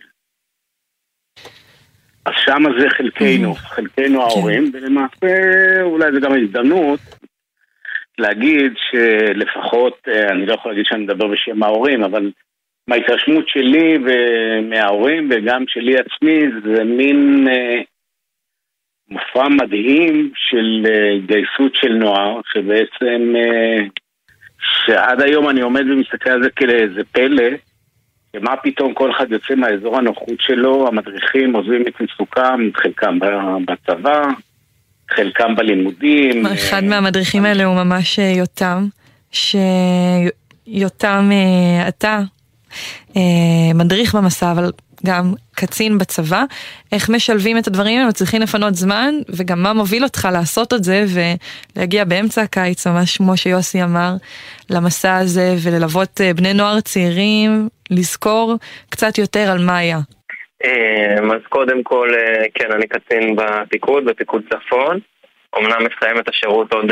אז 2.26 2.34
שם 2.46 2.64
זה 2.80 2.90
חלקנו, 2.90 3.54
חלקנו 3.56 4.22
ההורים, 4.22 4.72
ולמעשה 4.74 5.28
אולי 5.82 6.12
זו 6.14 6.20
גם 6.22 6.32
הזדמנות 6.34 7.00
להגיד 8.18 8.74
שלפחות, 8.92 9.98
אה, 10.08 10.30
אני 10.30 10.46
לא 10.46 10.54
יכול 10.54 10.72
להגיד 10.72 10.86
שאני 10.86 11.04
מדבר 11.04 11.28
בשם 11.28 11.64
ההורים, 11.64 12.04
אבל 12.04 12.32
מההתרשמות 12.88 13.48
שלי 13.48 13.98
ומההורים 14.06 15.30
וגם 15.32 15.64
שלי 15.68 15.96
עצמי 15.98 16.40
זה 16.64 16.84
מין 16.84 17.48
אה, 17.48 17.82
מופע 19.12 19.48
מדהים 19.48 20.32
של 20.36 20.86
אה, 20.90 21.12
התגייסות 21.12 21.76
של 21.76 21.94
נוער, 21.94 22.42
שבעצם, 22.54 23.34
אה, 23.36 23.86
שעד 24.86 25.22
היום 25.22 25.50
אני 25.50 25.62
עומד 25.62 25.84
ומסתכל 25.90 26.30
על 26.30 26.44
זה 26.44 26.50
כאיזה 26.50 27.02
פלא, 27.12 27.50
שמה 28.36 28.56
פתאום 28.64 28.94
כל 28.94 29.12
אחד 29.12 29.32
יוצא 29.32 29.56
מהאזור 29.56 29.98
הנוחות 29.98 30.40
שלו, 30.40 30.88
המדריכים 30.88 31.56
עוזבים 31.56 31.82
את 31.88 31.94
עיסוקם, 32.00 32.70
חלקם 32.76 33.20
בצבא, 33.66 34.24
חלקם 35.12 35.56
בלימודים. 35.56 36.46
אחד 36.46 36.84
מהמדריכים 36.84 37.46
האלה 37.46 37.64
הוא 37.64 37.76
ממש 37.76 38.20
אה, 38.20 38.34
יותם, 38.38 38.88
שיותם 39.32 41.30
אה, 41.32 41.88
אתה 41.88 42.20
אה, 43.16 43.22
מדריך 43.76 44.16
במסע, 44.16 44.52
אבל 44.52 44.72
גם 45.06 45.34
קצין 45.60 45.98
בצבא, 45.98 46.44
איך 46.92 47.10
משלבים 47.10 47.58
את 47.58 47.68
הדברים 47.68 48.00
האלה, 48.00 48.12
צריכים 48.12 48.42
לפנות 48.42 48.76
זמן, 48.76 49.14
וגם 49.38 49.64
מה 49.64 49.74
מוביל 49.74 50.04
אותך 50.04 50.28
לעשות 50.32 50.74
את 50.74 50.84
זה, 50.84 51.06
ולהגיע 51.14 52.04
באמצע 52.06 52.42
הקיץ, 52.42 52.88
ממש 52.88 53.18
כמו 53.18 53.38
שיוסי 53.38 53.84
אמר, 53.84 54.12
למסע 54.70 55.16
הזה, 55.16 55.56
וללוות 55.64 56.22
אה, 56.22 56.34
בני 56.34 56.54
נוער 56.54 56.80
צעירים, 56.80 57.70
לזכור 57.92 58.56
קצת 58.90 59.18
יותר 59.18 59.52
על 59.52 59.66
מה 59.66 59.78
היה. 59.78 60.00
אה, 60.66 61.36
אז 61.36 61.42
קודם 61.50 61.84
כל, 61.84 62.10
אה, 62.14 62.44
כן, 62.54 62.72
אני 62.72 62.88
קצין 62.88 63.36
בפיקוד, 63.36 64.06
בפיקוד 64.06 64.42
צפון. 64.50 65.00
אמנם 65.58 65.88
מסיים 65.88 66.20
את 66.20 66.30
השירות 66.30 66.74
עוד 66.74 66.92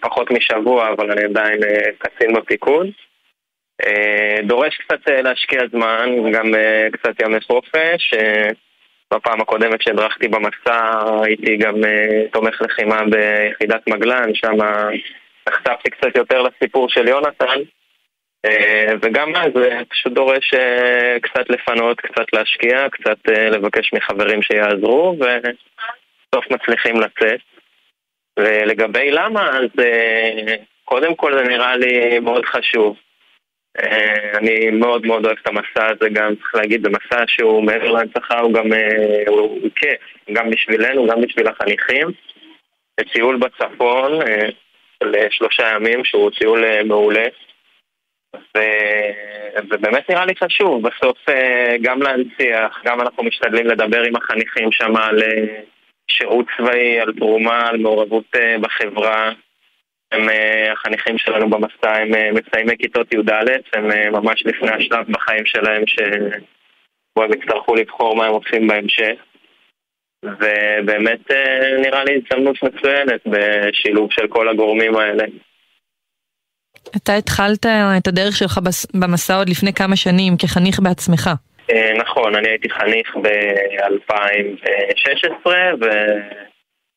פחות 0.00 0.30
משבוע, 0.30 0.88
אבל 0.92 1.10
אני 1.10 1.24
עדיין 1.24 1.60
קצין 1.98 2.34
בפיקוד. 2.34 2.86
אה, 3.84 4.36
דורש 4.42 4.76
קצת 4.76 5.08
אה, 5.08 5.22
להשקיע 5.22 5.60
זמן, 5.72 6.32
גם 6.32 6.54
אה, 6.54 6.86
קצת 6.92 7.22
ימי 7.22 7.40
חופש. 7.40 8.14
בפעם 9.14 9.40
הקודמת 9.40 9.82
שהדרכתי 9.82 10.28
במסע 10.28 11.00
הייתי 11.22 11.56
גם 11.56 11.74
תומך 12.32 12.62
לחימה 12.62 13.02
ביחידת 13.10 13.88
מגלן, 13.88 14.34
שם 14.34 14.56
נחשפתי 15.48 15.90
קצת 15.90 16.16
יותר 16.16 16.42
לסיפור 16.42 16.88
של 16.88 17.08
יונתן. 17.08 17.60
וגם 19.02 19.36
אז 19.36 19.50
זה 19.54 19.78
פשוט 19.88 20.12
דורש 20.12 20.50
קצת 21.22 21.50
לפנות, 21.50 22.00
קצת 22.00 22.24
להשקיע, 22.32 22.88
קצת 22.90 23.18
לבקש 23.28 23.92
מחברים 23.92 24.42
שיעזרו, 24.42 25.16
ובסוף 25.18 26.50
מצליחים 26.50 27.00
לצאת. 27.00 27.40
ולגבי 28.38 29.10
למה, 29.10 29.48
אז 29.48 29.84
קודם 30.84 31.14
כל 31.14 31.38
זה 31.38 31.44
נראה 31.44 31.76
לי 31.76 32.18
מאוד 32.20 32.44
חשוב. 32.44 32.96
אה, 33.82 34.38
אני 34.38 34.70
מאוד 34.70 35.06
מאוד 35.06 35.26
אוהב 35.26 35.36
את 35.42 35.48
המסע 35.48 35.86
הזה, 35.86 36.08
גם 36.12 36.34
צריך 36.36 36.54
להגיד, 36.54 36.82
זה 36.82 36.88
מסע 36.90 37.24
שהוא 37.26 37.64
מעבר 37.64 37.92
להנצחה, 37.92 38.40
הוא 38.40 38.52
גם 38.52 38.72
אה, 38.72 39.22
הוא, 39.26 39.68
כיף, 39.76 40.00
גם 40.32 40.50
בשבילנו, 40.50 41.06
גם 41.06 41.20
בשביל 41.20 41.48
החניכים. 41.48 42.08
טיול 43.12 43.36
בצפון 43.36 44.22
אה, 44.22 44.48
של 45.02 45.14
אה, 45.14 45.26
שלושה 45.30 45.68
ימים, 45.74 46.04
שהוא 46.04 46.30
טיול 46.30 46.82
מעולה. 46.84 47.26
ו... 48.34 48.60
ובאמת 49.70 50.10
נראה 50.10 50.26
לי 50.26 50.32
חשוב, 50.36 50.88
בסוף 50.88 51.18
גם 51.82 52.02
להנציח, 52.02 52.82
גם 52.84 53.00
אנחנו 53.00 53.24
משתדלים 53.24 53.66
לדבר 53.66 54.02
עם 54.02 54.16
החניכים 54.16 54.72
שם 54.72 54.96
על 54.96 55.22
שירות 56.10 56.46
צבאי, 56.56 57.00
על 57.00 57.12
תרומה, 57.18 57.68
על 57.68 57.76
מעורבות 57.76 58.36
בחברה. 58.60 59.32
הם, 60.16 60.28
אה, 60.28 60.72
החניכים 60.72 61.18
שלנו 61.18 61.50
במסע 61.50 61.96
הם 61.96 62.14
אה, 62.14 62.30
מסיימי 62.32 62.76
כיתות 62.78 63.14
י"א, 63.14 63.44
הם 63.72 63.90
אה, 63.90 64.10
ממש 64.10 64.46
לפני 64.46 64.70
השלב 64.70 65.06
בחיים 65.08 65.46
שלהם 65.46 65.86
שבו 65.86 67.22
הם 67.24 67.32
יצטרכו 67.32 67.74
לבחור 67.74 68.16
מה 68.16 68.26
הם 68.26 68.32
עושים 68.32 68.66
בהמשך. 68.66 69.14
ובאמת 70.24 71.30
אה, 71.30 71.76
נראה 71.82 72.04
לי 72.04 72.16
הזדמנות 72.16 72.62
מצוינת 72.62 73.20
בשילוב 73.26 74.08
של 74.12 74.26
כל 74.28 74.48
הגורמים 74.48 74.96
האלה. 74.96 75.24
אתה 76.96 77.14
התחלת 77.14 77.66
את 77.98 78.06
הדרך 78.06 78.36
שלך 78.36 78.58
במסע 78.94 79.36
עוד 79.36 79.48
לפני 79.48 79.72
כמה 79.72 79.96
שנים, 79.96 80.36
כחניך 80.36 80.80
בעצמך. 80.80 81.30
נכון, 81.96 82.34
אני 82.34 82.48
הייתי 82.48 82.70
חניך 82.70 83.16
ב-2016 83.22 85.46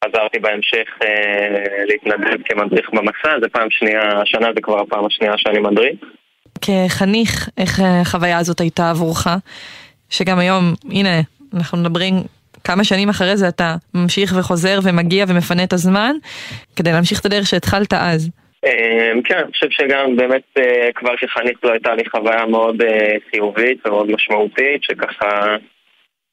וחזרתי 0.05 0.39
בהמשך 0.39 0.87
אה, 1.03 1.85
להתנדב 1.85 2.43
כמדריך 2.45 2.89
במסע, 2.89 3.39
זה 3.41 3.49
פעם 3.49 3.67
שנייה, 3.71 4.01
השנה 4.21 4.47
זה 4.55 4.61
כבר 4.61 4.79
הפעם 4.79 5.05
השנייה 5.05 5.33
שאני 5.37 5.59
מדריך. 5.59 5.99
כחניך, 6.61 7.49
איך 7.57 7.79
אה, 7.79 8.01
החוויה 8.01 8.37
הזאת 8.37 8.59
הייתה 8.59 8.89
עבורך? 8.89 9.27
שגם 10.09 10.39
היום, 10.39 10.73
הנה, 10.91 11.21
אנחנו 11.53 11.77
מדברים 11.77 12.13
כמה 12.63 12.83
שנים 12.83 13.09
אחרי 13.09 13.37
זה, 13.37 13.47
אתה 13.47 13.75
ממשיך 13.93 14.33
וחוזר 14.39 14.79
ומגיע 14.83 15.25
ומפנה 15.27 15.63
את 15.63 15.73
הזמן, 15.73 16.15
כדי 16.75 16.91
להמשיך 16.91 17.19
את 17.19 17.25
הדרך 17.25 17.47
שהתחלת 17.47 17.93
אז. 17.93 18.29
אה, 18.65 19.11
כן, 19.23 19.37
אני 19.37 19.51
חושב 19.51 19.69
שגם 19.69 20.15
באמת 20.15 20.41
אה, 20.57 20.89
כבר 20.95 21.15
כחניך 21.17 21.57
זו 21.63 21.71
הייתה 21.71 21.95
לי 21.95 22.03
חוויה 22.09 22.45
מאוד 22.45 22.83
חיובית 23.31 23.87
ומאוד 23.87 24.11
משמעותית, 24.11 24.83
שככה 24.83 25.55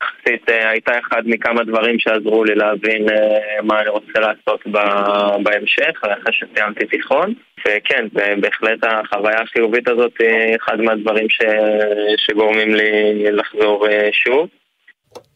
יחסית 0.03 0.51
אה, 0.51 0.71
הייתה 0.71 0.93
אחד 0.99 1.23
מכמה 1.27 1.65
דברים 1.65 1.99
שעזרו 1.99 2.45
לי 2.45 2.55
להבין 2.55 3.09
אה, 3.09 3.63
מה 3.63 3.81
אני 3.81 3.89
רוצה 3.89 4.21
לעשות 4.21 4.61
בהמשך, 5.43 6.01
אחרי 6.03 6.33
שסיימתי 6.33 6.87
תיכון. 6.87 7.35
וכן, 7.61 8.07
בהחלט 8.41 8.79
החוויה 8.85 9.43
החיובית 9.43 9.89
הזאת 9.89 10.13
היא 10.21 10.57
אחד 10.57 10.81
מהדברים 10.81 11.29
ש... 11.29 11.39
שגורמים 12.17 12.75
לי 12.75 13.25
לחזור 13.33 13.87
אה, 13.89 14.09
שוב. 14.13 14.49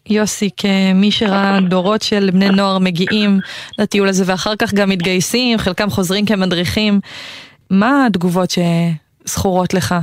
יוסי, 0.07 0.51
כמי 0.57 1.11
שראה 1.11 1.59
דורות 1.69 2.03
של 2.03 2.31
בני 2.33 2.49
נוער 2.49 2.79
מגיעים 2.79 3.31
לטיול 3.79 4.09
הזה 4.09 4.25
ואחר 4.27 4.57
כך 4.59 4.75
גם 4.75 4.89
מתגייסים, 4.89 5.59
חלקם 5.59 5.91
חוזרים 5.91 6.27
כמדריכים, 6.27 7.01
מה 7.71 8.07
התגובות 8.07 8.51
שזכורות 8.51 9.75
לך 9.75 9.95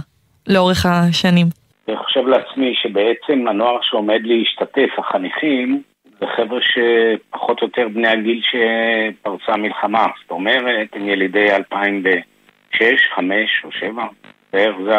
לאורך 0.48 0.86
השנים? 0.86 1.67
אני 1.88 1.98
חושב 1.98 2.28
לעצמי 2.28 2.76
שבעצם 2.76 3.48
הנוער 3.48 3.82
שעומד 3.82 4.20
להשתתף, 4.24 4.90
החניכים, 4.98 5.82
זה 6.20 6.26
חבר'ה 6.36 6.60
שפחות 6.62 7.62
או 7.62 7.68
יותר 7.68 7.88
בני 7.88 8.08
הגיל 8.08 8.42
שפרצה 8.42 9.54
המלחמה. 9.54 10.06
זאת 10.22 10.32
אומרת, 10.32 10.88
הם 10.94 11.10
ילידי 11.10 11.52
2006, 11.52 13.08
5 13.16 13.62
או 13.64 13.72
7, 13.72 14.08
בערך 14.54 14.76
זה. 14.86 14.96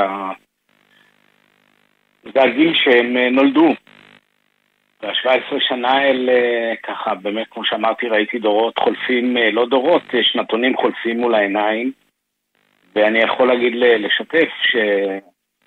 זה 2.35 2.43
הגיל 2.43 2.75
שהם 2.75 3.17
אה, 3.17 3.31
נולדו. 3.31 3.75
וה-17 5.03 5.55
שנה 5.61 5.93
האלה, 5.93 6.33
ככה, 6.83 7.15
באמת, 7.15 7.47
כמו 7.51 7.65
שאמרתי, 7.65 8.09
ראיתי 8.09 8.39
דורות 8.39 8.79
חולפים, 8.79 9.37
אה, 9.37 9.51
לא 9.51 9.67
דורות, 9.67 10.03
אה, 10.15 10.23
שנתונים 10.23 10.77
חולפים 10.77 11.21
מול 11.21 11.35
העיניים. 11.35 11.93
ואני 12.95 13.19
יכול 13.19 13.49
להגיד, 13.49 13.73
לשתף 13.75 14.49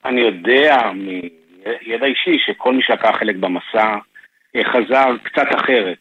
שאני 0.04 0.22
יודע 0.22 0.91
מידע 0.93 2.06
אישי 2.06 2.38
שכל 2.45 2.74
מי 2.74 2.82
שלקח 2.82 3.16
חלק 3.20 3.36
במסע 3.36 3.95
אה, 4.56 4.64
חזר 4.64 5.06
קצת 5.24 5.47
אחרת. 5.56 5.97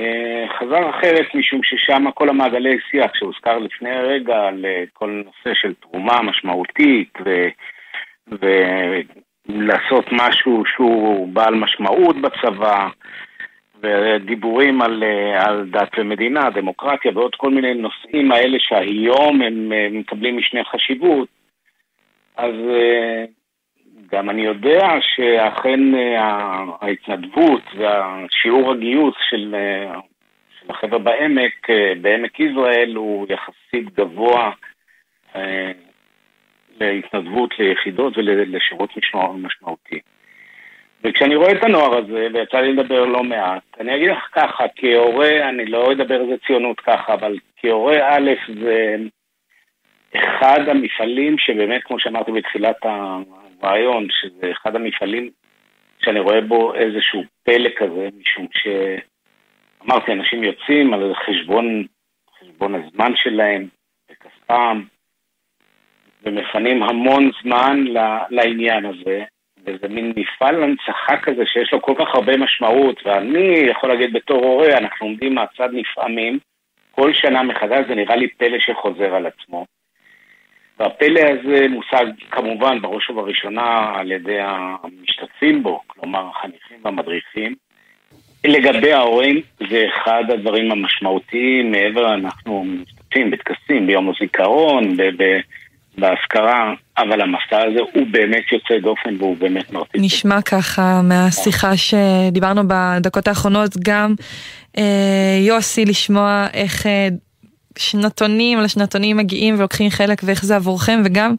אה, 0.00 0.44
חזר 0.58 0.90
אחרת 0.90 1.34
משום 1.34 1.60
ששם 1.62 2.10
כל 2.14 2.28
המעגלי 2.28 2.78
שיח 2.90 3.10
שהוזכר 3.14 3.58
לפני 3.58 3.90
רגע 3.90 4.36
על 4.36 4.64
אה, 4.64 4.84
כל 4.92 5.22
נושא 5.24 5.60
של 5.60 5.74
תרומה 5.74 6.22
משמעותית 6.22 7.18
ו... 7.24 7.48
ולעשות 9.48 10.04
משהו 10.12 10.62
שהוא 10.66 11.28
בעל 11.28 11.54
משמעות 11.54 12.16
בצבא 12.20 12.88
ודיבורים 13.80 14.82
על, 14.82 15.04
על 15.38 15.66
דת 15.70 15.98
ומדינה, 15.98 16.50
דמוקרטיה 16.50 17.12
ועוד 17.14 17.34
כל 17.34 17.50
מיני 17.50 17.74
נושאים 17.74 18.32
האלה 18.32 18.58
שהיום 18.60 19.42
הם 19.42 19.72
מקבלים 19.92 20.36
משנה 20.36 20.64
חשיבות 20.64 21.28
אז 22.36 22.54
אה, 22.70 23.24
גם 24.12 24.30
אני 24.30 24.42
יודע 24.42 24.88
שאכן 25.00 25.94
אה, 25.94 26.64
ההתנדבות 26.80 27.62
והשיעור 27.76 28.72
הגיוס 28.72 29.14
של, 29.30 29.54
אה, 29.54 30.00
של 30.60 30.70
החבר'ה 30.70 30.98
בעמק, 30.98 31.66
בעמק 32.00 32.40
יזרעאל, 32.40 32.94
הוא 32.94 33.26
יחסית 33.30 33.94
גבוה 33.94 34.50
להתנדבות 36.80 37.58
ליחידות 37.58 38.18
ולשירות 38.18 38.96
משמע- 38.96 39.32
משמעותי. 39.32 40.00
וכשאני 41.04 41.36
רואה 41.36 41.52
את 41.52 41.64
הנוער 41.64 41.98
הזה, 41.98 42.28
ויצא 42.32 42.60
לי 42.60 42.72
לדבר 42.72 43.04
לא 43.04 43.22
מעט, 43.22 43.62
אני 43.80 43.96
אגיד 43.96 44.10
לך 44.10 44.28
ככה, 44.32 44.64
כהורה, 44.76 45.48
אני 45.48 45.66
לא 45.66 45.92
אדבר 45.92 46.14
על 46.14 46.26
זה 46.26 46.34
ציונות 46.46 46.80
ככה, 46.80 47.14
אבל 47.14 47.38
כהורה 47.56 48.16
א' 48.16 48.30
זה 48.60 48.96
אחד 50.14 50.68
המפעלים 50.68 51.38
שבאמת, 51.38 51.82
כמו 51.84 52.00
שאמרתי 52.00 52.32
בתחילת 52.32 52.76
הרעיון, 52.82 54.06
שזה 54.10 54.50
אחד 54.52 54.76
המפעלים 54.76 55.30
שאני 56.02 56.20
רואה 56.20 56.40
בו 56.40 56.74
איזשהו 56.74 57.22
פלא 57.42 57.70
כזה, 57.76 58.08
משום 58.20 58.46
שאמרתי, 58.52 60.12
אנשים 60.12 60.44
יוצאים 60.44 60.94
על 60.94 61.14
חשבון, 61.14 61.84
חשבון 62.40 62.74
הזמן 62.74 63.12
שלהם, 63.16 63.68
בכספם, 64.10 64.82
ומפנים 66.22 66.82
המון 66.82 67.30
זמן 67.42 67.84
לעניין 68.30 68.86
הזה, 68.86 69.24
וזה 69.64 69.88
מין 69.88 70.12
מפעל 70.16 70.62
הנצחה 70.62 71.16
כזה 71.22 71.46
שיש 71.46 71.72
לו 71.72 71.82
כל 71.82 71.94
כך 71.98 72.14
הרבה 72.14 72.36
משמעות, 72.36 73.06
ואני 73.06 73.48
יכול 73.70 73.88
להגיד 73.88 74.12
בתור 74.12 74.44
הורה, 74.44 74.78
אנחנו 74.78 75.06
עומדים 75.06 75.34
מהצד 75.34 75.68
נפעמים, 75.72 76.38
כל 76.90 77.12
שנה 77.14 77.42
מחדש 77.42 77.84
זה 77.88 77.94
נראה 77.94 78.16
לי 78.16 78.28
פלא 78.28 78.58
שחוזר 78.58 79.14
על 79.14 79.26
עצמו. 79.26 79.66
והפלא 80.78 81.20
הזה 81.20 81.66
מושג 81.68 82.06
כמובן 82.30 82.82
בראש 82.82 83.10
ובראשונה 83.10 83.92
על 83.94 84.12
ידי 84.12 84.38
המשתתפים 84.40 85.62
בו, 85.62 85.80
כלומר 85.86 86.30
החניכים 86.30 86.76
והמדריכים. 86.84 87.54
לגבי 88.44 88.92
ההורים 88.92 89.40
זה 89.70 89.86
אחד 89.94 90.24
הדברים 90.28 90.72
המשמעותיים, 90.72 91.72
מעבר 91.72 92.14
אנחנו 92.14 92.64
משתתפים 92.64 93.30
בטקסים 93.30 93.86
ביום 93.86 94.10
הזיכרון, 94.10 94.96
באזכרה, 95.98 96.74
אבל 96.98 97.20
המסע 97.20 97.62
הזה 97.62 97.80
הוא 97.92 98.06
באמת 98.10 98.52
יוצא 98.52 98.78
דופן 98.78 99.14
והוא 99.18 99.36
באמת 99.36 99.72
מרטיב. 99.72 100.00
נשמע 100.04 100.42
ככה 100.42 101.00
מהשיחה 101.02 101.76
שדיברנו 101.76 102.62
בדקות 102.68 103.28
האחרונות, 103.28 103.70
גם 103.84 104.14
אה, 104.78 105.38
יוסי 105.40 105.84
לשמוע 105.84 106.46
איך 106.54 106.86
אה, 106.86 107.08
שנתונים 107.78 108.58
על 108.58 108.68
שנתונים 108.68 109.16
מגיעים 109.16 109.58
ולוקחים 109.58 109.90
חלק 109.90 110.20
ואיך 110.24 110.44
זה 110.44 110.56
עבורכם, 110.56 111.02
וגם 111.04 111.34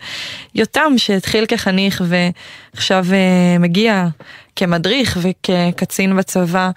יותם 0.56 0.94
שהתחיל 0.98 1.46
כחניך 1.46 2.02
ועכשיו 2.08 3.06
אה, 3.14 3.60
מגיע 3.60 4.08
כמדריך 4.56 5.18
וכקצין 5.22 6.18
בצבא 6.18 6.70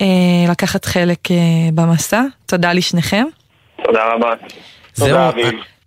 אה, 0.00 0.06
לקחת 0.50 0.84
חלק 0.84 1.30
אה, 1.30 1.36
במסע. 1.74 2.22
תודה 2.46 2.72
לשניכם. 2.72 3.24
תודה 3.84 4.00
רבה. 4.14 4.34
זהו, 4.94 5.18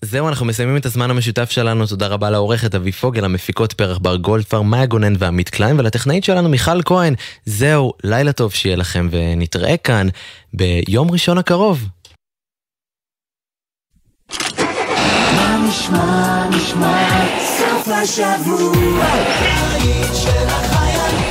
זהו, 0.01 0.27
אנחנו 0.27 0.45
מסיימים 0.45 0.77
את 0.77 0.86
הזמן 0.86 1.11
המשותף 1.11 1.51
שלנו, 1.51 1.88
תודה 1.88 2.07
רבה 2.07 2.29
לעורכת 2.29 2.75
אבי 2.75 2.91
פוגל, 2.91 3.25
המפיקות 3.25 3.73
פרח 3.73 3.97
בר 3.97 4.15
גולדפר, 4.15 4.61
מאיה 4.61 4.86
גונן 4.86 5.13
ועמית 5.19 5.49
קליין, 5.49 5.79
ולטכנאית 5.79 6.23
שלנו 6.23 6.49
מיכל 6.49 6.82
כהן. 6.82 7.13
זהו, 7.45 7.93
לילה 8.03 8.32
טוב 8.32 8.53
שיהיה 8.53 8.75
לכם, 8.75 9.07
ונתראה 9.11 9.77
כאן 9.77 10.07
ביום 10.53 11.11
ראשון 11.11 11.38
הקרוב. 11.38 11.88
נשמע, 15.72 16.47
נשמע, 16.49 17.26
סוף 17.39 17.88
השבוע, 17.88 19.05
בית 19.74 20.15
של 20.15 20.47
החיילים. 20.47 21.22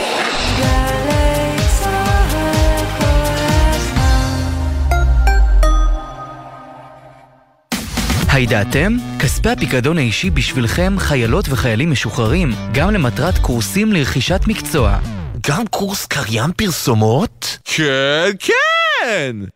הידעתם? 8.32 8.96
כספי 9.18 9.50
הפיקדון 9.50 9.98
האישי 9.98 10.30
בשבילכם, 10.30 10.94
חיילות 10.98 11.44
וחיילים 11.48 11.90
משוחררים, 11.90 12.52
גם 12.72 12.90
למטרת 12.90 13.38
קורסים 13.38 13.92
לרכישת 13.92 14.40
מקצוע. 14.46 14.98
גם 15.48 15.66
קורס 15.66 16.06
קריין 16.06 16.52
פרסומות? 16.56 17.58
כן, 17.64 18.30
כן! 18.38 18.79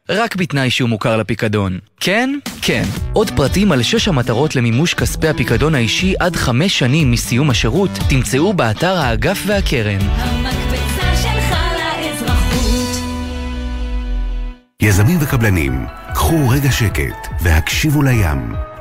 רק 0.08 0.36
בתנאי 0.36 0.70
שהוא 0.70 0.88
מוכר 0.88 1.16
לפיקדון. 1.16 1.78
כן? 2.00 2.38
כן. 2.62 2.82
עוד 3.12 3.30
פרטים 3.30 3.72
על 3.72 3.82
שש 3.82 4.08
המטרות 4.08 4.56
למימוש 4.56 4.94
כספי 4.94 5.28
הפיקדון 5.28 5.74
האישי 5.74 6.14
עד 6.20 6.36
חמש 6.36 6.78
שנים 6.78 7.10
מסיום 7.10 7.50
השירות, 7.50 7.90
תמצאו 8.08 8.52
באתר 8.52 8.96
האגף 8.96 9.42
והקרן. 9.46 10.00
המקפצה 10.00 11.16
שלך 11.22 11.58
לאזרחות. 11.78 13.02
יזמים 14.82 15.18
וקבלנים, 15.20 15.86
קחו 16.14 16.48
רגע 16.48 16.72
שקט 16.72 17.28
והקשיבו 17.42 18.02
לים. 18.02 18.73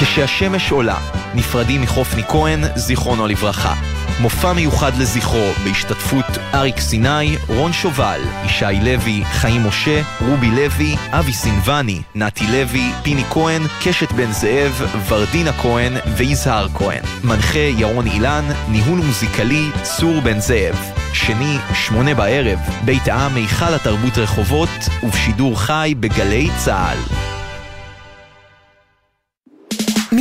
כשהשמש 0.00 0.70
עולה 0.70 0.98
נפרדים 1.34 1.82
מחופני 1.82 2.22
כהן, 2.28 2.60
זיכרונו 2.74 3.26
לברכה. 3.26 3.74
מופע 4.20 4.52
מיוחד 4.52 4.96
לזכרו, 4.98 5.52
בהשתתפות 5.64 6.24
אריק 6.54 6.80
סיני, 6.80 7.36
רון 7.48 7.72
שובל, 7.72 8.20
ישי 8.44 8.64
לוי, 8.82 9.22
חיים 9.24 9.66
משה, 9.66 10.02
רובי 10.20 10.50
לוי, 10.50 10.96
אבי 11.10 11.32
סינבני, 11.32 12.02
נתי 12.14 12.46
לוי, 12.46 12.92
פיני 13.02 13.24
כהן, 13.30 13.62
קשת 13.84 14.12
בן 14.12 14.32
זאב, 14.32 14.82
ורדינה 15.08 15.52
כהן 15.52 15.92
ויזהר 16.16 16.68
כהן. 16.68 17.02
מנחה 17.24 17.58
ירון 17.58 18.06
אילן, 18.06 18.44
ניהול 18.68 18.98
מוזיקלי, 18.98 19.70
צור 19.82 20.20
בן 20.20 20.40
זאב. 20.40 20.92
שני, 21.12 21.58
שמונה 21.74 22.14
בערב, 22.14 22.58
בית 22.84 23.08
העם 23.08 23.34
היכל 23.34 23.74
התרבות 23.74 24.18
רחובות, 24.18 24.88
ובשידור 25.02 25.60
חי 25.60 25.94
בגלי 26.00 26.50
צה"ל. 26.64 27.31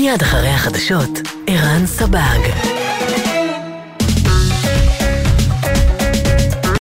מיד 0.01 0.21
אחרי 0.21 0.49
החדשות, 0.49 1.09
ערן 1.47 1.85
סבג. 1.85 2.80